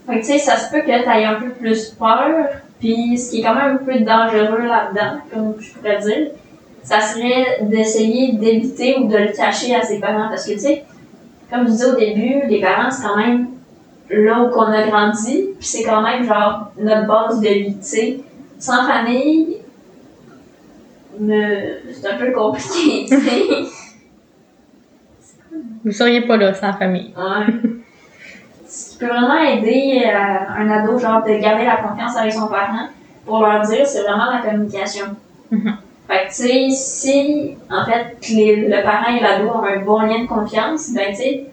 Fait 0.09 0.15
que, 0.15 0.19
tu 0.19 0.33
sais, 0.33 0.39
ça 0.39 0.57
se 0.57 0.73
peut 0.73 0.81
que 0.81 0.87
t'aies 0.87 1.25
un 1.25 1.35
peu 1.35 1.51
plus 1.51 1.91
peur, 1.91 2.47
puis 2.81 3.17
ce 3.17 3.31
qui 3.31 3.41
est 3.41 3.43
quand 3.45 3.55
même 3.55 3.75
un 3.75 3.77
peu 3.77 4.01
dangereux 4.01 4.67
là-dedans, 4.67 5.21
comme 5.33 5.55
je 5.61 5.73
pourrais 5.75 5.99
dire, 6.01 6.31
ça 6.83 7.01
serait 7.01 7.59
d'essayer 7.61 8.33
d'éviter 8.33 8.99
ou 8.99 9.07
de 9.07 9.17
le 9.17 9.29
cacher 9.29 9.77
à 9.77 9.83
ses 9.83 10.01
parents, 10.01 10.29
parce 10.29 10.45
que, 10.45 10.55
tu 10.55 10.59
sais, 10.59 10.83
comme 11.49 11.67
je 11.67 11.71
disais 11.71 11.85
au 11.85 11.95
début, 11.95 12.49
les 12.49 12.61
parents, 12.61 12.91
c'est 12.91 13.07
quand 13.07 13.17
même 13.17 13.47
là 14.13 14.41
où 14.43 14.51
qu'on 14.51 14.63
a 14.63 14.87
grandi, 14.87 15.49
puis 15.59 15.67
c'est 15.67 15.83
quand 15.85 16.03
même, 16.03 16.25
genre, 16.25 16.71
notre 16.79 17.07
base 17.07 17.41
de 17.41 17.49
vie, 17.49 17.77
tu 17.77 17.83
sais. 17.83 18.21
Sans 18.59 18.87
famille, 18.87 19.57
me- 21.19 21.79
c'est 21.93 22.09
un 22.11 22.17
peu 22.19 22.33
compliqué, 22.33 23.07
tu 23.09 23.21
sais. 23.21 23.43
Vous 25.85 25.93
seriez 25.93 26.23
pas 26.23 26.37
là 26.37 26.55
sans 26.55 26.73
famille. 26.75 27.13
Ouais. 27.17 27.55
Ce 28.69 28.93
qui 28.93 28.99
peut 28.99 29.07
vraiment 29.07 29.39
aider 29.39 30.03
euh, 30.07 30.59
un 30.59 30.71
ado, 30.71 30.99
genre, 30.99 31.23
de 31.23 31.33
garder 31.41 31.65
la 31.65 31.77
confiance 31.77 32.17
avec 32.17 32.33
son 32.33 32.47
parent, 32.49 32.89
pour 33.27 33.41
leur 33.41 33.63
dire, 33.63 33.87
c'est 33.87 34.03
vraiment 34.03 34.31
la 34.31 34.41
communication. 34.43 35.07
Mhm. 35.51 35.77
Fait 36.09 36.25
que, 36.25 36.29
tu 36.29 36.35
sais, 36.35 36.69
si, 36.71 37.57
en 37.71 37.85
fait, 37.85 38.17
les- 38.31 38.69
le 38.69 38.83
parent 38.83 39.15
et 39.15 39.21
l'ado 39.21 39.49
ont 39.49 39.63
un 39.65 39.81
bon 39.81 40.01
lien 40.01 40.23
de 40.23 40.27
confiance, 40.29 40.93
ben, 40.95 41.11
tu 41.11 41.17
sais, 41.17 41.47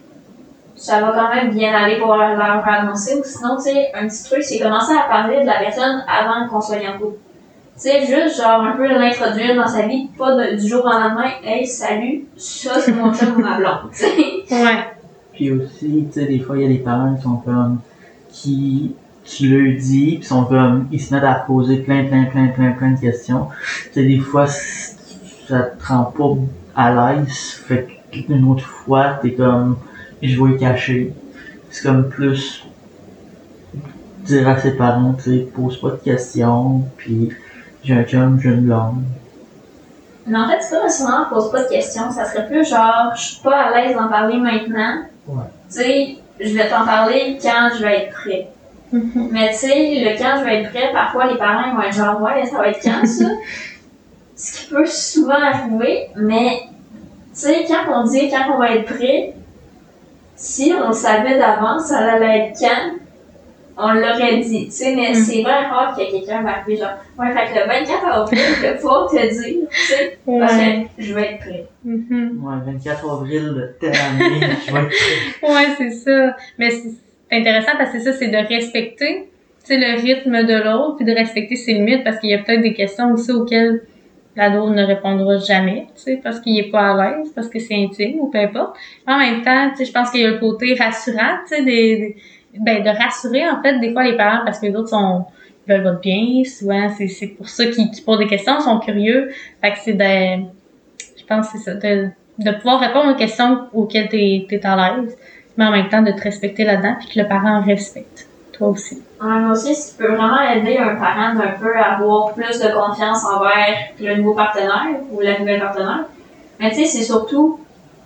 ça 0.80 1.02
va 1.02 1.12
quand 1.12 1.36
même 1.36 1.52
bien 1.54 1.74
aller 1.74 1.98
pour 1.98 2.16
leur, 2.16 2.36
leur 2.38 2.68
annoncer. 2.68 3.16
Ou 3.20 3.24
sinon, 3.24 3.58
tu 3.58 3.64
sais, 3.72 3.92
un 3.94 4.08
petit 4.08 4.24
truc, 4.24 4.44
c'est 4.44 4.60
commencer 4.60 4.94
à 4.94 5.08
parler 5.10 5.42
de 5.42 5.46
la 5.46 5.60
personne 5.60 6.04
avant 6.08 6.48
qu'on 6.48 6.62
soit 6.62 6.78
en 6.78 6.98
couple. 6.98 7.18
Tu 7.76 7.90
sais, 7.90 8.06
juste, 8.06 8.38
genre, 8.42 8.62
un 8.62 8.74
peu 8.74 8.88
l'introduire 8.88 9.56
dans 9.56 9.68
sa 9.68 9.84
vie, 9.88 10.08
pas 10.18 10.36
de- 10.36 10.56
du 10.60 10.68
jour 10.68 10.84
au 10.84 10.90
lendemain, 10.90 11.30
hey, 11.44 11.66
salut, 11.66 12.26
ça, 12.36 12.80
c'est 12.80 12.92
mon 12.92 13.14
chum 13.14 13.38
ou 13.38 13.42
ma 13.42 13.58
blonde, 13.58 13.90
tu 13.94 14.00
sais. 14.00 14.54
Ouais. 14.64 14.86
Puis 15.34 15.52
aussi, 15.52 16.06
tu 16.08 16.20
sais, 16.20 16.26
des 16.26 16.40
fois, 16.40 16.58
il 16.58 16.64
y 16.64 16.66
a 16.66 16.68
des 16.68 16.80
parents 16.84 17.16
qui 17.16 17.22
sont 17.22 17.38
comme, 17.38 17.80
qui, 18.32 18.96
tu 19.24 19.48
le 19.48 19.74
dis, 19.80 20.18
puis 20.18 20.28
sont 20.28 20.44
comme, 20.44 20.88
ils 20.92 21.00
se 21.00 21.14
mettent 21.14 21.24
à 21.24 21.36
poser 21.36 21.78
plein, 21.78 22.04
plein, 22.06 22.26
plein, 22.26 22.48
plein, 22.48 22.72
plein 22.72 22.92
de 22.92 23.00
questions. 23.00 23.48
Tu 23.86 23.94
sais, 23.94 24.04
des 24.04 24.20
fois, 24.20 24.46
ça 24.48 25.62
te 25.62 25.86
rend 25.88 26.04
pas 26.04 26.36
à 26.76 27.14
l'aise, 27.16 27.62
fait 27.66 27.88
qu'une 28.12 28.44
autre 28.50 28.66
fois, 28.66 29.20
t'es 29.22 29.32
comme, 29.34 29.78
je 30.28 30.44
vais 30.44 30.52
le 30.52 30.58
cacher. 30.58 31.14
C'est 31.70 31.84
comme 31.84 32.10
plus, 32.10 32.66
dire 34.24 34.48
à 34.48 34.60
ses 34.60 34.72
parents, 34.72 35.14
tu 35.14 35.24
sais, 35.24 35.38
pose 35.56 35.80
pas 35.80 35.92
de 35.92 35.98
questions, 35.98 36.84
puis 36.98 37.30
j'ai 37.84 37.94
un 37.94 38.04
chum, 38.04 38.40
j'ai 38.42 38.50
une 38.50 38.62
blonde. 38.62 39.04
Mais 40.26 40.38
en 40.38 40.48
fait, 40.48 40.62
c'est 40.62 40.76
pas 40.76 40.84
nécessairement 40.84 41.26
pose 41.30 41.52
pas 41.52 41.64
de 41.64 41.70
questions. 41.70 42.12
Ça 42.12 42.26
serait 42.26 42.46
plus 42.48 42.68
genre, 42.68 43.14
je 43.16 43.22
suis 43.22 43.42
pas 43.42 43.64
à 43.64 43.76
l'aise 43.76 43.96
d'en 43.96 44.10
parler 44.10 44.38
maintenant. 44.38 45.04
Ouais. 45.28 45.44
Tu 45.70 45.78
sais, 45.78 46.18
je 46.40 46.54
vais 46.54 46.70
t'en 46.70 46.86
parler 46.86 47.38
quand 47.42 47.70
je 47.78 47.84
vais 47.84 47.98
être 48.04 48.14
prêt. 48.14 48.48
Mhm. 48.92 49.30
Mais 49.32 49.50
tu 49.52 49.58
sais, 49.58 50.04
le 50.04 50.18
quand 50.18 50.40
je 50.40 50.46
vais 50.46 50.62
être 50.62 50.70
prêt, 50.72 50.92
parfois 50.92 51.28
les 51.28 51.38
parents 51.38 51.64
ils 51.68 51.76
vont 51.76 51.82
être 51.82 51.96
genre, 51.96 52.22
ouais, 52.22 52.46
ça 52.46 52.58
va 52.58 52.68
être 52.68 52.82
quand 52.84 53.06
ça? 53.06 53.26
Ce 54.36 54.54
qui 54.54 54.70
peut 54.70 54.86
souvent 54.86 55.34
arriver, 55.34 56.10
mais 56.16 56.62
tu 57.34 57.42
sais, 57.42 57.66
quand 57.68 57.92
on 57.94 58.04
dit 58.06 58.30
quand 58.30 58.56
on 58.56 58.58
va 58.58 58.72
être 58.72 58.86
prêt, 58.86 59.34
si 60.40 60.74
on 60.74 60.88
le 60.88 60.94
savait 60.94 61.38
d'avance, 61.38 61.88
ça 61.88 61.98
allait 62.00 62.48
être 62.50 62.60
quand, 62.60 62.92
on 63.82 63.94
l'aurait 63.94 64.38
dit, 64.38 64.66
tu 64.66 64.72
sais, 64.72 64.96
mais 64.96 65.12
Mm. 65.12 65.16
c'est 65.16 65.42
vraiment 65.42 65.70
rare 65.70 65.96
qu'il 65.96 66.06
y 66.06 66.08
ait 66.08 66.12
quelqu'un 66.20 66.40
qui 66.40 66.44
va 66.44 66.50
arriver 66.52 66.78
genre, 66.78 66.98
ouais, 67.18 67.32
fait 67.32 67.54
que 67.54 67.60
le 67.60 67.68
24 67.68 68.06
avril, 68.06 68.40
je 68.58 68.62
vais 68.62 68.76
pouvoir 68.76 69.10
te 69.10 69.16
dire, 69.16 69.68
tu 69.70 69.82
sais, 69.82 70.18
parce 70.26 70.54
que 70.58 71.02
je 71.04 71.14
vais 71.14 71.22
être 71.34 71.40
prêt. 71.40 71.66
Mhm. 71.86 72.42
Ouais, 72.44 72.74
24 72.74 73.10
avril 73.10 73.44
de 73.54 73.76
telle 73.80 73.96
année, 73.96 74.40
je 74.68 74.74
vais 74.74 74.80
être 74.80 74.90
prêt. 74.90 75.50
Ouais, 75.54 75.68
c'est 75.78 75.92
ça. 75.92 76.36
Mais 76.58 76.70
c'est 76.72 76.92
intéressant 77.32 77.72
parce 77.78 77.92
que 77.92 78.00
c'est 78.00 78.12
ça, 78.12 78.18
c'est 78.18 78.28
de 78.30 78.48
respecter 78.54 79.30
tu 79.66 79.76
sais, 79.76 79.78
le 79.78 80.02
rythme 80.02 80.44
de 80.46 80.54
l'autre, 80.64 80.96
puis 80.98 81.06
de 81.06 81.14
respecter 81.14 81.56
ses 81.56 81.74
limites, 81.74 82.04
parce 82.04 82.18
qu'il 82.20 82.30
y 82.30 82.34
a 82.34 82.40
peut-être 82.40 82.62
des 82.62 82.74
questions 82.74 83.12
aussi 83.14 83.32
auxquelles 83.32 83.82
l'ado 84.36 84.70
ne 84.70 84.84
répondra 84.84 85.38
jamais, 85.38 85.88
tu 85.96 86.02
sais, 86.02 86.20
parce 86.24 86.40
qu'il 86.40 86.58
est 86.58 86.72
pas 86.72 86.92
à 86.92 87.12
l'aise, 87.12 87.32
parce 87.36 87.50
que 87.50 87.60
c'est 87.60 87.76
intime 87.76 88.20
ou 88.20 88.28
peu 88.28 88.38
importe. 88.40 88.78
En 89.08 89.18
même 89.18 89.42
temps, 89.42 89.70
tu 89.72 89.78
sais, 89.78 89.86
je 89.86 89.92
pense 89.92 90.12
qu'il 90.12 90.22
y 90.22 90.26
a 90.26 90.32
le 90.32 90.38
côté 90.38 90.76
rassurant, 90.76 91.40
tu 91.48 91.56
sais, 91.56 91.64
des, 91.64 92.16
ben, 92.58 92.84
de 92.84 92.90
rassurer, 92.90 93.48
en 93.50 93.62
fait, 93.62 93.80
des 93.80 93.92
fois 93.92 94.04
les 94.04 94.16
parents, 94.16 94.44
parce 94.46 94.60
que 94.60 94.68
les 94.68 94.76
autres 94.76 94.90
sont, 94.90 95.26
ils 95.68 95.74
veulent 95.74 95.84
votre 95.84 96.00
bien, 96.00 96.44
souvent, 96.46 96.90
c'est, 96.98 97.08
c'est 97.08 97.28
pour 97.28 97.50
ça 97.50 97.66
qu'ils, 97.66 97.92
qu'ils 97.92 98.04
posent 98.04 98.20
des 98.20 98.28
questions, 98.28 98.60
sont 98.60 98.80
curieux. 98.80 99.32
Fait 99.62 99.72
que 99.72 99.78
c'est 99.84 99.94
de, 99.94 100.46
je 101.18 101.26
pense 101.28 101.52
que 101.52 101.58
c'est 101.58 101.64
ça, 101.64 101.74
de, 101.76 102.10
de 102.40 102.52
pouvoir 102.52 102.80
répondre 102.80 103.12
aux 103.12 103.18
questions 103.18 103.68
auxquelles 103.74 104.10
t'es, 104.10 104.46
t'es 104.48 104.66
à 104.66 104.76
l'aise, 104.76 105.18
mais 105.58 105.66
en 105.66 105.72
même 105.72 105.90
temps 105.90 106.02
de 106.02 106.12
te 106.12 106.22
respecter 106.22 106.64
là-dedans, 106.64 106.96
puis 107.00 107.10
que 107.10 107.20
le 107.20 107.28
parent 107.28 107.62
respecte, 107.62 108.29
toi 108.60 108.68
aussi. 108.68 108.96
Ouais, 109.22 109.40
moi 109.40 109.54
aussi, 109.54 109.74
ça 109.74 109.94
peut 109.98 110.14
vraiment 110.14 110.42
aider 110.42 110.78
un 110.78 110.96
parent 110.96 111.34
d'un 111.34 111.52
peu 111.60 111.76
à 111.76 111.96
avoir 111.96 112.34
plus 112.34 112.60
de 112.60 112.68
confiance 112.68 113.24
envers 113.26 113.76
le 114.00 114.16
nouveau 114.18 114.34
partenaire 114.34 115.00
ou 115.12 115.22
la 115.22 115.40
nouvelle 115.40 115.60
partenaire. 115.60 116.06
Mais 116.60 116.70
tu 116.70 116.76
sais, 116.76 116.86
c'est 116.86 117.04
surtout, 117.04 117.62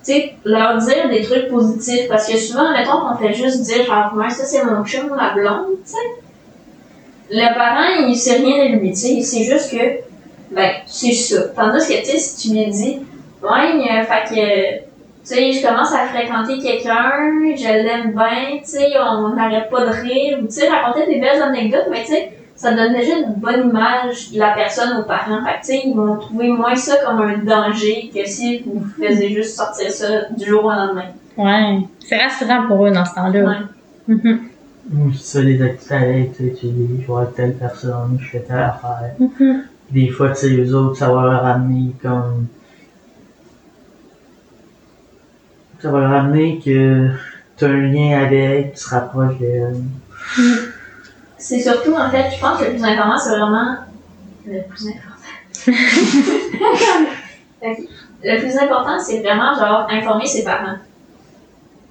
tu 0.06 0.14
leur 0.46 0.78
dire 0.78 1.10
des 1.10 1.24
trucs 1.24 1.50
positifs. 1.50 2.08
Parce 2.08 2.32
que 2.32 2.38
souvent, 2.38 2.72
mettons 2.72 3.02
qu'on 3.02 3.16
fait 3.18 3.34
juste 3.34 3.62
dire, 3.64 3.86
genre, 3.86 4.14
ça 4.30 4.46
c'est 4.46 4.64
mon 4.64 4.86
chum 4.86 5.12
ou 5.12 5.16
ma 5.16 5.34
blonde, 5.34 5.78
tu 5.86 5.92
sais. 5.92 5.98
Le 7.32 7.54
parent, 7.56 8.08
il 8.08 8.16
sait 8.16 8.38
rien 8.38 8.76
de 8.76 8.80
lui, 8.80 8.92
tu 8.92 8.98
sais. 8.98 9.14
Il 9.14 9.24
sait 9.24 9.44
juste 9.44 9.72
que, 9.72 10.54
ben, 10.54 10.72
c'est 10.86 11.14
ça. 11.14 11.48
Tandis 11.56 11.88
que, 11.88 12.00
tu 12.00 12.06
sais, 12.06 12.18
si 12.20 12.50
tu 12.50 12.56
lui 12.56 12.68
dis, 12.68 13.00
ouais, 13.42 13.50
euh, 13.50 14.04
fait 14.04 14.30
que, 14.30 14.93
tu 15.26 15.36
sais, 15.36 15.52
je 15.54 15.66
commence 15.66 15.94
à 15.94 16.06
fréquenter 16.08 16.60
quelqu'un, 16.60 17.12
je 17.56 17.64
l'aime 17.64 18.12
bien, 18.12 18.60
tu 18.60 18.70
sais, 18.70 18.92
on 19.00 19.34
n'arrête 19.36 19.70
pas 19.70 19.86
de 19.86 19.92
rire, 19.92 20.40
ou 20.42 20.48
tu 20.48 20.52
sais, 20.52 20.68
raconter 20.68 21.06
des 21.06 21.20
belles 21.20 21.42
anecdotes, 21.42 21.88
mais 21.90 22.02
tu 22.02 22.14
sais, 22.14 22.32
ça 22.56 22.74
donne 22.74 22.94
déjà 22.94 23.18
une 23.18 23.34
bonne 23.38 23.70
image 23.70 24.32
de 24.32 24.40
la 24.40 24.54
personne 24.54 25.00
aux 25.00 25.04
parents. 25.04 25.44
Fait 25.46 25.54
que, 25.54 25.66
tu 25.66 25.66
sais, 25.66 25.82
ils 25.86 25.96
vont 25.96 26.18
trouver 26.18 26.50
moins 26.50 26.76
ça 26.76 26.98
comme 27.06 27.22
un 27.22 27.38
danger 27.38 28.12
que 28.14 28.26
si 28.26 28.60
vous 28.60 28.84
faisiez 29.02 29.34
juste 29.34 29.56
sortir 29.56 29.90
ça 29.92 30.30
du 30.30 30.46
jour 30.46 30.66
au 30.66 30.72
lendemain. 30.72 31.10
Ouais. 31.38 31.80
C'est 32.00 32.18
rassurant 32.18 32.68
pour 32.68 32.86
eux 32.86 32.92
dans 32.92 33.06
ce 33.06 33.16
temps-là. 33.16 33.40
Ouais. 33.40 34.16
Mhm. 34.16 34.40
Ou 34.94 35.14
si 35.14 35.24
tu 35.24 35.38
fais 35.38 35.46
des 35.46 35.62
activités 35.62 36.32
tu 36.36 36.44
sais, 36.44 36.54
tu 36.60 36.66
dis, 36.68 37.02
je 37.02 37.08
vois 37.08 37.32
telle 37.36 37.54
personne, 37.54 38.18
je 38.20 38.30
fais 38.30 38.42
telle 38.42 38.60
affaire. 38.60 39.14
Mhm. 39.18 39.64
Des 39.90 40.10
fois, 40.10 40.30
tu 40.30 40.36
sais, 40.36 40.56
eux 40.56 40.76
autres, 40.76 40.98
ça 40.98 41.08
va 41.08 41.22
leur 41.22 41.46
amener 41.46 41.92
comme. 42.02 42.48
Ça 45.84 45.92
va 45.92 46.00
leur 46.00 46.14
amener 46.14 46.62
que 46.64 47.10
tu 47.58 47.66
as 47.66 47.68
un 47.68 47.88
lien 47.92 48.18
avec, 48.22 48.74
tu 48.74 48.86
te 48.86 48.90
rapproches 48.90 49.38
d'elle. 49.38 49.84
C'est 51.38 51.60
surtout, 51.60 51.94
en 51.94 52.10
fait, 52.10 52.32
je 52.34 52.40
pense 52.40 52.58
que 52.58 52.64
le 52.64 52.70
plus 52.72 52.84
important, 52.86 53.18
c'est 53.18 53.32
vraiment 53.32 53.76
le 54.48 54.62
plus 54.62 54.88
important. 54.88 55.10
Le 58.26 58.40
plus 58.40 58.58
important, 58.58 58.98
c'est 58.98 59.20
vraiment, 59.20 59.54
genre, 59.54 59.86
informer 59.90 60.26
ses 60.26 60.46
parents. 60.46 60.78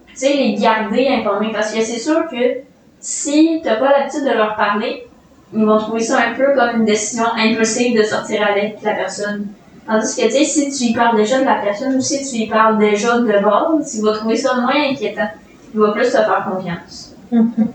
Tu 0.08 0.16
sais, 0.16 0.32
les 0.32 0.54
garder 0.54 1.08
informés, 1.08 1.52
parce 1.52 1.74
que 1.74 1.82
c'est 1.82 1.98
sûr 1.98 2.26
que 2.30 2.60
si 2.98 3.60
t'as 3.62 3.76
pas 3.76 3.90
l'habitude 3.90 4.24
de 4.24 4.32
leur 4.34 4.56
parler, 4.56 5.06
ils 5.52 5.66
vont 5.66 5.76
trouver 5.76 6.00
ça 6.00 6.18
un 6.30 6.32
peu 6.32 6.54
comme 6.54 6.80
une 6.80 6.84
décision 6.86 7.26
impulsive 7.36 7.98
de 7.98 8.04
sortir 8.04 8.46
avec 8.46 8.80
la 8.82 8.94
personne. 8.94 9.48
Tandis 9.86 10.14
que, 10.14 10.22
tu 10.26 10.30
sais, 10.30 10.44
si 10.44 10.70
tu 10.70 10.92
y 10.92 10.94
parles 10.94 11.16
déjà 11.16 11.40
de 11.40 11.44
la 11.44 11.56
personne 11.56 11.96
ou 11.96 12.00
si 12.00 12.18
tu 12.18 12.42
y 12.42 12.48
parles 12.48 12.78
déjà 12.78 13.18
de 13.18 13.42
base, 13.42 13.94
il 13.96 14.04
va 14.04 14.12
trouver 14.12 14.36
ça 14.36 14.54
moins 14.54 14.90
inquiétant. 14.90 15.28
Il 15.74 15.80
va 15.80 15.92
plus 15.92 16.04
te 16.04 16.10
faire 16.10 16.48
confiance. 16.48 17.16
Mhm. 17.30 17.68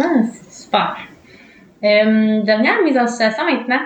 Ah, 0.00 0.22
c'est 0.32 0.64
super. 0.64 0.96
Euh, 1.84 2.42
dernière 2.42 2.82
mise 2.84 2.98
en 2.98 3.06
situation 3.06 3.44
maintenant. 3.44 3.80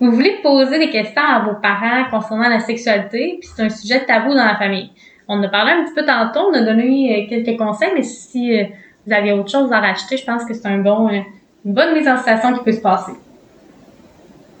Vous 0.00 0.10
voulez 0.12 0.38
poser 0.42 0.78
des 0.78 0.90
questions 0.90 1.22
à 1.22 1.40
vos 1.40 1.54
parents 1.54 2.04
concernant 2.10 2.48
la 2.48 2.60
sexualité, 2.60 3.38
puis 3.40 3.48
c'est 3.54 3.62
un 3.62 3.70
sujet 3.70 4.04
tabou 4.04 4.30
dans 4.30 4.44
la 4.44 4.56
famille. 4.56 4.90
On 5.28 5.38
en 5.38 5.42
a 5.42 5.48
parlé 5.48 5.72
un 5.72 5.84
petit 5.84 5.94
peu 5.94 6.04
tantôt, 6.04 6.50
on 6.50 6.54
a 6.54 6.62
donné 6.62 7.24
euh, 7.24 7.28
quelques 7.28 7.58
conseils, 7.58 7.92
mais 7.94 8.02
si 8.02 8.58
euh, 8.58 8.64
vous 9.06 9.12
aviez 9.12 9.32
autre 9.32 9.50
chose 9.50 9.72
à 9.72 9.80
rajouter, 9.80 10.16
je 10.16 10.24
pense 10.24 10.44
que 10.44 10.54
c'est 10.54 10.66
un 10.66 10.78
bon, 10.78 11.08
une 11.08 11.72
bonne 11.72 11.94
mise 11.94 12.08
en 12.08 12.16
situation 12.16 12.54
qui 12.54 12.64
peut 12.64 12.72
se 12.72 12.80
passer. 12.80 13.12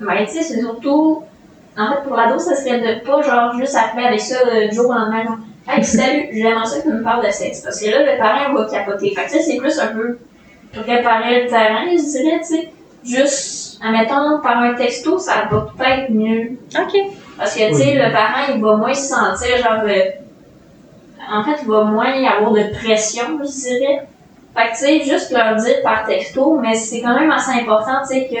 Mais 0.00 0.26
tu 0.26 0.32
sais, 0.32 0.42
c'est 0.42 0.60
surtout. 0.60 1.22
En 1.78 1.92
fait, 1.92 2.02
pour 2.06 2.16
l'ado, 2.16 2.38
ça 2.38 2.54
serait 2.54 2.80
de 2.80 3.00
pas, 3.06 3.20
genre, 3.22 3.54
juste 3.58 3.74
arriver 3.74 4.06
avec 4.06 4.20
ça 4.20 4.36
euh, 4.46 4.68
du 4.68 4.74
jour 4.74 4.86
au 4.90 4.92
lendemain. 4.94 5.24
genre, 5.24 5.38
Hey, 5.68 5.82
salut, 5.84 6.28
j'aimerais 6.32 6.64
ça 6.64 6.78
que 6.78 6.82
tu 6.88 6.94
me 6.94 7.02
parles 7.02 7.26
de 7.26 7.30
sexe. 7.30 7.60
Parce 7.60 7.80
que 7.80 7.90
là, 7.90 8.12
le 8.12 8.18
parent 8.18 8.54
va 8.54 8.64
capoter. 8.70 9.10
Fait 9.14 9.22
que, 9.24 9.30
tu 9.30 9.36
sais, 9.38 9.42
c'est 9.42 9.56
plus 9.56 9.78
un 9.80 9.88
peu 9.88 10.18
préparer 10.72 11.42
le 11.42 11.48
terrain, 11.48 11.84
je 11.90 12.20
dirais, 12.20 12.38
tu 12.40 12.46
sais. 12.56 12.68
Juste, 13.04 13.80
admettons, 13.84 14.40
par 14.42 14.58
un 14.58 14.74
texto, 14.74 15.18
ça 15.18 15.46
va 15.50 15.66
peut-être 15.76 16.10
mieux. 16.10 16.52
OK. 16.76 16.96
Parce 17.38 17.54
que, 17.54 17.68
tu 17.68 17.74
sais, 17.74 17.84
Oui. 17.92 17.94
le 17.94 18.12
parent, 18.12 18.52
il 18.54 18.60
va 18.60 18.76
moins 18.76 18.94
se 18.94 19.08
sentir, 19.14 19.56
genre, 19.58 19.82
euh, 19.84 20.00
en 21.32 21.42
fait, 21.44 21.58
il 21.62 21.68
va 21.68 21.84
moins 21.84 22.10
y 22.14 22.26
avoir 22.26 22.52
de 22.52 22.64
pression, 22.80 23.38
je 23.40 23.46
dirais. 23.78 24.06
Fait 24.56 24.66
que, 24.68 24.70
tu 24.70 24.76
sais, 24.76 25.00
juste 25.04 25.30
leur 25.32 25.56
dire 25.56 25.82
par 25.82 26.06
texto, 26.06 26.58
mais 26.60 26.74
c'est 26.74 27.00
quand 27.00 27.18
même 27.18 27.30
assez 27.30 27.52
important, 27.60 28.00
tu 28.08 28.14
sais, 28.14 28.28
que 28.28 28.36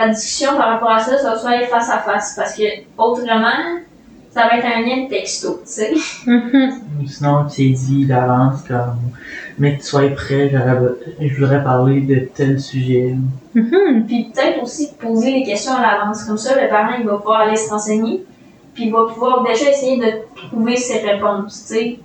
la 0.00 0.08
discussion 0.08 0.56
par 0.56 0.68
rapport 0.68 0.90
à 0.90 1.00
ça, 1.00 1.18
ça 1.18 1.36
soit 1.38 1.66
face 1.66 1.90
à 1.90 1.98
face. 1.98 2.34
Parce 2.36 2.54
que, 2.56 2.62
autrement, 2.96 3.80
ça 4.30 4.46
va 4.46 4.56
être 4.56 4.66
un 4.66 4.80
lien 4.82 5.04
de 5.04 5.08
texto, 5.08 5.60
tu 5.64 5.72
sais. 5.72 5.92
Ou 6.26 7.06
sinon, 7.06 7.46
tu 7.46 7.56
t'es 7.56 7.68
dit 7.70 8.06
d'avance 8.06 8.62
comme, 8.62 8.96
mais 9.58 9.76
que 9.76 9.82
tu 9.82 9.88
sois 9.88 10.08
prêt, 10.10 10.50
je 11.20 11.34
voudrais 11.34 11.62
parler 11.62 12.00
de 12.00 12.28
tel 12.34 12.60
sujet. 12.60 13.14
Mhm. 13.54 14.06
Puis 14.06 14.30
peut-être 14.32 14.62
aussi 14.62 14.92
poser 14.98 15.32
les 15.32 15.42
questions 15.42 15.74
à 15.74 15.82
l'avance. 15.82 16.24
Comme 16.24 16.38
ça, 16.38 16.60
le 16.60 16.68
parent, 16.68 16.94
il 16.98 17.06
va 17.06 17.16
pouvoir 17.16 17.40
aller 17.40 17.56
se 17.56 17.68
renseigner. 17.68 18.24
Puis 18.74 18.84
il 18.84 18.92
va 18.92 19.06
pouvoir 19.06 19.42
déjà 19.42 19.68
essayer 19.68 19.98
de 19.98 20.20
trouver 20.48 20.76
ses 20.76 20.98
réponses, 21.00 21.66
tu 21.66 21.74
sais. 21.74 21.98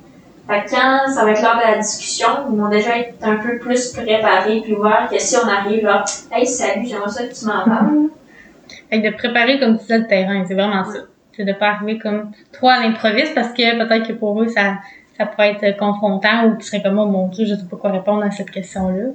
Fait 0.48 0.64
que 0.64 0.70
quand 0.70 1.12
ça 1.12 1.26
va 1.26 1.32
être 1.32 1.42
l'heure 1.42 1.58
de 1.58 1.72
la 1.72 1.78
discussion, 1.80 2.28
ils 2.52 2.56
vont 2.56 2.70
déjà 2.70 3.00
être 3.00 3.16
un 3.24 3.38
peu 3.38 3.58
plus 3.58 3.94
préparés 3.94 4.62
puis 4.62 4.74
ouverts 4.74 5.08
que 5.12 5.20
si 5.20 5.36
on 5.38 5.48
arrive 5.48 5.82
genre, 5.82 6.06
hey, 6.32 6.46
salut, 6.46 6.86
j'aimerais 6.86 7.10
ça 7.10 7.24
que 7.26 7.34
tu 7.34 7.46
m'en 7.46 7.64
parles. 7.66 8.10
Fait 8.90 9.02
que 9.02 9.08
de 9.08 9.16
préparer, 9.16 9.60
comme 9.60 9.78
tu 9.78 9.82
disais, 9.84 9.98
le 9.98 10.08
terrain, 10.08 10.44
c'est 10.48 10.54
vraiment 10.54 10.84
ça. 10.84 11.00
C'est 11.36 11.46
de 11.46 11.54
pas 11.54 11.70
arriver 11.70 11.98
comme 11.98 12.32
trop 12.52 12.70
à 12.70 12.80
l'improviste 12.80 13.34
parce 13.34 13.50
que 13.50 13.78
peut-être 13.84 14.08
que 14.08 14.14
pour 14.14 14.40
eux, 14.42 14.48
ça, 14.48 14.78
ça 15.18 15.26
pourrait 15.26 15.58
être 15.60 15.78
confrontant 15.78 16.46
ou 16.46 16.58
tu 16.58 16.64
serais 16.66 16.82
comme, 16.82 17.00
oh 17.00 17.08
mon 17.08 17.28
dieu, 17.28 17.46
je 17.46 17.56
sais 17.56 17.66
pas 17.70 17.78
quoi 17.78 17.92
répondre 17.92 18.24
à 18.24 18.32
cette 18.32 18.52
question-là. 18.52 19.10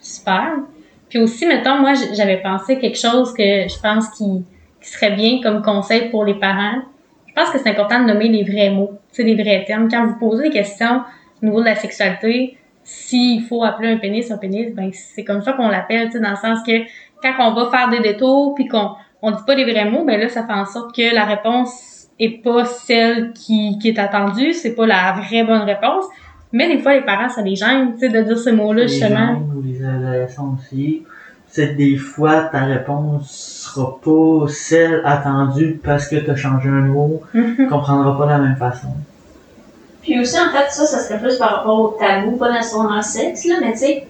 Super. 0.00 0.56
Puis 1.08 1.20
aussi, 1.20 1.46
mettons, 1.46 1.76
moi, 1.76 1.92
j'avais 2.14 2.38
pensé 2.38 2.78
quelque 2.78 2.98
chose 2.98 3.32
que 3.32 3.68
je 3.68 3.80
pense 3.80 4.08
qui, 4.10 4.44
qui 4.80 4.88
serait 4.88 5.12
bien 5.12 5.40
comme 5.40 5.62
conseil 5.62 6.10
pour 6.10 6.24
les 6.24 6.34
parents. 6.34 6.82
Je 7.34 7.40
pense 7.40 7.50
que 7.50 7.58
c'est 7.58 7.70
important 7.70 8.00
de 8.00 8.06
nommer 8.06 8.28
les 8.28 8.44
vrais 8.44 8.70
mots, 8.70 8.98
tu 9.10 9.16
sais, 9.16 9.22
les 9.22 9.34
vrais 9.34 9.64
termes. 9.64 9.88
Quand 9.90 10.06
vous 10.06 10.18
posez 10.18 10.44
des 10.44 10.50
questions 10.50 11.02
au 11.42 11.46
niveau 11.46 11.60
de 11.60 11.66
la 11.66 11.74
sexualité, 11.74 12.58
s'il 12.84 13.42
faut 13.44 13.64
appeler 13.64 13.92
un 13.92 13.96
pénis 13.96 14.30
un 14.30 14.36
pénis, 14.38 14.74
ben 14.74 14.90
c'est 14.92 15.24
comme 15.24 15.40
ça 15.40 15.52
qu'on 15.54 15.68
l'appelle, 15.68 16.06
tu 16.06 16.12
sais, 16.12 16.20
dans 16.20 16.30
le 16.30 16.36
sens 16.36 16.58
que 16.66 16.72
quand 17.22 17.32
on 17.38 17.54
va 17.54 17.70
faire 17.70 17.88
des 17.88 18.00
détours 18.00 18.54
puis 18.54 18.66
qu'on 18.66 18.90
on 19.22 19.30
dit 19.30 19.42
pas 19.46 19.54
les 19.54 19.64
vrais 19.64 19.88
mots, 19.88 20.04
ben 20.04 20.20
là, 20.20 20.28
ça 20.28 20.44
fait 20.46 20.52
en 20.52 20.66
sorte 20.66 20.94
que 20.94 21.14
la 21.14 21.24
réponse 21.24 22.08
est 22.18 22.42
pas 22.42 22.64
celle 22.64 23.32
qui, 23.32 23.78
qui 23.80 23.88
est 23.88 23.98
attendue, 23.98 24.52
c'est 24.52 24.74
pas 24.74 24.86
la 24.86 25.12
vraie 25.12 25.44
bonne 25.44 25.62
réponse. 25.62 26.04
Mais 26.52 26.68
des 26.68 26.82
fois, 26.82 26.94
les 26.94 27.00
parents, 27.00 27.30
ça 27.30 27.40
les 27.40 27.56
gêne, 27.56 27.94
tu 27.94 28.00
sais, 28.00 28.08
de 28.10 28.20
dire 28.20 28.38
ces 28.38 28.52
mots-là, 28.52 28.82
les 28.82 28.88
justement. 28.88 29.34
jeunes 29.34 29.52
ou 29.56 29.62
les 29.62 29.82
adolescents 29.82 30.54
aussi, 30.58 31.02
c'est 31.52 31.76
des 31.76 31.96
fois 31.96 32.44
ta 32.44 32.60
réponse 32.64 33.30
sera 33.74 33.98
pas 34.02 34.48
celle 34.48 35.02
attendue 35.04 35.78
parce 35.84 36.08
que 36.08 36.16
tu 36.16 36.30
as 36.30 36.34
changé 36.34 36.68
un 36.70 36.80
mot, 36.86 37.20
Mhm. 37.34 37.54
tu 37.56 37.68
comprendras 37.68 38.16
pas 38.18 38.24
de 38.24 38.30
la 38.30 38.38
même 38.38 38.56
façon. 38.56 38.88
Puis 40.02 40.18
aussi, 40.18 40.36
en 40.40 40.50
fait, 40.50 40.68
ça, 40.70 40.84
ça 40.86 40.98
serait 40.98 41.20
plus 41.20 41.36
par 41.36 41.58
rapport 41.58 41.78
au 41.78 41.88
tabou, 42.00 42.32
pas 42.36 42.50
nécessairement 42.52 42.96
le 42.96 43.02
sexe, 43.02 43.44
là, 43.44 43.56
mais 43.60 43.72
tu 43.72 43.78
sais, 43.78 44.06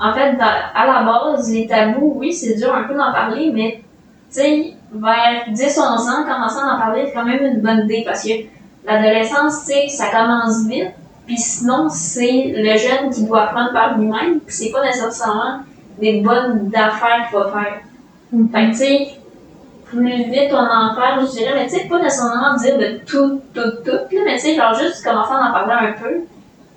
en 0.00 0.12
fait, 0.12 0.32
dans- 0.36 0.44
à 0.74 0.86
la 0.86 1.04
base, 1.04 1.50
les 1.50 1.66
tabous, 1.66 2.14
oui, 2.16 2.32
c'est 2.34 2.54
dur 2.56 2.74
un 2.74 2.82
peu 2.82 2.94
d'en 2.94 3.12
parler, 3.12 3.50
mais 3.54 3.82
tu 4.32 4.40
sais, 4.40 4.72
vers 4.92 5.44
10-11 5.52 6.08
ans, 6.08 6.24
commencer 6.28 6.58
à 6.60 6.74
en 6.74 6.78
parler, 6.78 7.04
c'est 7.06 7.12
quand 7.12 7.24
même 7.24 7.42
une 7.42 7.60
bonne 7.60 7.84
idée 7.84 8.02
parce 8.04 8.24
que 8.24 8.32
l'adolescence, 8.86 9.64
tu 9.64 9.72
sais, 9.72 9.88
ça 9.88 10.06
commence 10.10 10.66
vite, 10.66 10.90
puis 11.26 11.38
sinon, 11.38 11.88
c'est 11.88 12.52
le 12.54 12.76
jeune 12.76 13.10
qui 13.10 13.24
doit 13.24 13.44
apprendre 13.44 13.72
par 13.72 13.96
lui-même, 13.96 14.40
puis 14.44 14.54
c'est 14.54 14.70
pas 14.72 14.82
nécessairement 14.84 15.60
des 15.98 16.20
bonnes 16.20 16.70
affaires 16.74 17.28
qu'il 17.28 17.38
va 17.38 17.50
faire. 17.50 17.80
Fait 18.52 18.66
que, 18.66 18.70
tu 18.70 18.76
sais, 18.76 19.08
plus 19.84 20.24
vite 20.24 20.50
on 20.52 20.56
en 20.56 20.94
parle, 20.94 21.26
je 21.26 21.32
dirais, 21.32 21.52
mais 21.54 21.66
tu 21.66 21.76
sais, 21.76 21.86
pas 21.86 22.00
nécessairement 22.00 22.56
dire 22.56 22.78
de 22.78 23.00
tout, 23.06 23.40
tout, 23.54 23.70
tout, 23.84 23.90
là, 23.90 24.22
mais 24.24 24.36
tu 24.36 24.40
sais, 24.40 24.54
genre 24.54 24.74
juste 24.74 25.04
commencer 25.04 25.32
à 25.32 25.50
en 25.50 25.52
parler 25.52 25.88
un 25.88 25.92
peu, 25.92 26.20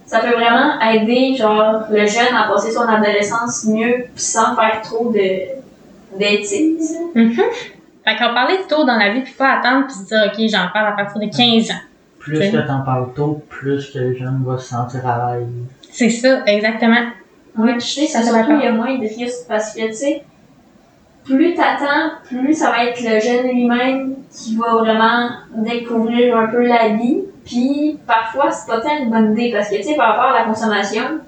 ça 0.05 0.19
peut 0.19 0.33
vraiment 0.33 0.79
aider, 0.81 1.35
genre, 1.35 1.85
le 1.89 2.05
jeune 2.05 2.35
à 2.35 2.47
passer 2.47 2.71
son 2.71 2.81
adolescence 2.81 3.65
mieux, 3.65 4.05
pis 4.13 4.21
sans 4.21 4.55
faire 4.55 4.81
trop 4.83 5.11
de, 5.11 5.55
bêtises. 6.17 6.97
Mhm. 7.13 7.33
Fait 7.33 8.15
qu'on 8.17 8.33
parlait 8.33 8.59
tôt 8.69 8.85
dans 8.85 8.97
la 8.97 9.11
vie, 9.11 9.21
puis 9.21 9.33
pas 9.33 9.53
attendre, 9.53 9.87
puis 9.87 9.95
se 9.95 10.05
dire, 10.05 10.31
OK, 10.31 10.49
j'en 10.49 10.71
parle 10.71 10.87
à 10.87 10.91
partir 10.91 11.19
de 11.19 11.25
15 11.35 11.71
ans. 11.71 11.81
Plus 12.19 12.37
C'est- 12.37 12.51
que 12.51 12.57
t'en 12.67 12.81
parles 12.81 13.13
tôt, 13.15 13.43
plus 13.49 13.91
que 13.91 13.99
le 13.99 14.15
jeune 14.15 14.43
va 14.45 14.57
se 14.57 14.69
sentir 14.69 15.07
à 15.07 15.35
l'aise. 15.37 15.47
C'est 15.91 16.09
ça, 16.09 16.43
exactement. 16.45 17.01
Oui, 17.57 17.71
je 17.75 17.85
sais, 17.85 18.07
ça 18.07 18.21
surtout, 18.21 18.51
il 18.51 18.63
y 18.63 18.67
a 18.67 18.71
moins 18.71 18.97
de 18.97 19.07
risques 19.07 19.47
parce 19.47 19.73
que, 19.73 19.87
tu 19.87 19.93
sais, 19.93 20.23
plus 21.23 21.55
t'attends, 21.55 22.11
plus 22.25 22.53
ça 22.53 22.69
va 22.71 22.85
être 22.85 23.01
le 23.01 23.19
jeune 23.19 23.47
lui-même 23.47 24.15
qui 24.31 24.55
va 24.57 24.75
vraiment 24.75 25.29
découvrir 25.55 26.37
un 26.37 26.47
peu 26.47 26.65
la 26.65 26.89
vie. 26.89 27.23
Puis, 27.45 27.97
parfois, 28.05 28.51
c'est 28.51 28.67
pas 28.67 28.81
tant 28.81 28.97
une 28.97 29.09
bonne 29.09 29.33
idée 29.33 29.51
parce 29.51 29.69
que, 29.69 29.75
tu 29.77 29.83
sais, 29.83 29.95
par 29.95 30.15
rapport 30.15 30.35
à 30.35 30.39
la 30.39 30.45
consommation, 30.45 31.19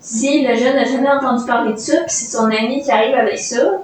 si 0.00 0.46
le 0.46 0.54
jeune 0.54 0.76
n'a 0.76 0.84
jamais 0.84 1.10
entendu 1.10 1.44
parler 1.46 1.72
de 1.72 1.78
ça, 1.78 1.96
puis 1.98 2.10
c'est 2.10 2.36
son 2.36 2.46
ami 2.46 2.82
qui 2.82 2.90
arrive 2.90 3.14
avec 3.14 3.38
ça, 3.38 3.82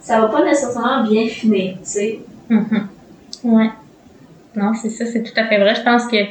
ça 0.00 0.20
va 0.20 0.28
pas 0.28 0.44
nécessairement 0.44 1.02
bien 1.04 1.26
finir, 1.28 1.74
tu 1.74 1.90
sais. 1.90 2.20
Mhm. 2.48 2.88
Ouais. 3.44 3.70
Non, 4.54 4.72
c'est 4.74 4.90
ça, 4.90 5.06
c'est 5.06 5.22
tout 5.22 5.32
à 5.36 5.46
fait 5.46 5.58
vrai. 5.58 5.74
Je 5.74 5.82
pense 5.82 6.06
que, 6.06 6.24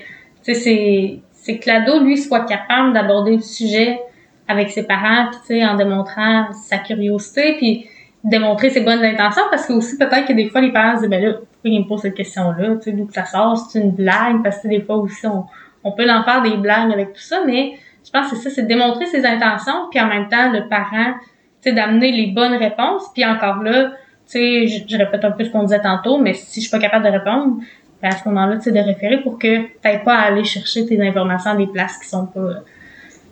tu 0.44 0.56
sais, 0.56 1.22
c'est 1.34 1.58
que 1.58 1.70
l'ado, 1.70 2.00
lui, 2.04 2.18
soit 2.18 2.42
capable 2.42 2.94
d'aborder 2.94 3.36
le 3.36 3.42
sujet 3.42 4.00
avec 4.48 4.72
ses 4.72 4.84
parents, 4.84 5.28
puis, 5.32 5.40
tu 5.42 5.48
sais, 5.48 5.66
en 5.66 5.76
démontrant 5.76 6.52
sa 6.54 6.78
curiosité, 6.78 7.56
puis 7.58 7.88
démontrer 8.24 8.70
ses 8.70 8.82
bonnes 8.82 9.04
intentions, 9.04 9.44
parce 9.50 9.66
que 9.66 9.74
aussi, 9.74 9.98
peut-être 9.98 10.26
que 10.26 10.34
des 10.34 10.50
fois, 10.50 10.62
les 10.62 10.72
parents 10.72 10.96
se 10.96 11.02
disent, 11.02 11.10
ben 11.10 11.24
là, 11.24 11.34
pourquoi 11.34 11.70
il 11.70 11.80
me 11.82 11.88
pose 11.88 12.02
cette 12.02 12.16
question-là, 12.16 12.76
tu 12.76 12.84
sais, 12.84 12.92
d'où 12.92 13.06
que 13.06 13.14
ça 13.14 13.26
sort, 13.26 13.58
c'est 13.58 13.80
une 13.80 13.92
blague, 13.92 14.42
parce 14.44 14.60
que 14.60 14.68
des 14.68 14.82
fois 14.82 14.98
aussi, 14.98 15.26
on, 15.28 15.46
on 15.84 15.92
peut 15.92 16.10
en 16.10 16.24
faire 16.24 16.42
des 16.42 16.58
blagues 16.58 16.92
avec 16.92 17.14
tout 17.14 17.22
ça, 17.22 17.42
mais 17.46 17.74
je 18.06 18.12
pense 18.12 18.30
que 18.30 18.38
c'est 18.38 18.50
ça, 18.50 18.56
c'est 18.56 18.68
démontrer 18.68 19.06
ses 19.08 19.26
intentions, 19.26 19.88
puis 19.92 20.00
en 20.00 20.08
même 20.08 20.30
temps, 20.30 20.52
le 20.52 20.68
parent, 20.70 21.14
tu 21.62 21.70
sais, 21.70 21.74
d'amener 21.74 22.12
les 22.12 22.28
bonnes 22.28 22.56
réponses, 22.56 23.04
puis 23.14 23.26
encore 23.26 23.62
là, 23.62 23.92
tu 24.26 24.40
sais, 24.40 24.68
je, 24.68 24.84
je 24.88 24.98
répète 24.98 25.26
un 25.26 25.32
peu 25.32 25.44
ce 25.44 25.50
qu'on 25.50 25.64
disait 25.64 25.82
tantôt, 25.82 26.18
mais 26.18 26.34
si 26.34 26.62
je 26.62 26.68
suis 26.68 26.72
pas 26.72 26.80
capable 26.80 27.06
de 27.06 27.12
répondre, 27.12 27.58
ben 28.02 28.10
à 28.10 28.18
ce 28.18 28.28
moment-là, 28.30 28.58
tu 28.58 28.64
sais, 28.64 28.72
de 28.72 28.80
référer 28.80 29.22
pour 29.22 29.38
que 29.38 29.68
t'aies 29.82 30.00
pas 30.00 30.16
à 30.16 30.22
aller 30.24 30.44
chercher 30.44 30.86
tes 30.86 31.02
informations 31.02 31.52
à 31.52 31.56
des 31.56 31.68
places 31.68 31.98
qui 31.98 32.08
sont 32.08 32.26
pas, 32.26 32.64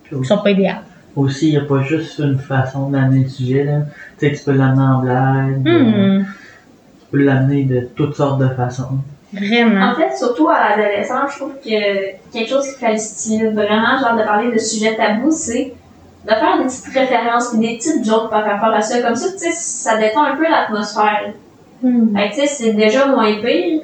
qui 0.08 0.24
sont 0.24 0.38
pas 0.38 0.50
idéales. 0.50 0.82
Aussi, 1.14 1.48
il 1.48 1.50
n'y 1.50 1.56
a 1.58 1.66
pas 1.66 1.82
juste 1.82 2.18
une 2.20 2.38
façon 2.38 2.88
d'amener 2.88 3.24
le 3.24 3.28
sujet. 3.28 3.64
Là. 3.64 3.80
Tu 4.18 4.26
sais, 4.28 4.32
tu 4.34 4.44
peux 4.44 4.52
l'amener 4.52 4.82
en 4.82 5.00
blague, 5.00 5.58
Hmm, 5.66 6.24
tu 6.24 7.06
peux 7.10 7.18
l'amener 7.22 7.64
de 7.64 7.80
toutes 7.94 8.14
sortes 8.16 8.40
de 8.40 8.48
façons. 8.48 8.98
vraiment. 9.32 9.90
En 9.90 9.94
fait, 9.94 10.16
surtout 10.16 10.48
à 10.48 10.70
l'adolescence, 10.76 11.32
je 11.34 11.38
trouve 11.38 11.54
que 11.62 12.30
quelque 12.32 12.48
chose 12.48 12.66
qui 12.72 12.80
facilite 12.80 13.52
vraiment, 13.52 13.98
genre, 14.00 14.16
de 14.16 14.22
parler 14.24 14.52
de 14.52 14.58
sujets 14.58 14.96
tabous, 14.96 15.30
c'est 15.32 15.74
de 16.24 16.30
faire 16.30 16.58
des 16.58 16.64
petites 16.64 16.94
références 16.94 17.50
puis 17.50 17.58
des 17.58 17.76
petites 17.76 18.04
jokes 18.06 18.30
par 18.30 18.44
rapport 18.44 18.72
à 18.72 18.80
ça. 18.80 19.02
Comme 19.02 19.16
ça, 19.16 19.32
tu 19.32 19.38
sais, 19.38 19.50
ça 19.52 19.98
détend 19.98 20.24
un 20.24 20.36
peu 20.36 20.44
l'atmosphère. 20.44 21.32
Hmm. 21.82 22.16
Fait 22.16 22.30
que, 22.30 22.34
tu 22.34 22.40
sais, 22.42 22.46
c'est 22.46 22.72
déjà 22.74 23.06
moins 23.06 23.34
pire. 23.42 23.80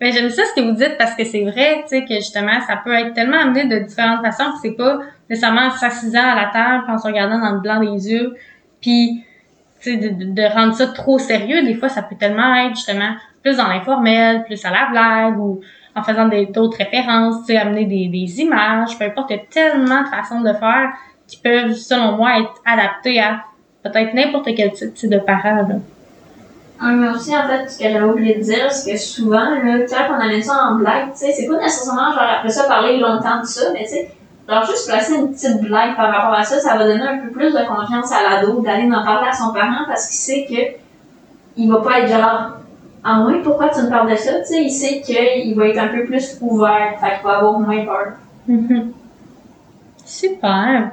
Ben, 0.00 0.12
j'aime 0.12 0.28
ça 0.30 0.42
ce 0.44 0.60
que 0.60 0.66
vous 0.66 0.76
dites 0.76 0.96
parce 0.98 1.14
que 1.14 1.24
c'est 1.24 1.42
vrai, 1.44 1.82
tu 1.82 1.88
sais, 1.96 2.04
que 2.04 2.14
justement, 2.16 2.60
ça 2.66 2.76
peut 2.84 2.92
être 2.92 3.14
tellement 3.14 3.38
amené 3.40 3.64
de 3.66 3.78
différentes 3.84 4.20
façons 4.22 4.44
que 4.52 4.58
c'est 4.62 4.76
pas 4.76 4.98
nécessairement 5.28 5.66
en 5.66 5.70
s'assisant 5.70 6.22
à 6.22 6.34
la 6.34 6.50
table, 6.52 6.84
en 6.88 6.98
se 6.98 7.06
regardant 7.06 7.38
dans 7.38 7.52
le 7.52 7.60
blanc 7.60 7.80
des 7.80 8.10
yeux, 8.10 8.36
puis, 8.80 9.24
de, 9.86 10.32
de, 10.32 10.54
rendre 10.54 10.74
ça 10.74 10.86
trop 10.88 11.18
sérieux. 11.18 11.62
Des 11.62 11.74
fois, 11.74 11.88
ça 11.88 12.02
peut 12.02 12.16
tellement 12.18 12.54
être, 12.54 12.76
justement, 12.76 13.14
plus 13.42 13.56
dans 13.56 13.68
l'informel, 13.68 14.44
plus 14.44 14.64
à 14.64 14.70
la 14.70 14.86
blague, 14.90 15.38
ou 15.38 15.60
en 15.94 16.02
faisant 16.02 16.28
d'autres 16.28 16.78
références, 16.78 17.48
amener 17.50 17.84
des, 17.84 18.08
des 18.08 18.40
images, 18.40 18.98
peu 18.98 19.04
importe, 19.04 19.30
il 19.30 19.36
y 19.36 19.40
a 19.40 19.42
tellement 19.50 20.02
de 20.02 20.08
façons 20.08 20.40
de 20.40 20.52
faire 20.52 20.92
qui 21.26 21.38
peuvent, 21.38 21.72
selon 21.72 22.16
moi, 22.16 22.38
être 22.38 22.54
adaptées 22.66 23.20
à 23.20 23.44
peut-être 23.82 24.14
n'importe 24.14 24.48
quel 24.56 24.72
type 24.72 25.10
de 25.10 25.18
parent, 25.18 25.56
là. 25.68 25.76
Ah, 26.80 26.90
mais 26.90 27.08
aussi, 27.08 27.34
en 27.36 27.46
fait, 27.46 27.70
ce 27.70 27.78
que 27.78 27.84
j'avais 27.84 28.04
oublié 28.04 28.34
de 28.34 28.42
dire, 28.42 28.70
c'est 28.70 28.92
que 28.92 28.98
souvent, 28.98 29.50
là, 29.50 29.78
quand 29.88 30.16
on 30.16 30.20
amène 30.20 30.42
ça 30.42 30.70
en 30.70 30.74
blague, 30.74 31.12
tu 31.12 31.18
sais, 31.18 31.32
c'est 31.32 31.46
pas 31.46 31.58
nécessairement, 31.58 32.12
genre, 32.12 32.28
après 32.38 32.50
ça, 32.50 32.64
parler 32.64 32.98
longtemps 32.98 33.40
de 33.40 33.46
ça, 33.46 33.72
mais 33.72 33.84
tu 33.84 33.90
sais, 33.90 34.10
genre, 34.48 34.64
juste 34.66 34.88
placer 34.88 35.14
une 35.14 35.32
petite 35.32 35.60
blague 35.62 35.96
par 35.96 36.12
rapport 36.12 36.38
à 36.38 36.44
ça, 36.44 36.58
ça 36.58 36.76
va 36.76 36.86
donner 36.86 37.02
un 37.02 37.18
peu 37.18 37.30
plus 37.30 37.52
de 37.52 37.66
confiance 37.66 38.12
à 38.12 38.22
l'ado 38.22 38.60
d'aller 38.60 38.90
en 38.92 39.04
parler 39.04 39.28
à 39.28 39.32
son 39.32 39.52
parent 39.52 39.84
parce 39.86 40.06
qu'il 40.08 40.16
sait 40.16 40.46
que 40.48 40.84
il 41.56 41.70
va 41.70 41.80
pas 41.80 42.00
être 42.00 42.08
genre, 42.08 42.50
ah 43.04 43.24
ouais, 43.24 43.40
pourquoi 43.42 43.68
tu 43.68 43.82
me 43.82 43.90
parles 43.90 44.10
de 44.10 44.16
ça? 44.16 44.40
Tu 44.40 44.46
sais, 44.46 44.62
il 44.62 44.70
sait 44.70 45.00
qu'il 45.00 45.54
va 45.54 45.68
être 45.68 45.78
un 45.78 45.88
peu 45.88 46.04
plus 46.04 46.38
ouvert, 46.40 46.98
fait 47.00 47.16
qu'il 47.16 47.24
va 47.24 47.38
avoir 47.38 47.60
moins 47.60 47.84
peur. 47.84 48.12
Super. 50.04 50.90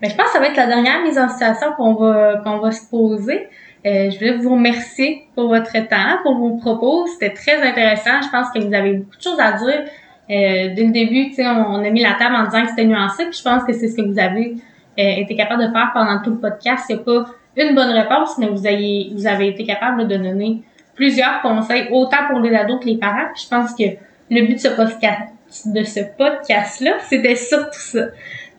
Ben, 0.00 0.10
je 0.10 0.16
pense 0.16 0.26
que 0.26 0.32
ça 0.32 0.40
va 0.40 0.48
être 0.48 0.56
la 0.56 0.66
dernière 0.66 1.02
mise 1.02 1.18
en 1.18 1.28
situation 1.28 1.72
qu'on 1.76 1.94
va, 1.94 2.38
qu'on 2.44 2.58
va 2.58 2.72
se 2.72 2.84
poser. 2.90 3.48
Euh, 3.86 4.10
je 4.10 4.18
voulais 4.18 4.36
vous 4.36 4.50
remercier 4.50 5.28
pour 5.34 5.48
votre 5.48 5.72
temps, 5.72 6.18
pour 6.22 6.36
vos 6.36 6.56
propos. 6.56 7.06
C'était 7.06 7.34
très 7.34 7.62
intéressant. 7.62 8.22
Je 8.22 8.30
pense 8.30 8.50
que 8.50 8.58
vous 8.58 8.74
avez 8.74 8.94
beaucoup 8.94 9.16
de 9.16 9.22
choses 9.22 9.40
à 9.40 9.52
dire. 9.52 9.84
Euh, 10.30 10.74
dès 10.74 10.84
le 10.84 10.92
début, 10.92 11.28
tu 11.28 11.34
sais, 11.34 11.46
on, 11.46 11.84
a 11.84 11.90
mis 11.90 12.02
la 12.02 12.14
table 12.14 12.34
en 12.34 12.44
disant 12.44 12.62
que 12.62 12.70
c'était 12.70 12.86
nuancé, 12.86 13.24
puis 13.26 13.38
je 13.38 13.42
pense 13.42 13.64
que 13.64 13.72
c'est 13.72 13.88
ce 13.88 13.96
que 13.96 14.02
vous 14.02 14.18
avez 14.18 14.56
euh, 14.98 15.20
été 15.20 15.36
capable 15.36 15.66
de 15.66 15.70
faire 15.70 15.90
pendant 15.92 16.22
tout 16.22 16.30
le 16.30 16.38
podcast. 16.38 16.86
Il 16.88 16.98
pas 16.98 17.26
une 17.56 17.74
bonne 17.74 17.90
réponse, 17.90 18.38
mais 18.38 18.46
vous 18.46 18.66
avez, 18.66 19.10
vous 19.12 19.26
avez 19.26 19.48
été 19.48 19.64
capable 19.64 20.08
de 20.08 20.16
donner 20.16 20.62
plusieurs 20.94 21.42
conseils, 21.42 21.88
autant 21.90 22.28
pour 22.30 22.40
les 22.40 22.54
ados 22.54 22.80
que 22.80 22.86
les 22.86 22.96
parents. 22.96 23.28
Je 23.36 23.48
pense 23.48 23.74
que 23.74 23.84
le 24.30 24.46
but 24.46 24.54
de 24.54 24.60
ce 24.60 24.68
podcast, 24.68 25.32
de 25.66 25.82
ce 25.82 26.00
podcast-là, 26.16 26.92
c'était 27.00 27.36
surtout 27.36 27.78
ça. 27.78 28.06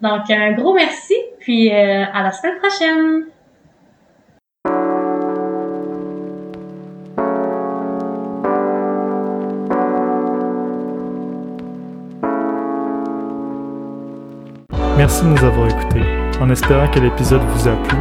Donc, 0.02 0.30
un 0.30 0.52
gros 0.52 0.74
merci, 0.74 1.16
puis 1.40 1.72
euh, 1.72 2.04
à 2.14 2.24
la 2.24 2.32
semaine 2.32 2.58
prochaine! 2.60 3.35
Merci 15.06 15.24
de 15.24 15.30
nous 15.30 15.44
avoir 15.46 15.68
écoutés. 15.68 16.02
En 16.42 16.50
espérant 16.50 16.88
que 16.88 17.00
l'épisode 17.00 17.44
vous 17.54 17.68
a 17.68 17.74
plu, 17.74 17.96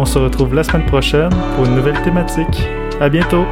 on 0.00 0.04
se 0.04 0.18
retrouve 0.18 0.56
la 0.56 0.64
semaine 0.64 0.86
prochaine 0.86 1.30
pour 1.54 1.66
une 1.66 1.76
nouvelle 1.76 2.02
thématique. 2.02 2.66
À 3.00 3.08
bientôt! 3.08 3.46